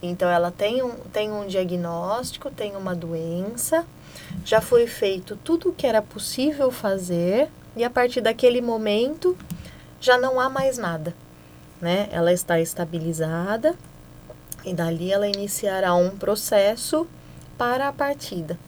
Então 0.02 0.28
ela 0.28 0.50
tem 0.50 0.82
um, 0.82 0.92
tem 1.12 1.32
um 1.32 1.46
diagnóstico, 1.46 2.50
tem 2.50 2.76
uma 2.76 2.94
doença, 2.94 3.86
já 4.44 4.60
foi 4.60 4.86
feito 4.86 5.36
tudo 5.36 5.70
o 5.70 5.72
que 5.72 5.86
era 5.86 6.02
possível 6.02 6.70
fazer 6.70 7.48
e 7.76 7.82
a 7.82 7.90
partir 7.90 8.20
daquele 8.20 8.60
momento 8.60 9.36
já 10.04 10.18
não 10.18 10.38
há 10.38 10.50
mais 10.50 10.76
nada, 10.76 11.14
né? 11.80 12.08
Ela 12.12 12.30
está 12.30 12.60
estabilizada 12.60 13.74
e 14.62 14.74
dali 14.74 15.10
ela 15.10 15.26
iniciará 15.26 15.94
um 15.94 16.10
processo 16.10 17.06
para 17.56 17.88
a 17.88 17.92
partida. 17.92 18.58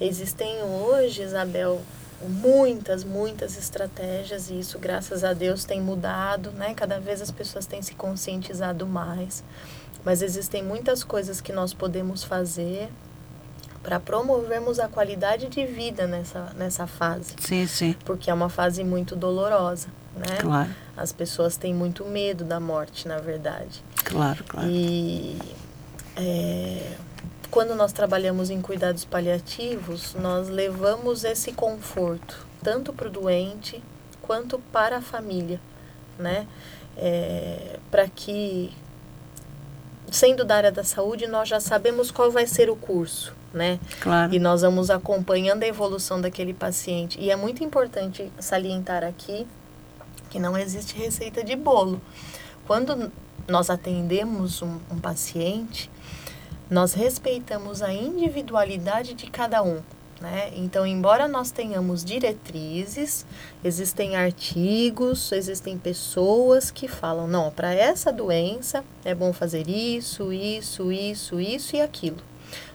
Existem 0.00 0.62
hoje, 0.62 1.22
Isabel, 1.22 1.82
muitas, 2.26 3.04
muitas 3.04 3.58
estratégias 3.58 4.48
e 4.48 4.58
isso, 4.58 4.78
graças 4.78 5.22
a 5.22 5.34
Deus, 5.34 5.64
tem 5.64 5.82
mudado, 5.82 6.50
né? 6.52 6.72
Cada 6.72 6.98
vez 6.98 7.20
as 7.20 7.30
pessoas 7.30 7.66
têm 7.66 7.82
se 7.82 7.94
conscientizado 7.94 8.86
mais. 8.86 9.44
Mas 10.02 10.22
existem 10.22 10.62
muitas 10.62 11.04
coisas 11.04 11.42
que 11.42 11.52
nós 11.52 11.74
podemos 11.74 12.24
fazer 12.24 12.88
para 13.82 14.00
promovermos 14.00 14.80
a 14.80 14.88
qualidade 14.88 15.46
de 15.48 15.66
vida 15.66 16.06
nessa, 16.06 16.54
nessa 16.56 16.86
fase. 16.86 17.34
Sim, 17.38 17.66
sim. 17.66 17.94
Porque 18.06 18.30
é 18.30 18.34
uma 18.34 18.48
fase 18.48 18.82
muito 18.82 19.14
dolorosa 19.14 19.88
né? 20.16 20.38
Claro. 20.40 20.70
As 20.96 21.12
pessoas 21.12 21.56
têm 21.56 21.74
muito 21.74 22.04
medo 22.04 22.44
da 22.44 22.60
morte, 22.60 23.08
na 23.08 23.18
verdade. 23.18 23.82
Claro, 24.04 24.44
claro. 24.44 24.68
E 24.68 25.38
é, 26.16 26.92
quando 27.50 27.74
nós 27.74 27.92
trabalhamos 27.92 28.50
em 28.50 28.60
cuidados 28.60 29.04
paliativos, 29.04 30.14
nós 30.14 30.48
levamos 30.48 31.24
esse 31.24 31.52
conforto 31.52 32.46
tanto 32.62 32.92
para 32.92 33.08
o 33.08 33.10
doente 33.10 33.82
quanto 34.22 34.58
para 34.72 34.96
a 34.96 35.02
família, 35.02 35.60
né? 36.18 36.46
É, 36.96 37.78
para 37.90 38.08
que, 38.08 38.72
sendo 40.10 40.44
da 40.44 40.56
área 40.56 40.72
da 40.72 40.82
saúde, 40.82 41.26
nós 41.26 41.48
já 41.48 41.60
sabemos 41.60 42.10
qual 42.10 42.30
vai 42.30 42.46
ser 42.46 42.70
o 42.70 42.76
curso, 42.76 43.34
né? 43.52 43.78
Claro. 44.00 44.32
E 44.32 44.38
nós 44.38 44.62
vamos 44.62 44.88
acompanhando 44.88 45.62
a 45.64 45.66
evolução 45.66 46.20
daquele 46.20 46.54
paciente. 46.54 47.20
E 47.20 47.30
é 47.30 47.36
muito 47.36 47.62
importante 47.62 48.32
salientar 48.38 49.04
aqui 49.04 49.46
que 50.34 50.40
não 50.40 50.58
existe 50.58 50.98
receita 50.98 51.44
de 51.44 51.54
bolo. 51.54 52.02
Quando 52.66 53.12
nós 53.46 53.70
atendemos 53.70 54.62
um, 54.62 54.80
um 54.90 54.98
paciente, 54.98 55.88
nós 56.68 56.92
respeitamos 56.92 57.80
a 57.82 57.94
individualidade 57.94 59.14
de 59.14 59.30
cada 59.30 59.62
um. 59.62 59.80
Né? 60.20 60.50
Então, 60.56 60.84
embora 60.84 61.28
nós 61.28 61.52
tenhamos 61.52 62.04
diretrizes, 62.04 63.24
existem 63.62 64.16
artigos, 64.16 65.30
existem 65.30 65.78
pessoas 65.78 66.68
que 66.68 66.88
falam: 66.88 67.28
não, 67.28 67.52
para 67.52 67.72
essa 67.72 68.12
doença 68.12 68.84
é 69.04 69.14
bom 69.14 69.32
fazer 69.32 69.68
isso, 69.68 70.32
isso, 70.32 70.90
isso, 70.90 71.40
isso 71.40 71.76
e 71.76 71.80
aquilo. 71.80 72.18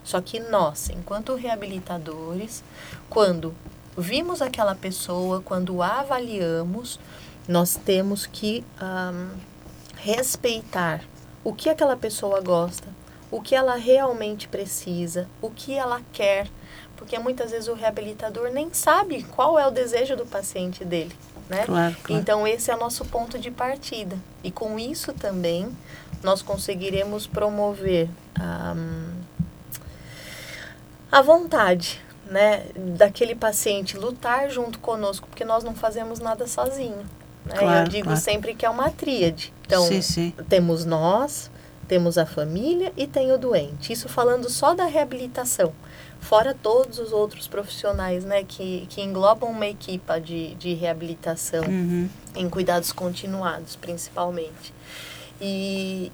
Só 0.02 0.22
que 0.22 0.40
nós, 0.40 0.90
enquanto 0.90 1.36
reabilitadores, 1.36 2.64
quando 3.10 3.54
vimos 3.98 4.42
aquela 4.42 4.76
pessoa, 4.76 5.42
quando 5.42 5.84
avaliamos, 5.84 6.98
nós 7.50 7.76
temos 7.84 8.28
que 8.28 8.64
um, 8.80 9.32
respeitar 9.98 11.02
o 11.44 11.52
que 11.52 11.68
aquela 11.68 11.98
pessoa 11.98 12.40
gosta, 12.42 12.88
o 13.32 13.42
que 13.42 13.56
ela 13.56 13.76
realmente 13.76 14.48
precisa, 14.48 15.28
o 15.42 15.50
que 15.50 15.74
ela 15.74 16.00
quer, 16.14 16.48
porque 16.96 17.18
muitas 17.18 17.50
vezes 17.50 17.68
o 17.68 17.74
reabilitador 17.74 18.52
nem 18.52 18.72
sabe 18.72 19.24
qual 19.24 19.58
é 19.58 19.66
o 19.66 19.72
desejo 19.72 20.16
do 20.16 20.28
paciente 20.28 20.86
dele. 20.86 21.16
Né? 21.50 21.66
Claro, 21.66 21.96
claro. 22.04 22.22
Então, 22.22 22.48
esse 22.48 22.70
é 22.70 22.76
o 22.76 22.80
nosso 22.80 23.04
ponto 23.06 23.40
de 23.40 23.50
partida. 23.50 24.16
E 24.44 24.52
com 24.52 24.78
isso 24.78 25.12
também, 25.14 25.76
nós 26.22 26.44
conseguiremos 26.44 27.26
promover 27.26 28.08
um, 28.40 29.12
a 31.12 31.22
vontade 31.24 32.00
né, 32.28 32.68
daquele 32.96 33.34
paciente 33.34 33.98
lutar 33.98 34.52
junto 34.52 34.78
conosco, 34.78 35.28
porque 35.28 35.44
nós 35.44 35.64
não 35.64 35.74
fazemos 35.74 36.20
nada 36.20 36.46
sozinho. 36.46 37.04
Né? 37.50 37.60
Claro, 37.60 37.86
Eu 37.86 37.90
digo 37.90 38.06
claro. 38.06 38.20
sempre 38.20 38.54
que 38.54 38.66
é 38.66 38.70
uma 38.70 38.90
tríade. 38.90 39.54
Então, 39.66 39.86
sim, 39.86 40.02
sim. 40.02 40.34
temos 40.48 40.86
nós, 40.86 41.50
temos 41.88 42.18
a 42.18 42.26
família 42.26 42.94
e 42.96 43.08
tem 43.08 43.32
o 43.32 43.38
doente. 43.38 43.92
Isso 43.92 44.08
falando 44.08 44.50
só 44.50 44.74
da 44.74 44.86
reabilitação. 44.86 45.74
Fora 46.20 46.54
todos 46.54 47.00
os 47.00 47.12
outros 47.12 47.48
profissionais 47.48 48.26
né, 48.26 48.44
que, 48.44 48.86
que 48.90 49.02
englobam 49.02 49.50
uma 49.50 49.66
equipa 49.66 50.20
de, 50.20 50.54
de 50.56 50.74
reabilitação 50.74 51.64
uhum. 51.64 52.10
em 52.36 52.50
cuidados 52.50 52.92
continuados, 52.92 53.76
principalmente. 53.76 54.74
E 55.40 56.12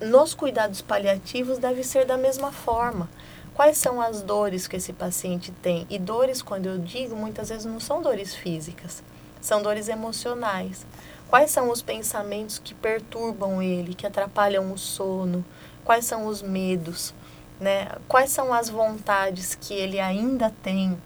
nos 0.00 0.34
cuidados 0.34 0.82
paliativos 0.82 1.58
deve 1.58 1.82
ser 1.82 2.04
da 2.04 2.16
mesma 2.16 2.52
forma. 2.52 3.08
Quais 3.54 3.78
são 3.78 4.00
as 4.00 4.20
dores 4.20 4.68
que 4.68 4.76
esse 4.76 4.92
paciente 4.92 5.50
tem? 5.62 5.86
E 5.88 5.98
dores, 5.98 6.42
quando 6.42 6.66
eu 6.66 6.76
digo, 6.76 7.16
muitas 7.16 7.48
vezes 7.48 7.64
não 7.64 7.80
são 7.80 8.02
dores 8.02 8.34
físicas 8.34 9.02
são 9.46 9.62
dores 9.62 9.88
emocionais. 9.88 10.84
Quais 11.28 11.50
são 11.50 11.70
os 11.70 11.82
pensamentos 11.82 12.58
que 12.58 12.74
perturbam 12.74 13.62
ele, 13.62 13.94
que 13.94 14.06
atrapalham 14.06 14.72
o 14.72 14.78
sono? 14.78 15.44
Quais 15.84 16.04
são 16.04 16.26
os 16.26 16.42
medos? 16.42 17.14
Né? 17.60 17.88
Quais 18.08 18.30
são 18.30 18.52
as 18.52 18.68
vontades 18.68 19.54
que 19.54 19.74
ele 19.74 19.98
ainda 19.98 20.52
tem? 20.62 20.96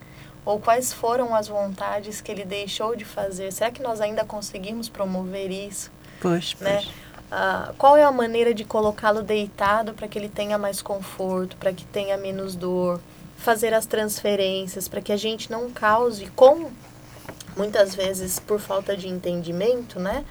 Ou 0.44 0.58
quais 0.58 0.92
foram 0.92 1.34
as 1.34 1.48
vontades 1.48 2.20
que 2.20 2.32
ele 2.32 2.44
deixou 2.44 2.96
de 2.96 3.04
fazer? 3.04 3.52
Será 3.52 3.70
que 3.70 3.82
nós 3.82 4.00
ainda 4.00 4.24
conseguimos 4.24 4.88
promover 4.88 5.50
isso? 5.50 5.90
Pois, 6.20 6.56
né? 6.60 6.82
pois. 6.82 6.88
Ah, 7.30 7.72
qual 7.78 7.96
é 7.96 8.02
a 8.02 8.10
maneira 8.10 8.52
de 8.52 8.64
colocá-lo 8.64 9.22
deitado 9.22 9.94
para 9.94 10.08
que 10.08 10.18
ele 10.18 10.28
tenha 10.28 10.58
mais 10.58 10.82
conforto, 10.82 11.56
para 11.56 11.72
que 11.72 11.84
tenha 11.84 12.16
menos 12.16 12.56
dor? 12.56 13.00
Fazer 13.36 13.72
as 13.72 13.86
transferências 13.86 14.88
para 14.88 15.00
que 15.00 15.12
a 15.12 15.16
gente 15.16 15.50
não 15.50 15.70
cause, 15.70 16.26
com 16.34 16.70
muitas 17.56 17.94
vezes 17.94 18.38
por 18.38 18.60
falta 18.60 18.96
de 18.96 19.08
entendimento, 19.08 19.98
né? 19.98 20.24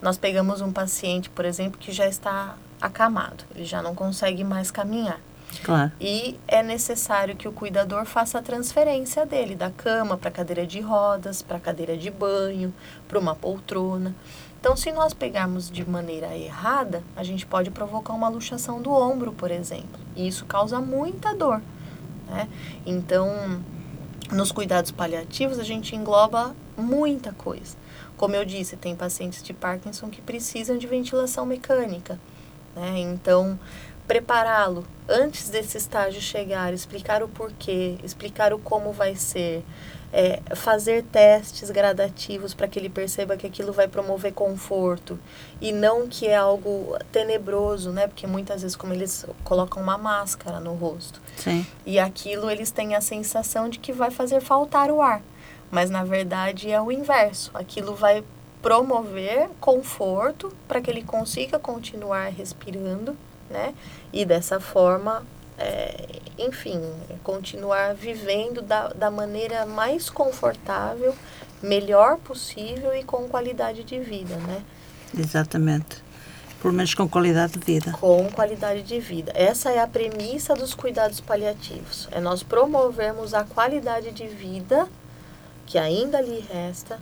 Nós 0.00 0.16
pegamos 0.16 0.60
um 0.60 0.72
paciente, 0.72 1.28
por 1.28 1.44
exemplo, 1.44 1.78
que 1.78 1.90
já 1.92 2.06
está 2.06 2.56
acamado, 2.80 3.44
ele 3.54 3.64
já 3.64 3.82
não 3.82 3.94
consegue 3.94 4.44
mais 4.44 4.70
caminhar. 4.70 5.20
Claro. 5.64 5.90
E 6.00 6.38
é 6.46 6.62
necessário 6.62 7.34
que 7.34 7.48
o 7.48 7.52
cuidador 7.52 8.04
faça 8.04 8.38
a 8.38 8.42
transferência 8.42 9.24
dele 9.24 9.54
da 9.54 9.70
cama 9.70 10.16
para 10.16 10.30
cadeira 10.30 10.66
de 10.66 10.80
rodas, 10.80 11.42
para 11.42 11.58
cadeira 11.58 11.96
de 11.96 12.10
banho, 12.10 12.72
para 13.08 13.18
uma 13.18 13.34
poltrona. 13.34 14.14
Então, 14.60 14.76
se 14.76 14.90
nós 14.92 15.14
pegarmos 15.14 15.70
de 15.70 15.88
maneira 15.88 16.36
errada, 16.36 17.02
a 17.16 17.22
gente 17.22 17.46
pode 17.46 17.70
provocar 17.70 18.12
uma 18.12 18.28
luxação 18.28 18.82
do 18.82 18.92
ombro, 18.92 19.32
por 19.32 19.50
exemplo. 19.50 20.00
E 20.16 20.26
isso 20.26 20.44
causa 20.46 20.80
muita 20.80 21.34
dor. 21.34 21.62
Né? 22.28 22.48
Então, 22.84 23.62
nos 24.32 24.52
cuidados 24.52 24.90
paliativos, 24.90 25.58
a 25.58 25.64
gente 25.64 25.96
engloba 25.96 26.54
muita 26.76 27.32
coisa. 27.32 27.76
Como 28.16 28.34
eu 28.34 28.44
disse, 28.44 28.76
tem 28.76 28.96
pacientes 28.96 29.42
de 29.42 29.52
Parkinson 29.52 30.08
que 30.08 30.20
precisam 30.20 30.76
de 30.76 30.86
ventilação 30.86 31.46
mecânica. 31.46 32.18
Né? 32.74 32.98
Então, 32.98 33.58
prepará-lo 34.06 34.84
antes 35.08 35.48
desse 35.48 35.78
estágio 35.78 36.20
chegar, 36.20 36.72
explicar 36.72 37.22
o 37.22 37.28
porquê, 37.28 37.96
explicar 38.02 38.52
o 38.52 38.58
como 38.58 38.92
vai 38.92 39.14
ser, 39.14 39.64
é, 40.12 40.40
fazer 40.54 41.04
testes 41.04 41.70
gradativos 41.70 42.54
para 42.54 42.66
que 42.66 42.78
ele 42.78 42.88
perceba 42.88 43.36
que 43.36 43.46
aquilo 43.46 43.72
vai 43.72 43.86
promover 43.86 44.32
conforto 44.32 45.18
e 45.60 45.70
não 45.70 46.08
que 46.08 46.26
é 46.26 46.36
algo 46.36 46.96
tenebroso, 47.12 47.90
né? 47.90 48.06
Porque 48.06 48.26
muitas 48.26 48.62
vezes, 48.62 48.76
como 48.76 48.94
eles 48.94 49.26
colocam 49.44 49.82
uma 49.82 49.98
máscara 49.98 50.60
no 50.60 50.74
rosto, 50.74 51.20
Sim. 51.36 51.66
e 51.84 51.98
aquilo 51.98 52.50
eles 52.50 52.70
têm 52.70 52.94
a 52.94 53.00
sensação 53.00 53.68
de 53.68 53.78
que 53.78 53.92
vai 53.92 54.10
fazer 54.10 54.40
faltar 54.40 54.90
o 54.90 55.02
ar, 55.02 55.22
mas 55.70 55.90
na 55.90 56.04
verdade 56.04 56.70
é 56.70 56.80
o 56.80 56.90
inverso. 56.90 57.50
Aquilo 57.54 57.94
vai 57.94 58.24
promover 58.62 59.50
conforto 59.60 60.52
para 60.66 60.80
que 60.80 60.90
ele 60.90 61.02
consiga 61.02 61.58
continuar 61.58 62.32
respirando, 62.32 63.16
né? 63.50 63.74
E 64.12 64.24
dessa 64.24 64.58
forma 64.58 65.22
é, 65.58 66.20
enfim, 66.38 66.80
continuar 67.24 67.94
vivendo 67.94 68.62
da, 68.62 68.88
da 68.88 69.10
maneira 69.10 69.66
mais 69.66 70.08
confortável, 70.08 71.14
melhor 71.60 72.16
possível 72.18 72.94
e 72.94 73.02
com 73.02 73.28
qualidade 73.28 73.82
de 73.82 73.98
vida, 73.98 74.36
né? 74.36 74.62
Exatamente. 75.18 76.02
Pelo 76.62 76.74
menos 76.74 76.94
com 76.94 77.08
qualidade 77.08 77.52
de 77.52 77.58
vida. 77.60 77.92
Com 77.92 78.30
qualidade 78.30 78.82
de 78.82 78.98
vida. 78.98 79.32
Essa 79.34 79.70
é 79.70 79.80
a 79.80 79.86
premissa 79.86 80.54
dos 80.54 80.74
cuidados 80.74 81.20
paliativos. 81.20 82.08
É 82.10 82.20
nós 82.20 82.42
promovermos 82.42 83.32
a 83.32 83.44
qualidade 83.44 84.10
de 84.10 84.26
vida 84.26 84.88
que 85.66 85.78
ainda 85.78 86.20
lhe 86.20 86.40
resta 86.40 86.98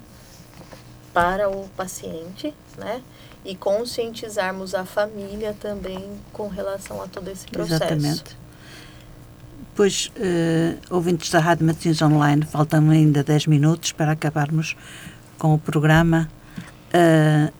para 1.12 1.48
o 1.48 1.68
paciente, 1.70 2.54
né? 2.76 3.02
E 3.44 3.54
conscientizarmos 3.54 4.74
a 4.74 4.84
família 4.84 5.56
também 5.58 6.10
com 6.32 6.48
relação 6.48 7.00
a 7.00 7.06
todo 7.06 7.28
esse 7.28 7.46
processo. 7.46 7.82
Exatamente. 7.84 8.45
Pois, 9.76 10.10
uh, 10.16 10.78
ouvintes 10.88 11.30
da 11.30 11.38
Rádio 11.38 11.66
Matins 11.66 12.00
Online, 12.00 12.42
faltam 12.46 12.88
ainda 12.88 13.22
10 13.22 13.46
minutos 13.46 13.92
para 13.92 14.12
acabarmos 14.12 14.74
com 15.36 15.52
o 15.52 15.58
programa. 15.58 16.30
Uh, 16.88 17.52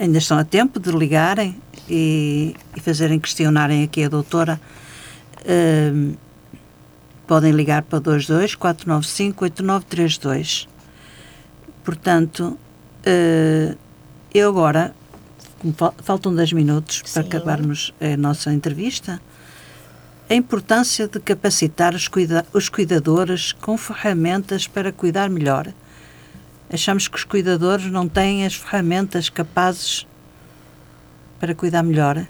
ainda 0.00 0.16
estão 0.16 0.38
a 0.38 0.44
tempo 0.44 0.80
de 0.80 0.90
ligarem 0.90 1.54
e, 1.86 2.56
e 2.74 2.80
fazerem 2.80 3.20
questionarem 3.20 3.84
aqui 3.84 4.02
a 4.02 4.08
doutora. 4.08 4.58
Uh, 5.42 6.16
podem 7.26 7.52
ligar 7.52 7.82
para 7.82 7.98
22 7.98 8.54
495 8.54 9.44
8932. 9.44 10.66
Portanto, 11.84 12.56
uh, 13.06 13.78
eu 14.32 14.48
agora, 14.48 14.94
faltam 16.02 16.34
10 16.34 16.54
minutos 16.54 17.02
para 17.02 17.22
Sim. 17.22 17.28
acabarmos 17.28 17.92
a 18.00 18.16
nossa 18.16 18.50
entrevista 18.54 19.20
a 20.32 20.34
importância 20.34 21.06
de 21.06 21.20
capacitar 21.20 21.94
os, 21.94 22.08
cuida 22.08 22.46
os 22.54 22.70
cuidadores 22.70 23.52
com 23.52 23.76
ferramentas 23.76 24.66
para 24.66 24.90
cuidar 24.90 25.28
melhor. 25.28 25.70
Achamos 26.72 27.06
que 27.06 27.16
os 27.16 27.24
cuidadores 27.24 27.90
não 27.90 28.08
têm 28.08 28.46
as 28.46 28.54
ferramentas 28.54 29.28
capazes 29.28 30.06
para 31.38 31.54
cuidar 31.54 31.82
melhor. 31.82 32.26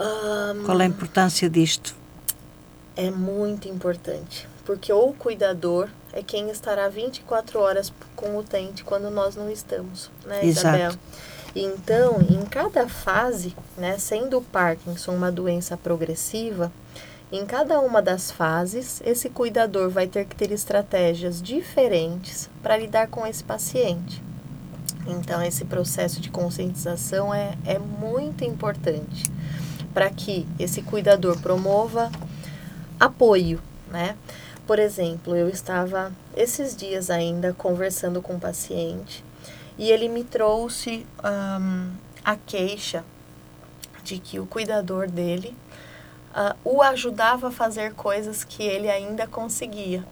Um, 0.00 0.64
Qual 0.64 0.80
é 0.80 0.84
a 0.84 0.86
importância 0.86 1.50
disto? 1.50 1.94
É 2.96 3.10
muito 3.10 3.68
importante, 3.68 4.48
porque 4.64 4.90
o 4.90 5.12
cuidador 5.12 5.90
é 6.10 6.22
quem 6.22 6.48
estará 6.48 6.88
24 6.88 7.58
horas 7.60 7.92
com 8.16 8.30
o 8.30 8.38
utente 8.38 8.82
quando 8.82 9.10
nós 9.10 9.36
não 9.36 9.50
estamos, 9.50 10.10
né, 10.24 10.42
Exato. 10.42 10.78
Isabel? 10.78 10.92
Então, 11.54 12.20
em 12.22 12.44
cada 12.46 12.88
fase, 12.88 13.54
né, 13.76 13.98
sendo 13.98 14.38
o 14.38 14.42
Parkinson 14.42 15.12
uma 15.14 15.30
doença 15.30 15.76
progressiva, 15.76 16.72
em 17.30 17.44
cada 17.44 17.80
uma 17.80 18.00
das 18.00 18.30
fases, 18.30 19.02
esse 19.04 19.28
cuidador 19.28 19.90
vai 19.90 20.06
ter 20.06 20.24
que 20.24 20.36
ter 20.36 20.50
estratégias 20.50 21.42
diferentes 21.42 22.48
para 22.62 22.76
lidar 22.76 23.08
com 23.08 23.26
esse 23.26 23.42
paciente. 23.44 24.22
Então, 25.06 25.42
esse 25.42 25.64
processo 25.64 26.20
de 26.20 26.30
conscientização 26.30 27.32
é, 27.34 27.56
é 27.64 27.78
muito 27.78 28.44
importante 28.44 29.30
para 29.92 30.08
que 30.10 30.46
esse 30.58 30.80
cuidador 30.82 31.38
promova 31.40 32.10
apoio, 32.98 33.60
né? 33.90 34.16
Por 34.66 34.78
exemplo, 34.78 35.34
eu 35.34 35.48
estava 35.48 36.12
esses 36.36 36.76
dias 36.76 37.10
ainda 37.10 37.52
conversando 37.52 38.22
com 38.22 38.34
um 38.34 38.38
paciente 38.38 39.24
e 39.82 39.90
ele 39.90 40.06
me 40.06 40.22
trouxe 40.22 41.04
um, 41.24 41.90
a 42.24 42.36
queixa 42.36 43.04
de 44.04 44.16
que 44.20 44.38
o 44.38 44.46
cuidador 44.46 45.10
dele 45.10 45.56
uh, 46.30 46.56
o 46.64 46.80
ajudava 46.80 47.48
a 47.48 47.50
fazer 47.50 47.92
coisas 47.94 48.44
que 48.44 48.62
ele 48.62 48.88
ainda 48.88 49.26
conseguia, 49.26 50.06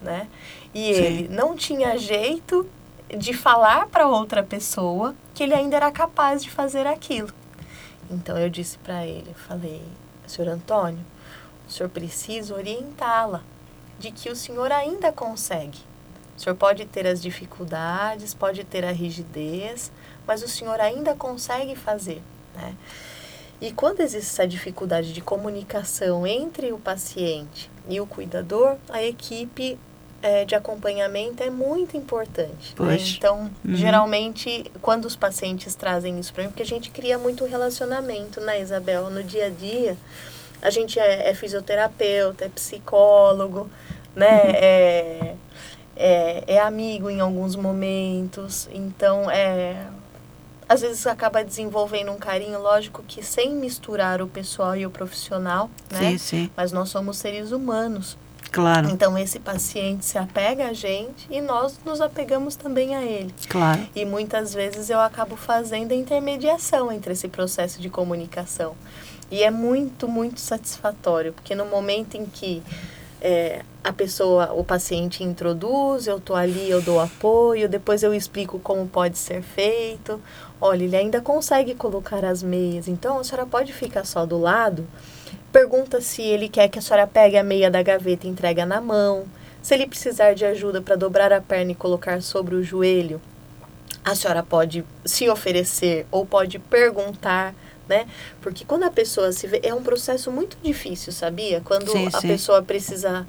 né? 0.00 0.28
E 0.72 0.94
Sim. 0.94 1.02
ele 1.02 1.28
não 1.28 1.56
tinha 1.56 1.98
jeito 1.98 2.70
de 3.08 3.34
falar 3.34 3.88
para 3.88 4.06
outra 4.06 4.44
pessoa 4.44 5.12
que 5.34 5.42
ele 5.42 5.54
ainda 5.54 5.74
era 5.74 5.90
capaz 5.90 6.40
de 6.40 6.48
fazer 6.48 6.86
aquilo. 6.86 7.34
Então 8.08 8.38
eu 8.38 8.48
disse 8.48 8.78
para 8.78 9.04
ele, 9.04 9.34
falei, 9.34 9.82
senhor 10.24 10.52
Antônio, 10.52 11.04
o 11.66 11.72
senhor 11.72 11.88
precisa 11.88 12.54
orientá-la 12.54 13.42
de 13.98 14.12
que 14.12 14.30
o 14.30 14.36
senhor 14.36 14.70
ainda 14.70 15.10
consegue. 15.10 15.80
O 16.36 16.40
senhor 16.40 16.56
pode 16.56 16.84
ter 16.84 17.06
as 17.06 17.22
dificuldades, 17.22 18.34
pode 18.34 18.64
ter 18.64 18.84
a 18.84 18.90
rigidez, 18.90 19.92
mas 20.26 20.42
o 20.42 20.48
senhor 20.48 20.80
ainda 20.80 21.14
consegue 21.14 21.76
fazer, 21.76 22.22
né? 22.54 22.74
E 23.60 23.72
quando 23.72 24.00
existe 24.00 24.30
essa 24.30 24.46
dificuldade 24.46 25.12
de 25.12 25.20
comunicação 25.20 26.26
entre 26.26 26.72
o 26.72 26.78
paciente 26.78 27.70
e 27.88 28.00
o 28.00 28.06
cuidador, 28.06 28.76
a 28.90 29.02
equipe 29.02 29.78
é, 30.20 30.44
de 30.44 30.54
acompanhamento 30.54 31.42
é 31.42 31.50
muito 31.50 31.96
importante. 31.96 32.74
Né? 32.78 32.96
Então, 33.16 33.50
uhum. 33.64 33.74
geralmente, 33.74 34.70
quando 34.82 35.04
os 35.04 35.14
pacientes 35.14 35.74
trazem 35.74 36.18
isso 36.18 36.32
para 36.32 36.42
mim, 36.42 36.48
porque 36.48 36.62
a 36.62 36.66
gente 36.66 36.90
cria 36.90 37.18
muito 37.18 37.44
relacionamento, 37.44 38.40
né, 38.40 38.60
Isabel? 38.60 39.10
No 39.10 39.22
dia 39.22 39.46
a 39.46 39.50
dia, 39.50 39.96
a 40.60 40.70
gente 40.70 40.98
é, 40.98 41.28
é 41.28 41.34
fisioterapeuta, 41.34 42.46
é 42.46 42.48
psicólogo, 42.48 43.70
né? 44.16 44.42
Uhum. 44.44 44.50
É, 44.54 45.34
é, 45.96 46.44
é 46.46 46.60
amigo 46.60 47.08
em 47.10 47.20
alguns 47.20 47.56
momentos, 47.56 48.68
então 48.72 49.30
é 49.30 49.86
às 50.68 50.80
vezes 50.80 51.06
acaba 51.06 51.44
desenvolvendo 51.44 52.10
um 52.10 52.16
carinho, 52.16 52.58
lógico 52.58 53.02
que 53.06 53.22
sem 53.22 53.54
misturar 53.54 54.22
o 54.22 54.26
pessoal 54.26 54.74
e 54.74 54.86
o 54.86 54.90
profissional, 54.90 55.70
né? 55.90 56.10
Sim, 56.12 56.18
sim. 56.18 56.50
Mas 56.56 56.72
nós 56.72 56.88
somos 56.88 57.18
seres 57.18 57.52
humanos. 57.52 58.16
Claro. 58.50 58.88
Então 58.88 59.18
esse 59.18 59.40
paciente 59.40 60.04
se 60.04 60.16
apega 60.16 60.68
a 60.68 60.72
gente 60.72 61.26
e 61.28 61.40
nós 61.40 61.78
nos 61.84 62.00
apegamos 62.00 62.54
também 62.54 62.94
a 62.94 63.02
ele. 63.02 63.34
Claro. 63.48 63.80
E 63.94 64.04
muitas 64.04 64.54
vezes 64.54 64.90
eu 64.90 65.00
acabo 65.00 65.36
fazendo 65.36 65.92
a 65.92 65.94
intermediação 65.94 66.92
entre 66.92 67.12
esse 67.12 67.26
processo 67.28 67.80
de 67.80 67.90
comunicação. 67.90 68.76
E 69.30 69.42
é 69.42 69.50
muito, 69.50 70.06
muito 70.06 70.38
satisfatório, 70.38 71.32
porque 71.32 71.54
no 71.54 71.66
momento 71.66 72.16
em 72.16 72.26
que 72.26 72.62
é, 73.24 73.62
a 73.82 73.90
pessoa, 73.90 74.52
o 74.52 74.62
paciente 74.62 75.24
introduz, 75.24 76.06
eu 76.06 76.20
tô 76.20 76.34
ali, 76.34 76.68
eu 76.68 76.82
dou 76.82 77.00
apoio, 77.00 77.66
depois 77.66 78.02
eu 78.02 78.12
explico 78.12 78.58
como 78.58 78.86
pode 78.86 79.16
ser 79.16 79.40
feito. 79.40 80.20
Olha, 80.60 80.84
ele 80.84 80.94
ainda 80.94 81.22
consegue 81.22 81.74
colocar 81.74 82.22
as 82.22 82.42
meias, 82.42 82.86
então 82.86 83.18
a 83.18 83.24
senhora 83.24 83.46
pode 83.46 83.72
ficar 83.72 84.04
só 84.04 84.26
do 84.26 84.38
lado. 84.38 84.86
Pergunta 85.50 86.02
se 86.02 86.20
ele 86.20 86.50
quer 86.50 86.68
que 86.68 86.78
a 86.78 86.82
senhora 86.82 87.06
pegue 87.06 87.38
a 87.38 87.42
meia 87.42 87.70
da 87.70 87.82
gaveta 87.82 88.26
e 88.26 88.30
entrega 88.30 88.66
na 88.66 88.78
mão. 88.78 89.24
Se 89.62 89.72
ele 89.72 89.86
precisar 89.86 90.34
de 90.34 90.44
ajuda 90.44 90.82
para 90.82 90.94
dobrar 90.94 91.32
a 91.32 91.40
perna 91.40 91.72
e 91.72 91.74
colocar 91.74 92.20
sobre 92.20 92.54
o 92.54 92.62
joelho, 92.62 93.22
a 94.04 94.14
senhora 94.14 94.42
pode 94.42 94.84
se 95.02 95.30
oferecer 95.30 96.06
ou 96.10 96.26
pode 96.26 96.58
perguntar, 96.58 97.54
né? 97.88 98.06
Porque 98.40 98.64
quando 98.64 98.84
a 98.84 98.90
pessoa 98.90 99.32
se 99.32 99.46
vê, 99.46 99.60
é 99.62 99.74
um 99.74 99.82
processo 99.82 100.30
muito 100.30 100.56
difícil, 100.62 101.12
sabia? 101.12 101.60
Quando 101.64 101.90
Sim, 101.90 102.08
a 102.12 102.20
sim. 102.20 102.28
pessoa 102.28 102.62
precisa 102.62 103.26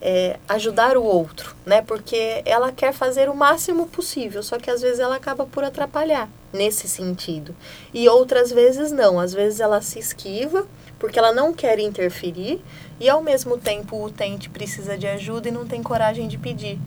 é, 0.00 0.36
ajudar 0.48 0.96
o 0.96 1.04
outro, 1.04 1.54
né? 1.64 1.80
Porque 1.82 2.42
ela 2.44 2.72
quer 2.72 2.92
fazer 2.92 3.28
o 3.28 3.34
máximo 3.34 3.86
possível, 3.86 4.42
só 4.42 4.58
que 4.58 4.70
às 4.70 4.82
vezes 4.82 4.98
ela 4.98 5.16
acaba 5.16 5.46
por 5.46 5.62
atrapalhar 5.62 6.28
nesse 6.52 6.88
sentido. 6.88 7.54
E 7.94 8.08
outras 8.08 8.50
vezes 8.50 8.90
não, 8.90 9.20
às 9.20 9.32
vezes 9.32 9.60
ela 9.60 9.80
se 9.80 9.98
esquiva 9.98 10.66
porque 10.98 11.18
ela 11.18 11.32
não 11.32 11.52
quer 11.52 11.78
interferir 11.78 12.60
e 13.00 13.08
ao 13.08 13.22
mesmo 13.22 13.58
tempo 13.58 13.96
o 13.96 14.04
utente 14.04 14.48
precisa 14.48 14.96
de 14.96 15.06
ajuda 15.06 15.48
e 15.48 15.52
não 15.52 15.66
tem 15.66 15.82
coragem 15.82 16.28
de 16.28 16.38
pedir. 16.38 16.78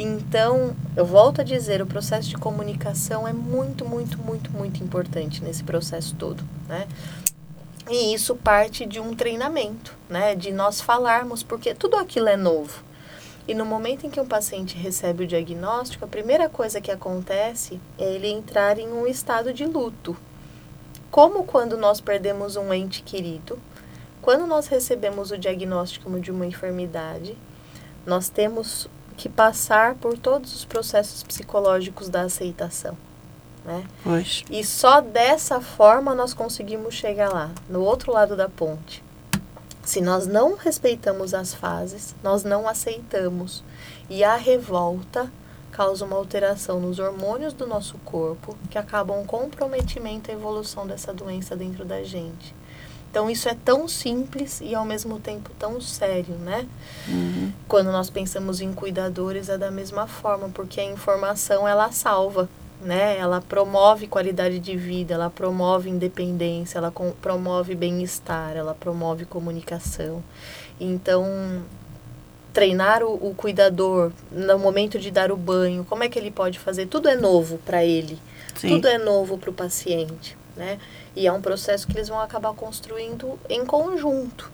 Então, 0.00 0.76
eu 0.96 1.04
volto 1.04 1.40
a 1.40 1.44
dizer, 1.44 1.82
o 1.82 1.86
processo 1.86 2.28
de 2.28 2.36
comunicação 2.36 3.26
é 3.26 3.32
muito, 3.32 3.84
muito, 3.84 4.16
muito, 4.16 4.48
muito 4.52 4.80
importante 4.80 5.42
nesse 5.42 5.64
processo 5.64 6.14
todo, 6.14 6.44
né? 6.68 6.86
E 7.90 8.14
isso 8.14 8.36
parte 8.36 8.86
de 8.86 9.00
um 9.00 9.12
treinamento, 9.16 9.96
né? 10.08 10.36
De 10.36 10.52
nós 10.52 10.80
falarmos, 10.80 11.42
porque 11.42 11.74
tudo 11.74 11.96
aquilo 11.96 12.28
é 12.28 12.36
novo. 12.36 12.84
E 13.48 13.54
no 13.54 13.66
momento 13.66 14.06
em 14.06 14.10
que 14.10 14.20
um 14.20 14.26
paciente 14.26 14.76
recebe 14.76 15.24
o 15.24 15.26
diagnóstico, 15.26 16.04
a 16.04 16.08
primeira 16.08 16.48
coisa 16.48 16.80
que 16.80 16.92
acontece 16.92 17.80
é 17.98 18.04
ele 18.04 18.28
entrar 18.28 18.78
em 18.78 18.92
um 18.92 19.04
estado 19.04 19.52
de 19.52 19.64
luto. 19.64 20.16
Como 21.10 21.42
quando 21.42 21.76
nós 21.76 22.00
perdemos 22.00 22.54
um 22.54 22.72
ente 22.72 23.02
querido, 23.02 23.58
quando 24.22 24.46
nós 24.46 24.68
recebemos 24.68 25.32
o 25.32 25.38
diagnóstico 25.38 26.20
de 26.20 26.30
uma 26.30 26.46
enfermidade, 26.46 27.36
nós 28.06 28.28
temos 28.28 28.88
que 29.18 29.28
passar 29.28 29.96
por 29.96 30.16
todos 30.16 30.54
os 30.54 30.64
processos 30.64 31.24
psicológicos 31.24 32.08
da 32.08 32.22
aceitação, 32.22 32.96
né? 33.64 33.84
Pois. 34.04 34.44
E 34.48 34.64
só 34.64 35.00
dessa 35.00 35.60
forma 35.60 36.14
nós 36.14 36.32
conseguimos 36.32 36.94
chegar 36.94 37.30
lá, 37.30 37.50
no 37.68 37.82
outro 37.82 38.12
lado 38.12 38.36
da 38.36 38.48
ponte. 38.48 39.02
Se 39.82 40.00
nós 40.00 40.26
não 40.26 40.54
respeitamos 40.54 41.34
as 41.34 41.52
fases, 41.52 42.14
nós 42.22 42.44
não 42.44 42.68
aceitamos. 42.68 43.64
E 44.08 44.22
a 44.22 44.36
revolta 44.36 45.30
causa 45.72 46.04
uma 46.04 46.16
alteração 46.16 46.78
nos 46.78 46.98
hormônios 46.98 47.52
do 47.52 47.66
nosso 47.66 47.98
corpo 48.04 48.56
que 48.70 48.78
acabam 48.78 49.24
comprometimento 49.26 50.30
à 50.30 50.34
evolução 50.34 50.86
dessa 50.86 51.12
doença 51.12 51.56
dentro 51.56 51.84
da 51.84 52.02
gente. 52.04 52.54
Então 53.10 53.30
isso 53.30 53.48
é 53.48 53.54
tão 53.54 53.88
simples 53.88 54.60
e 54.60 54.74
ao 54.74 54.84
mesmo 54.84 55.18
tempo 55.18 55.50
tão 55.58 55.80
sério, 55.80 56.34
né? 56.36 56.66
Uhum. 57.08 57.52
Quando 57.66 57.90
nós 57.90 58.10
pensamos 58.10 58.60
em 58.60 58.72
cuidadores 58.72 59.48
é 59.48 59.56
da 59.56 59.70
mesma 59.70 60.06
forma, 60.06 60.48
porque 60.50 60.80
a 60.80 60.84
informação 60.84 61.66
ela 61.66 61.90
salva, 61.90 62.48
né? 62.80 63.16
Ela 63.18 63.40
promove 63.40 64.06
qualidade 64.06 64.58
de 64.58 64.76
vida, 64.76 65.14
ela 65.14 65.30
promove 65.30 65.90
independência, 65.90 66.78
ela 66.78 66.92
promove 67.20 67.74
bem-estar, 67.74 68.56
ela 68.56 68.74
promove 68.74 69.24
comunicação. 69.24 70.22
Então, 70.78 71.62
treinar 72.52 73.02
o, 73.02 73.14
o 73.14 73.34
cuidador 73.34 74.12
no 74.30 74.58
momento 74.58 74.98
de 74.98 75.10
dar 75.10 75.32
o 75.32 75.36
banho, 75.36 75.84
como 75.84 76.04
é 76.04 76.08
que 76.08 76.18
ele 76.18 76.30
pode 76.30 76.58
fazer? 76.58 76.86
Tudo 76.86 77.08
é 77.08 77.16
novo 77.16 77.58
para 77.58 77.84
ele, 77.84 78.18
Sim. 78.54 78.68
tudo 78.68 78.88
é 78.88 78.98
novo 78.98 79.38
para 79.38 79.50
o 79.50 79.52
paciente, 79.52 80.36
né? 80.58 80.78
E 81.16 81.26
é 81.26 81.32
um 81.32 81.40
processo 81.40 81.86
que 81.86 81.96
eles 81.96 82.08
vão 82.08 82.20
acabar 82.20 82.52
construindo 82.52 83.38
em 83.48 83.64
conjunto. 83.64 84.50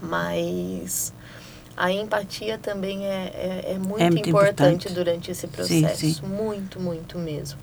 Mas 0.00 1.12
a 1.76 1.90
empatia 1.90 2.58
também 2.58 3.06
é, 3.06 3.32
é, 3.34 3.72
é 3.72 3.78
muito, 3.78 4.00
É 4.02 4.10
muito 4.10 4.28
importante, 4.28 4.86
importante. 4.86 4.92
durante 4.92 5.30
esse 5.30 5.40
Sim, 5.42 5.48
processo. 5.48 6.00
sim. 6.00 6.16
Muito, 6.26 6.78
muito 6.78 7.18
mesmo. 7.18 7.58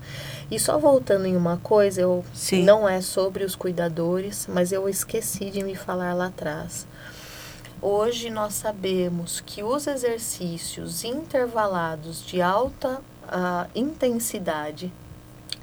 E 0.50 0.58
só 0.58 0.76
voltando 0.78 1.24
em 1.26 1.36
uma 1.36 1.56
coisa, 1.56 2.02
eu 2.02 2.22
Sim. 2.34 2.62
não 2.64 2.86
é 2.86 3.00
sobre 3.00 3.44
os 3.44 3.54
cuidadores, 3.54 4.46
mas 4.52 4.70
eu 4.72 4.86
esqueci 4.88 5.50
de 5.50 5.62
me 5.64 5.74
falar 5.74 6.12
lá 6.14 6.26
atrás. 6.26 6.86
Hoje 7.80 8.28
nós 8.28 8.54
sabemos 8.54 9.40
que 9.40 9.62
os 9.62 9.86
exercícios 9.86 11.04
intervalados 11.04 12.24
de 12.24 12.40
alta 12.42 13.00
ah, 13.26 13.66
intensidade 13.74 14.92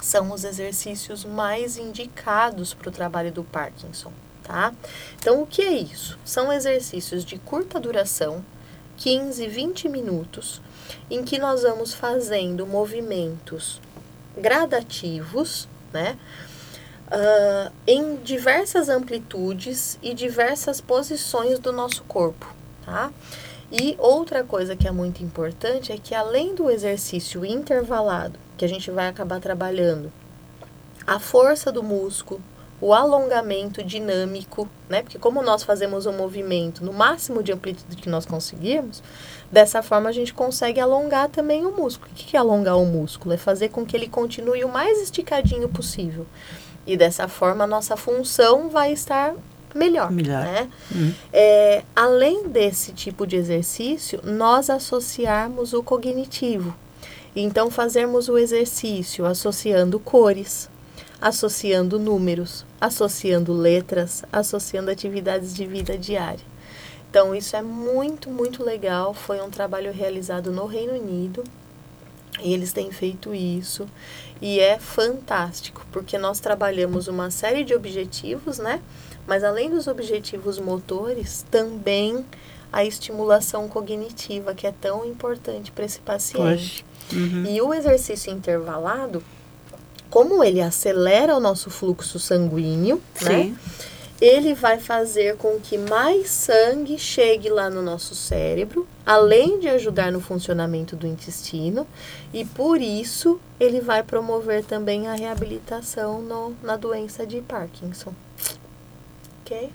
são 0.02 0.32
os 0.32 0.44
exercícios 0.44 1.26
mais 1.26 1.78
indicados 1.78 2.74
para 2.74 2.90
o 2.90 2.92
trabalho 2.92 3.32
do 3.32 3.44
Parkinson, 3.44 4.12
tá? 4.44 4.74
Então, 5.18 5.42
o 5.42 5.48
que 5.48 5.62
é 5.62 5.74
isso? 5.74 6.18
São 6.24 6.52
exercícios 6.52 7.26
de 7.26 7.38
curta 7.38 7.80
duração, 7.80 8.44
15, 8.98 9.48
20 9.48 9.90
minutos, 9.90 10.62
em 11.10 11.24
que 11.24 11.38
nós 11.40 11.64
vamos 11.64 11.94
fazendo 11.94 12.66
movimentos 12.66 13.80
gradativos, 14.38 15.68
né? 15.94 16.18
ah, 17.12 17.72
em 17.88 18.18
diversas 18.18 18.88
amplitudes 18.88 19.98
e 20.02 20.14
diversas 20.14 20.80
posições 20.80 21.58
do 21.58 21.72
nosso 21.72 22.04
corpo, 22.04 22.46
tá? 22.86 23.12
E 23.72 23.96
outra 24.00 24.44
coisa 24.44 24.76
que 24.76 24.88
é 24.88 24.92
muito 24.92 25.24
importante 25.24 25.92
é 25.92 25.98
que 25.98 26.14
além 26.14 26.56
do 26.56 26.70
exercício 26.70 27.46
intervalado, 27.46 28.40
que 28.60 28.66
a 28.66 28.70
gente 28.70 28.92
vai 28.92 29.08
acabar 29.08 29.40
trabalhando, 29.40 30.12
a 31.08 31.18
força 31.18 31.72
do 31.72 31.82
músculo, 31.82 32.42
o 32.82 32.94
alongamento 32.94 33.82
dinâmico, 33.82 34.68
né? 34.90 35.02
Porque 35.02 35.18
como 35.18 35.42
nós 35.42 35.64
fazemos 35.64 36.06
um 36.06 36.12
movimento 36.12 36.84
no 36.84 36.92
máximo 36.92 37.42
de 37.42 37.54
amplitude 37.54 37.96
que 37.96 38.10
nós 38.10 38.26
conseguirmos, 38.26 39.02
dessa 39.50 39.82
forma 39.82 40.10
a 40.10 40.12
gente 40.12 40.34
consegue 40.34 40.80
alongar 40.80 41.30
também 41.30 41.66
o 41.66 41.72
músculo. 41.72 42.12
O 42.12 42.16
que 42.16 42.36
é 42.36 42.40
alongar 42.40 42.78
o 42.78 42.86
músculo? 42.86 43.34
É 43.34 43.38
fazer 43.38 43.70
com 43.70 43.86
que 43.86 43.96
ele 43.96 44.10
continue 44.10 44.66
o 44.66 44.70
mais 44.70 45.02
esticadinho 45.02 45.70
possível. 45.70 46.26
E 46.86 46.98
dessa 46.98 47.30
forma 47.30 47.64
a 47.64 47.68
nossa 47.68 47.96
função 47.96 48.70
vai 48.70 48.92
estar 48.92 49.36
melhor, 49.74 50.12
Melhor. 50.12 50.44
né? 50.44 50.70
Hum. 50.94 51.14
É, 51.32 51.84
além 51.96 52.50
desse 52.50 52.92
tipo 52.92 53.26
de 53.26 53.38
exercício, 53.38 54.20
nós 54.24 54.70
associarmos 54.70 55.74
o 55.74 55.82
cognitivo. 55.82 56.76
Então, 57.36 57.70
fazermos 57.70 58.28
o 58.28 58.38
exercício 58.38 59.26
associando 59.26 60.00
cores, 60.00 60.70
associando 61.22 62.00
números, 62.00 62.66
associando 62.80 63.54
letras, 63.54 64.24
associando 64.32 64.90
atividades 64.90 65.54
de 65.54 65.66
vida 65.66 65.98
diária. 65.98 66.46
Então, 67.10 67.36
isso 67.36 67.56
é 67.56 67.62
muito, 67.62 68.30
muito 68.30 68.64
legal. 68.64 69.14
Foi 69.14 69.42
um 69.42 69.50
trabalho 69.50 69.92
realizado 69.92 70.52
no 70.52 70.66
Reino 70.66 70.94
Unido 70.94 71.44
e 72.42 72.54
eles 72.54 72.72
têm 72.72 72.92
feito 72.92 73.34
isso. 73.34 73.88
E 74.42 74.60
é 74.60 74.80
fantástico, 74.80 75.86
porque 75.92 76.18
nós 76.18 76.40
trabalhamos 76.40 77.08
uma 77.08 77.30
série 77.30 77.64
de 77.64 77.74
objetivos, 77.74 78.58
né? 78.58 78.82
Mas 79.28 79.44
além 79.44 79.70
dos 79.70 79.88
objetivos 79.88 80.58
motores, 80.60 81.46
também 81.52 82.26
a 82.72 82.86
estimulação 82.86 83.68
cognitiva, 83.68 84.54
que 84.54 84.66
é 84.66 84.72
tão 84.72 85.04
importante 85.06 85.72
para 85.72 85.86
esse 85.86 86.00
paciente. 86.00 86.86
Uhum. 87.14 87.46
E 87.48 87.62
o 87.62 87.74
exercício 87.74 88.32
intervalado, 88.32 89.24
como 90.10 90.44
ele 90.44 90.62
acelera 90.62 91.36
o 91.36 91.40
nosso 91.40 91.70
fluxo 91.70 92.20
sanguíneo, 92.20 93.02
né? 93.22 93.44
Sim. 93.44 93.58
ele 94.20 94.54
vai 94.54 94.80
fazer 94.80 95.38
com 95.38 95.60
que 95.60 95.78
mais 95.78 96.30
sangue 96.30 96.98
chegue 96.98 97.50
lá 97.50 97.70
no 97.70 97.82
nosso 97.82 98.14
cérebro, 98.16 98.88
além 99.06 99.60
de 99.60 99.70
ajudar 99.70 100.12
no 100.12 100.20
funcionamento 100.20 100.96
do 100.96 101.08
intestino, 101.08 101.88
e 102.34 102.44
por 102.44 102.82
isso 102.82 103.40
ele 103.60 103.80
vai 103.80 104.04
promover 104.04 104.64
também 104.64 105.08
a 105.08 105.14
reabilitação 105.14 106.22
no, 106.22 106.54
na 106.62 106.76
doença 106.76 107.26
de 107.26 107.40
Parkinson. 107.42 108.14
Ok? 109.42 109.70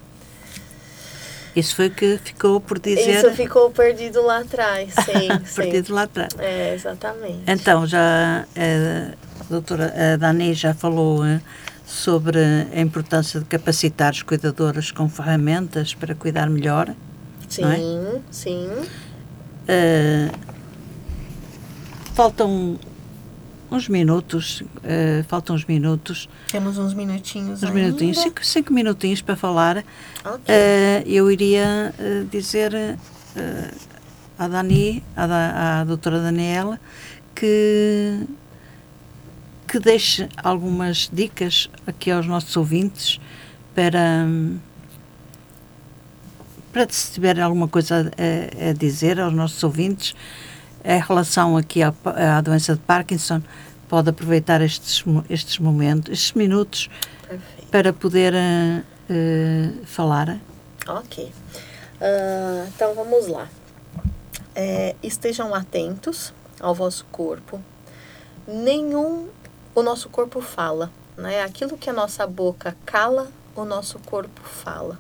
Isso 1.55 1.77
foi 1.77 1.87
o 1.87 1.91
que 1.91 2.19
ficou 2.19 2.61
por 2.61 2.79
dizer. 2.79 3.19
Isso 3.19 3.31
ficou 3.33 3.71
perdido 3.71 4.23
lá 4.23 4.41
atrás, 4.41 4.93
sim, 5.07 5.45
sim. 5.45 5.55
perdido 5.55 5.95
lá 5.95 6.03
atrás. 6.03 6.35
É, 6.39 6.75
exatamente. 6.75 7.43
Então, 7.47 7.87
já 7.87 8.45
eh, 8.57 9.15
a 9.41 9.45
doutora 9.45 10.15
a 10.15 10.17
Dani 10.17 10.53
já 10.55 10.75
falou 10.75 11.25
eh, 11.25 11.41
sobre 11.87 12.39
a 12.75 12.81
importância 12.81 13.39
de 13.39 13.47
capacitar 13.47 14.13
os 14.13 14.23
cuidadores 14.23 14.91
com 14.91 15.09
ferramentas 15.09 15.95
para 15.95 16.15
cuidar 16.15 16.51
melhor. 16.51 16.95
sim, 17.49 17.65
é? 17.65 18.21
sim. 18.31 18.71
Eh, 19.69 20.31
faltam 22.15 22.79
uns 23.75 23.89
minutos, 23.89 24.63
eh, 24.83 25.25
faltam 25.29 25.57
uns 25.57 25.65
minutos, 25.65 26.29
Temos 26.51 26.79
uns 26.79 26.95
minutinhos 26.95 27.63
uns 27.63 27.71
minutinhos, 27.71 28.19
ainda. 28.19 28.31
cinco, 28.31 28.45
cinco 28.47 28.73
minutinhos 28.73 29.21
para 29.21 29.37
falar. 29.37 29.85
Ok. 30.25 30.41
Eh, 30.47 31.03
eu 31.07 31.31
iria 31.31 31.95
eh, 31.99 32.25
dizer 32.31 32.73
uh, 32.75 33.75
à 34.39 34.49
Dani, 34.49 35.03
à, 35.17 35.81
à 35.81 35.85
doutora 35.85 36.21
Daniela, 36.21 36.81
que, 37.35 38.21
que 39.67 39.79
deixe 39.79 40.29
algumas 40.37 41.11
dicas 41.13 41.69
aqui 41.87 42.11
aos 42.11 42.27
nossos 42.27 42.57
ouvintes 42.57 43.21
para, 43.75 44.27
para 46.73 46.87
se 46.91 47.13
tiver 47.13 47.41
alguma 47.41 47.69
coisa 47.69 48.11
a, 48.17 48.71
a 48.71 48.73
dizer 48.73 49.21
aos 49.21 49.33
nossos 49.33 49.63
ouvintes 49.65 50.15
em 50.85 51.01
relação 51.01 51.57
aqui 51.57 51.83
à, 51.83 51.95
à 52.05 52.41
doença 52.41 52.75
de 52.75 52.81
Parkinson, 52.81 53.41
pode 53.89 54.11
aproveitar 54.11 54.61
estes, 54.61 55.03
estes 55.31 55.59
momentos, 55.59 56.13
estes 56.13 56.33
minutos, 56.33 56.91
Perfeito. 57.27 57.71
para 57.71 57.93
poder 57.93 58.35
uh, 58.35 58.85
uh, 59.11 59.87
falar. 59.87 60.39
Ok. 60.87 61.25
Uh, 61.25 62.69
então 62.69 62.95
vamos 62.95 63.27
lá. 63.29 63.49
É, 64.55 64.95
estejam 65.03 65.55
atentos 65.55 66.33
ao 66.61 66.75
vosso 66.75 67.05
corpo. 67.11 67.61
Nenhum 68.47 69.29
o 69.75 69.83
nosso 69.83 70.09
corpo 70.09 70.41
fala, 70.41 70.91
né? 71.17 71.43
Aquilo 71.43 71.77
que 71.77 71.91
a 71.91 71.93
nossa 71.93 72.27
boca 72.27 72.77
cala, 72.85 73.29
o 73.57 73.65
nosso 73.65 73.99
corpo 74.01 74.43
fala. 74.43 74.99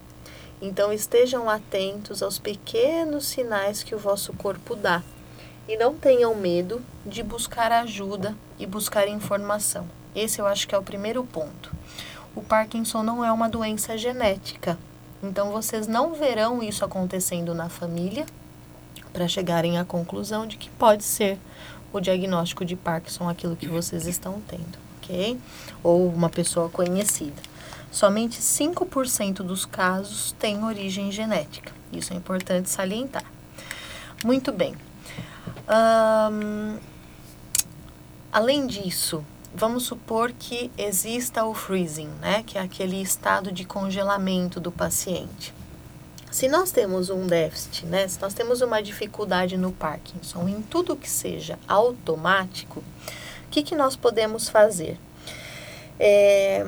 Então 0.61 0.93
estejam 0.93 1.49
atentos 1.49 2.22
aos 2.22 2.39
pequenos 2.39 3.26
sinais 3.26 3.82
que 3.82 3.95
o 3.95 3.99
vosso 3.99 4.32
corpo 4.32 4.74
dá 4.74 5.03
e 5.69 5.77
não 5.77 5.95
tenham 5.95 6.35
medo 6.35 6.83
de 7.05 7.23
buscar 7.23 7.73
ajuda 7.73 8.35
e 8.59 8.67
buscar 8.67 9.09
informação. 9.09 9.87
Esse 10.15 10.41
eu 10.41 10.47
acho 10.47 10.69
que 10.69 10.75
é 10.75 10.79
o 10.79 10.83
primeiro 10.83 11.25
ponto. 11.25 11.73
O 12.35 12.43
Parkinson 12.43 13.03
não 13.03 13.25
é 13.25 13.31
uma 13.33 13.49
doença 13.49 13.97
genética, 13.97 14.79
então 15.23 15.51
vocês 15.51 15.87
não 15.87 16.15
verão 16.15 16.62
isso 16.62 16.85
acontecendo 16.85 17.55
na 17.55 17.69
família 17.69 18.27
para 19.12 19.29
chegarem 19.29 19.79
à 19.79 19.85
conclusão 19.85 20.47
de 20.47 20.57
que 20.57 20.69
pode 20.71 21.05
ser 21.05 21.39
o 21.93 22.01
diagnóstico 22.01 22.65
de 22.65 22.75
Parkinson 22.75 23.29
aquilo 23.29 23.57
que 23.57 23.69
vocês 23.69 24.07
estão 24.07 24.43
tendo, 24.49 24.79
ok? 24.99 25.39
Ou 25.83 26.09
uma 26.09 26.29
pessoa 26.29 26.69
conhecida. 26.69 27.41
Somente 27.91 28.41
5% 28.41 29.37
dos 29.37 29.65
casos 29.65 30.33
têm 30.33 30.65
origem 30.65 31.12
genética. 31.12 31.73
Isso 31.93 32.12
é 32.12 32.17
importante 32.17 32.69
salientar. 32.69 33.25
Muito 34.25 34.51
bem. 34.51 34.75
Além 38.33 38.67
disso, 38.67 39.25
vamos 39.55 39.85
supor 39.85 40.33
que 40.33 40.71
exista 40.77 41.45
o 41.45 41.55
freezing, 41.55 42.11
né, 42.21 42.43
que 42.43 42.59
é 42.59 42.61
aquele 42.61 43.01
estado 43.01 43.53
de 43.53 43.65
congelamento 43.65 44.59
do 44.59 44.73
paciente. 44.73 45.55
Se 46.31 46.49
nós 46.49 46.73
temos 46.73 47.11
um 47.11 47.29
déficit, 47.29 47.87
né, 47.87 48.09
se 48.09 48.21
nós 48.21 48.35
temos 48.35 48.61
uma 48.61 48.83
dificuldade 48.83 49.57
no 49.57 49.71
Parkinson 49.71 50.49
em 50.49 50.61
tudo 50.61 50.97
que 50.97 51.09
seja 51.09 51.57
automático, 51.69 52.81
o 52.81 53.51
que, 53.51 53.62
que 53.62 53.77
nós 53.77 53.95
podemos 53.95 54.49
fazer? 54.49 54.99
É, 55.99 56.65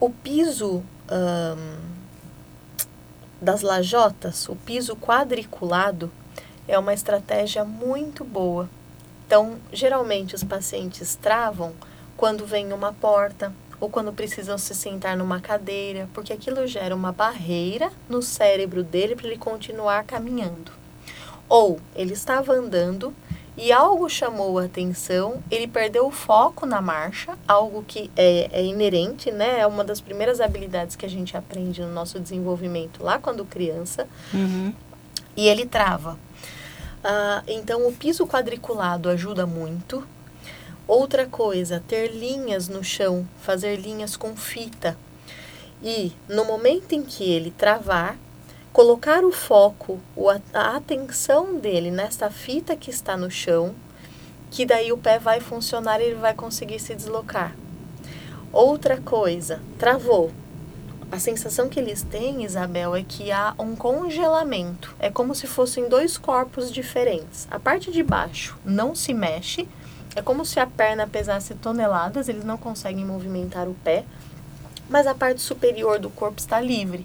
o 0.00 0.10
piso 0.10 0.82
das 3.40 3.62
lajotas, 3.62 4.48
o 4.48 4.56
piso 4.56 4.96
quadriculado, 4.96 6.10
é 6.66 6.78
uma 6.78 6.94
estratégia 6.94 7.64
muito 7.64 8.24
boa. 8.24 8.68
Então, 9.26 9.56
geralmente 9.72 10.34
os 10.34 10.44
pacientes 10.44 11.16
travam 11.16 11.72
quando 12.16 12.46
vem 12.46 12.72
uma 12.72 12.92
porta 12.92 13.52
ou 13.80 13.90
quando 13.90 14.12
precisam 14.12 14.56
se 14.56 14.74
sentar 14.74 15.16
numa 15.16 15.40
cadeira, 15.40 16.08
porque 16.14 16.32
aquilo 16.32 16.66
gera 16.66 16.94
uma 16.94 17.10
barreira 17.10 17.90
no 18.08 18.22
cérebro 18.22 18.84
dele 18.84 19.16
para 19.16 19.26
ele 19.26 19.38
continuar 19.38 20.04
caminhando. 20.04 20.70
Ou 21.48 21.80
ele 21.96 22.12
estava 22.12 22.52
andando 22.52 23.12
e 23.56 23.70
algo 23.70 24.08
chamou 24.08 24.58
a 24.58 24.64
atenção, 24.64 25.42
ele 25.50 25.66
perdeu 25.66 26.06
o 26.06 26.10
foco 26.10 26.64
na 26.64 26.80
marcha, 26.80 27.36
algo 27.46 27.84
que 27.86 28.10
é, 28.16 28.48
é, 28.52 28.64
inerente, 28.64 29.30
né? 29.30 29.60
É 29.60 29.66
uma 29.66 29.84
das 29.84 30.00
primeiras 30.00 30.40
habilidades 30.40 30.96
que 30.96 31.04
a 31.04 31.08
gente 31.08 31.36
aprende 31.36 31.82
no 31.82 31.92
nosso 31.92 32.18
desenvolvimento 32.18 33.02
lá 33.02 33.18
quando 33.18 33.44
criança. 33.44 34.08
Uhum. 34.32 34.72
E 35.36 35.48
ele 35.48 35.66
trava. 35.66 36.16
Ah, 37.04 37.42
então, 37.48 37.86
o 37.88 37.92
piso 37.92 38.26
quadriculado 38.26 39.08
ajuda 39.08 39.44
muito. 39.44 40.06
Outra 40.86 41.26
coisa, 41.26 41.82
ter 41.86 42.08
linhas 42.08 42.68
no 42.68 42.84
chão, 42.84 43.26
fazer 43.40 43.76
linhas 43.76 44.16
com 44.16 44.36
fita. 44.36 44.96
E 45.82 46.12
no 46.28 46.44
momento 46.44 46.92
em 46.92 47.02
que 47.02 47.24
ele 47.24 47.50
travar, 47.50 48.16
colocar 48.72 49.24
o 49.24 49.32
foco, 49.32 50.00
a 50.54 50.76
atenção 50.76 51.58
dele 51.58 51.90
nessa 51.90 52.30
fita 52.30 52.76
que 52.76 52.90
está 52.90 53.16
no 53.16 53.30
chão, 53.30 53.74
que 54.50 54.64
daí 54.64 54.92
o 54.92 54.98
pé 54.98 55.18
vai 55.18 55.40
funcionar 55.40 56.00
e 56.00 56.04
ele 56.04 56.14
vai 56.14 56.34
conseguir 56.34 56.78
se 56.78 56.94
deslocar. 56.94 57.56
Outra 58.52 59.00
coisa, 59.00 59.60
travou, 59.78 60.30
a 61.12 61.18
sensação 61.18 61.68
que 61.68 61.78
eles 61.78 62.02
têm, 62.02 62.42
Isabel, 62.42 62.96
é 62.96 63.04
que 63.06 63.30
há 63.30 63.54
um 63.58 63.76
congelamento. 63.76 64.96
É 64.98 65.10
como 65.10 65.34
se 65.34 65.46
fossem 65.46 65.86
dois 65.86 66.16
corpos 66.16 66.72
diferentes. 66.72 67.46
A 67.50 67.60
parte 67.60 67.92
de 67.92 68.02
baixo 68.02 68.58
não 68.64 68.94
se 68.94 69.12
mexe, 69.12 69.68
é 70.16 70.22
como 70.22 70.46
se 70.46 70.58
a 70.58 70.66
perna 70.66 71.06
pesasse 71.06 71.54
toneladas, 71.54 72.30
eles 72.30 72.44
não 72.44 72.56
conseguem 72.56 73.04
movimentar 73.04 73.68
o 73.68 73.74
pé, 73.84 74.06
mas 74.88 75.06
a 75.06 75.14
parte 75.14 75.42
superior 75.42 75.98
do 75.98 76.08
corpo 76.08 76.38
está 76.38 76.58
livre. 76.62 77.04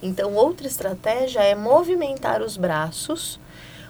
Então, 0.00 0.34
outra 0.34 0.68
estratégia 0.68 1.40
é 1.40 1.56
movimentar 1.56 2.40
os 2.42 2.56
braços 2.56 3.40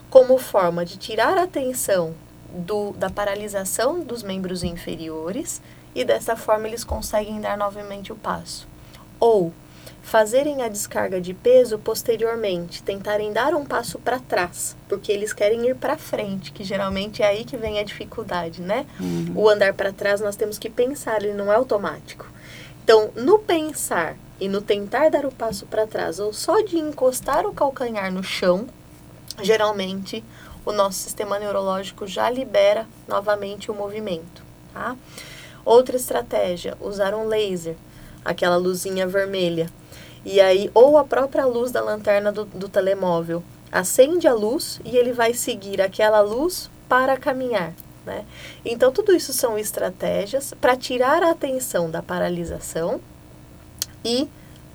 como 0.09 0.39
forma 0.39 0.83
de 0.87 0.97
tirar 0.97 1.37
a 1.37 1.43
atenção 1.43 2.15
do, 2.51 2.93
da 2.93 3.11
paralisação 3.11 4.01
dos 4.01 4.23
membros 4.23 4.65
inferiores 4.65 5.61
e 5.95 6.07
dessa 6.07 6.37
forma 6.37 6.67
eles 6.67 6.85
conseguem 6.85 7.39
dar 7.39 7.59
novamente 7.59 8.11
o 8.11 8.17
passo 8.17 8.68
ou 9.19 9.53
fazerem 10.09 10.63
a 10.63 10.69
descarga 10.69 11.21
de 11.21 11.35
peso 11.35 11.79
posteriormente, 11.79 12.83
tentarem 12.83 13.31
dar 13.31 13.55
um 13.55 13.65
passo 13.65 13.99
para 13.99 14.19
trás, 14.19 14.75
porque 14.89 15.13
eles 15.13 15.35
querem 15.35 15.69
ir 15.69 15.77
para 15.77 15.99
frente, 15.99 16.51
que 16.51 16.65
geralmente 16.65 17.23
é 17.23 17.27
aí 17.27 17.45
que 17.45 17.59
vem 17.59 17.79
a 17.79 17.85
dificuldade, 17.85 18.63
né? 18.63 18.87
Uhum. 18.99 19.33
O 19.35 19.49
andar 19.51 19.75
para 19.75 19.93
trás 19.93 20.21
nós 20.23 20.35
temos 20.35 20.59
que 20.59 20.71
pensar, 20.71 21.23
ele 21.23 21.35
não 21.35 21.53
é 21.53 21.57
automático. 21.57 22.27
Então, 22.83 23.11
no 23.15 23.39
pensar 23.39 24.17
e 24.41 24.49
no 24.49 24.63
tentar 24.63 25.11
dar 25.11 25.27
o 25.27 25.31
passo 25.31 25.67
para 25.67 25.87
trás, 25.87 26.19
ou 26.19 26.33
só 26.33 26.63
de 26.63 26.79
encostar 26.79 27.45
o 27.45 27.53
calcanhar 27.53 28.11
no 28.11 28.23
chão, 28.23 28.67
geralmente 29.43 30.25
o 30.65 30.73
nosso 30.73 31.01
sistema 31.01 31.39
neurológico 31.39 32.07
já 32.07 32.31
libera 32.31 32.87
novamente 33.07 33.71
o 33.71 33.75
movimento, 33.75 34.43
tá? 34.73 34.97
Outra 35.67 35.97
estratégia, 35.97 36.79
usar 36.81 37.15
um 37.15 37.27
laser 37.29 37.77
aquela 38.29 38.57
luzinha 38.57 39.07
vermelha. 39.07 39.71
E 40.25 40.41
aí, 40.41 40.71
ou 40.75 40.99
a 40.99 41.05
própria 41.05 41.47
luz 41.47 41.73
da 41.73 41.81
lanterna 41.81 42.31
do, 42.31 42.45
do 42.45 42.69
telemóvel 42.69 43.43
acende 43.73 44.29
a 44.29 44.35
luz 44.35 44.81
e 44.85 44.97
ele 44.97 45.13
vai 45.13 45.33
seguir 45.33 45.81
aquela 45.81 46.21
luz 46.21 46.71
para 46.89 47.17
caminhar. 47.17 47.73
Né? 48.05 48.25
Então, 48.65 48.93
tudo 48.93 49.15
isso 49.15 49.33
são 49.33 49.59
estratégias 49.59 50.53
para 50.61 50.77
tirar 50.77 51.23
a 51.23 51.31
atenção 51.31 51.91
da 51.91 52.03
paralisação 52.03 53.01
e 54.05 54.29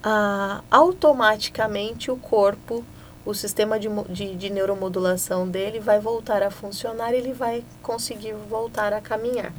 ah, 0.03 0.61
automaticamente 0.71 2.09
o 2.09 2.17
corpo, 2.17 2.83
o 3.25 3.33
sistema 3.33 3.79
de, 3.79 3.87
de, 4.09 4.35
de 4.35 4.49
neuromodulação 4.49 5.47
dele 5.47 5.79
vai 5.79 5.99
voltar 5.99 6.43
a 6.43 6.51
funcionar 6.51 7.13
ele 7.13 7.31
vai 7.31 7.63
conseguir 7.81 8.33
voltar 8.49 8.91
a 8.91 8.99
caminhar. 8.99 9.53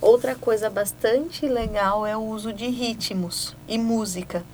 Outra 0.00 0.34
coisa 0.34 0.70
bastante 0.70 1.46
legal 1.46 2.06
é 2.06 2.16
o 2.16 2.20
uso 2.20 2.52
de 2.52 2.68
ritmos 2.68 3.56
e 3.66 3.76
música. 3.76 4.44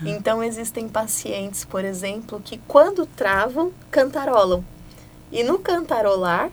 Ah. 0.00 0.08
Então, 0.08 0.42
existem 0.42 0.88
pacientes, 0.88 1.64
por 1.64 1.84
exemplo, 1.84 2.40
que 2.44 2.58
quando 2.66 3.06
travam, 3.06 3.72
cantarolam. 3.90 4.64
E 5.30 5.44
no 5.44 5.58
cantarolar, 5.58 6.50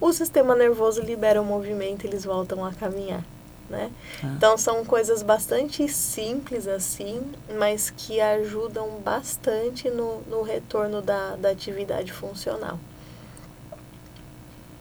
o 0.00 0.12
sistema 0.12 0.54
nervoso 0.54 1.02
libera 1.02 1.42
o 1.42 1.44
movimento 1.44 2.04
e 2.04 2.08
eles 2.08 2.24
voltam 2.24 2.64
a 2.64 2.72
caminhar. 2.72 3.24
Né? 3.68 3.90
Ah. 4.22 4.26
Então, 4.36 4.56
são 4.56 4.84
coisas 4.84 5.20
bastante 5.22 5.88
simples 5.88 6.68
assim, 6.68 7.20
mas 7.58 7.90
que 7.90 8.20
ajudam 8.20 9.00
bastante 9.04 9.90
no, 9.90 10.20
no 10.22 10.42
retorno 10.42 11.02
da, 11.02 11.34
da 11.34 11.50
atividade 11.50 12.12
funcional. 12.12 12.78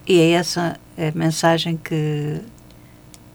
E 0.07 0.21
é 0.21 0.31
essa 0.31 0.79
é 0.95 1.09
a 1.09 1.11
mensagem 1.11 1.75
que 1.75 2.41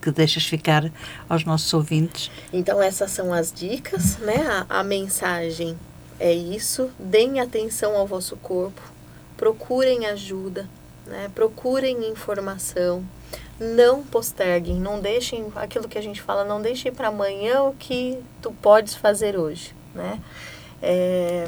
que 0.03 0.11
deixas 0.11 0.44
ficar 0.44 0.90
aos 1.28 1.44
nossos 1.44 1.72
ouvintes? 1.72 2.30
Então, 2.53 2.82
essas 2.82 3.11
são 3.11 3.32
as 3.32 3.53
dicas, 3.53 4.18
né? 4.18 4.66
A, 4.68 4.80
a 4.80 4.84
mensagem 4.84 5.78
é 6.18 6.32
isso. 6.32 6.90
Deem 6.98 7.40
atenção 7.40 7.96
ao 7.96 8.07
vosso 8.07 8.36
corpo, 8.36 8.82
procurem 9.36 10.07
ajuda, 10.07 10.68
né? 11.07 11.30
procurem 11.34 12.11
informação. 12.11 13.05
Não 13.59 14.03
posterguem, 14.03 14.74
não 14.80 15.00
deixem 15.00 15.46
aquilo 15.55 15.88
que 15.88 15.96
a 15.96 16.03
gente 16.03 16.20
fala, 16.20 16.44
não 16.44 16.61
deixem 16.61 16.92
para 16.92 17.09
amanhã 17.09 17.62
o 17.62 17.74
que 17.74 18.18
tu 18.40 18.50
podes 18.50 18.94
fazer 18.94 19.38
hoje, 19.38 19.72
né? 19.94 20.20
É, 20.82 21.44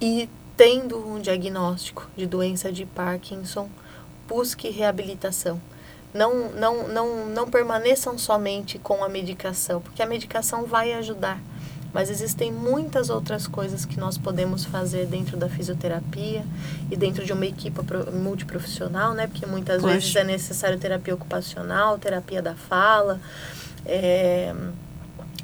e 0.00 0.28
tendo 0.56 0.98
um 0.98 1.20
diagnóstico 1.20 2.08
de 2.16 2.26
doença 2.26 2.72
de 2.72 2.86
Parkinson, 2.86 3.68
busque 4.26 4.70
reabilitação. 4.70 5.60
Não, 6.14 6.52
não, 6.52 6.88
não, 6.88 7.26
não 7.26 7.50
permaneçam 7.50 8.16
somente 8.16 8.78
com 8.78 9.02
a 9.02 9.08
medicação, 9.08 9.80
porque 9.80 10.00
a 10.00 10.06
medicação 10.06 10.64
vai 10.64 10.92
ajudar. 10.92 11.40
Mas 11.92 12.08
existem 12.08 12.52
muitas 12.52 13.10
outras 13.10 13.46
coisas 13.46 13.84
que 13.84 13.98
nós 13.98 14.16
podemos 14.16 14.64
fazer 14.64 15.06
dentro 15.06 15.36
da 15.36 15.48
fisioterapia 15.48 16.44
e 16.90 16.96
dentro 16.96 17.24
de 17.24 17.32
uma 17.32 17.46
equipe 17.46 17.80
multiprofissional, 18.12 19.12
né? 19.12 19.26
Porque 19.28 19.46
muitas 19.46 19.80
pois. 19.80 19.94
vezes 19.94 20.16
é 20.16 20.24
necessário 20.24 20.78
terapia 20.78 21.14
ocupacional, 21.14 21.98
terapia 21.98 22.40
da 22.40 22.54
fala. 22.54 23.20
É... 23.86 24.54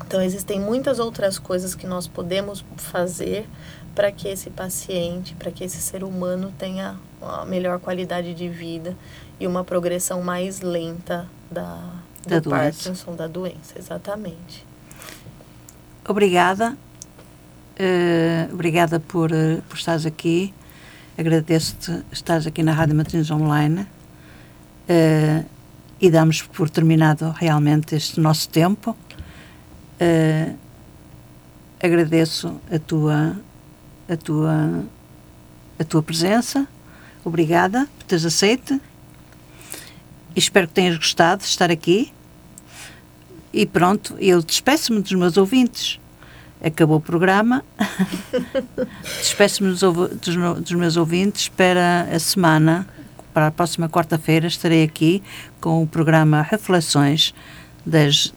Então, 0.04 0.20
existem 0.20 0.58
muitas 0.58 0.98
outras 0.98 1.38
coisas 1.38 1.76
que 1.76 1.86
nós 1.86 2.08
podemos 2.08 2.64
fazer 2.76 3.46
para 3.94 4.10
que 4.10 4.26
esse 4.26 4.50
paciente, 4.50 5.34
para 5.34 5.52
que 5.52 5.62
esse 5.62 5.80
ser 5.80 6.02
humano 6.02 6.52
tenha 6.58 6.96
uma 7.20 7.44
melhor 7.44 7.78
qualidade 7.78 8.34
de 8.34 8.48
vida 8.48 8.96
e 9.40 9.46
uma 9.46 9.64
progressão 9.64 10.22
mais 10.22 10.60
lenta 10.60 11.26
da, 11.50 11.80
da 12.26 12.38
do 12.38 12.50
Parkinson, 12.50 13.16
da 13.16 13.26
doença, 13.26 13.78
exatamente. 13.78 14.66
Obrigada. 16.06 16.76
Uh, 17.78 18.52
obrigada 18.52 19.00
por, 19.00 19.32
uh, 19.32 19.62
por 19.68 19.76
estares 19.76 20.04
aqui. 20.04 20.52
Agradeço-te 21.16 22.04
estares 22.12 22.46
aqui 22.46 22.62
na 22.62 22.72
Rádio 22.72 22.94
Matriz 22.94 23.30
Online. 23.30 23.86
Uh, 24.88 25.44
e 26.00 26.10
damos 26.10 26.42
por 26.42 26.68
terminado 26.70 27.30
realmente 27.30 27.94
este 27.94 28.20
nosso 28.20 28.48
tempo. 28.48 28.96
agradeço 31.82 32.58
a 32.72 32.78
tua 32.78 33.36
a 34.10 34.16
tua, 34.16 34.84
a 35.78 35.84
tua 35.84 36.02
presença. 36.02 36.66
Obrigada 37.24 37.88
por 37.98 38.04
teres 38.06 38.24
aceito. 38.24 38.80
Espero 40.34 40.68
que 40.68 40.74
tenhas 40.74 40.96
gostado 40.96 41.42
de 41.42 41.48
estar 41.48 41.70
aqui. 41.70 42.12
E 43.52 43.66
pronto, 43.66 44.16
eu 44.18 44.40
despeço-me 44.42 45.00
dos 45.00 45.12
meus 45.12 45.36
ouvintes. 45.36 45.98
Acabou 46.62 46.98
o 46.98 47.00
programa. 47.00 47.64
despeço-me 49.18 49.70
dos, 49.70 49.80
dos, 49.80 50.60
dos 50.62 50.72
meus 50.72 50.96
ouvintes 50.96 51.48
para 51.48 52.02
a 52.12 52.18
semana, 52.18 52.86
para 53.34 53.48
a 53.48 53.50
próxima 53.50 53.88
quarta-feira, 53.88 54.46
estarei 54.46 54.84
aqui 54.84 55.22
com 55.60 55.82
o 55.82 55.86
programa 55.86 56.42
Reflexões 56.42 57.34
das 57.84 58.32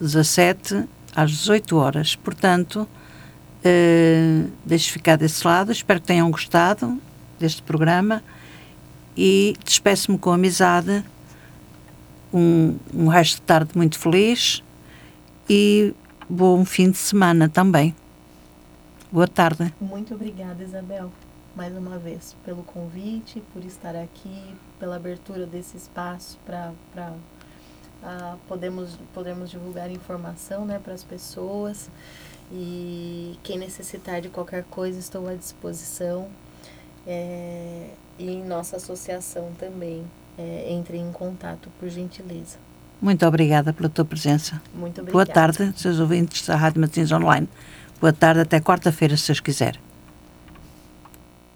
17 0.00 0.84
às 1.14 1.30
18 1.30 1.76
horas. 1.76 2.14
Portanto, 2.14 2.88
Uh, 3.60 4.50
deixo 4.64 4.90
ficar 4.90 5.16
desse 5.16 5.46
lado. 5.46 5.70
Espero 5.70 6.00
que 6.00 6.06
tenham 6.06 6.30
gostado 6.30 6.98
deste 7.38 7.60
programa 7.62 8.22
e 9.16 9.54
despeço-me 9.64 10.18
com 10.18 10.30
amizade. 10.30 11.04
Um, 12.32 12.78
um 12.94 13.08
resto 13.08 13.36
de 13.36 13.42
tarde 13.42 13.72
muito 13.76 13.98
feliz 13.98 14.62
e 15.48 15.92
bom 16.28 16.64
fim 16.64 16.90
de 16.90 16.98
semana 16.98 17.48
também. 17.48 17.94
Boa 19.10 19.26
tarde. 19.26 19.74
Muito 19.80 20.14
obrigada, 20.14 20.62
Isabel, 20.62 21.10
mais 21.56 21.76
uma 21.76 21.98
vez, 21.98 22.36
pelo 22.44 22.62
convite, 22.62 23.42
por 23.52 23.64
estar 23.64 23.96
aqui, 23.96 24.54
pela 24.78 24.94
abertura 24.94 25.46
desse 25.46 25.76
espaço 25.76 26.38
para 26.46 26.70
uh, 26.96 27.18
ah, 28.04 28.36
podermos, 28.46 28.96
podermos 29.12 29.50
divulgar 29.50 29.90
informação 29.90 30.64
né, 30.64 30.78
para 30.78 30.94
as 30.94 31.02
pessoas. 31.02 31.90
E 32.52 33.36
quem 33.42 33.58
necessitar 33.58 34.20
de 34.20 34.28
qualquer 34.28 34.64
coisa, 34.64 34.98
estou 34.98 35.28
à 35.28 35.34
disposição. 35.34 36.28
É, 37.06 37.90
e 38.20 38.30
em 38.30 38.44
nossa 38.44 38.76
associação 38.76 39.50
também, 39.58 40.04
é, 40.38 40.66
entre 40.70 40.98
em 40.98 41.10
contato, 41.10 41.70
por 41.80 41.88
gentileza. 41.88 42.58
Muito 43.00 43.26
obrigada 43.26 43.72
pela 43.72 43.88
tua 43.88 44.04
presença. 44.04 44.60
Muito 44.74 45.00
obrigada. 45.00 45.12
Boa 45.12 45.26
tarde, 45.26 45.72
seus 45.74 45.98
ouvintes 45.98 46.46
da 46.46 46.54
Rádio 46.54 46.82
Matins 46.82 47.10
Online. 47.10 47.48
Boa 47.98 48.12
tarde, 48.12 48.40
até 48.40 48.60
quarta-feira, 48.60 49.16
se 49.16 49.28
Deus 49.28 49.40
quiser. 49.40 49.80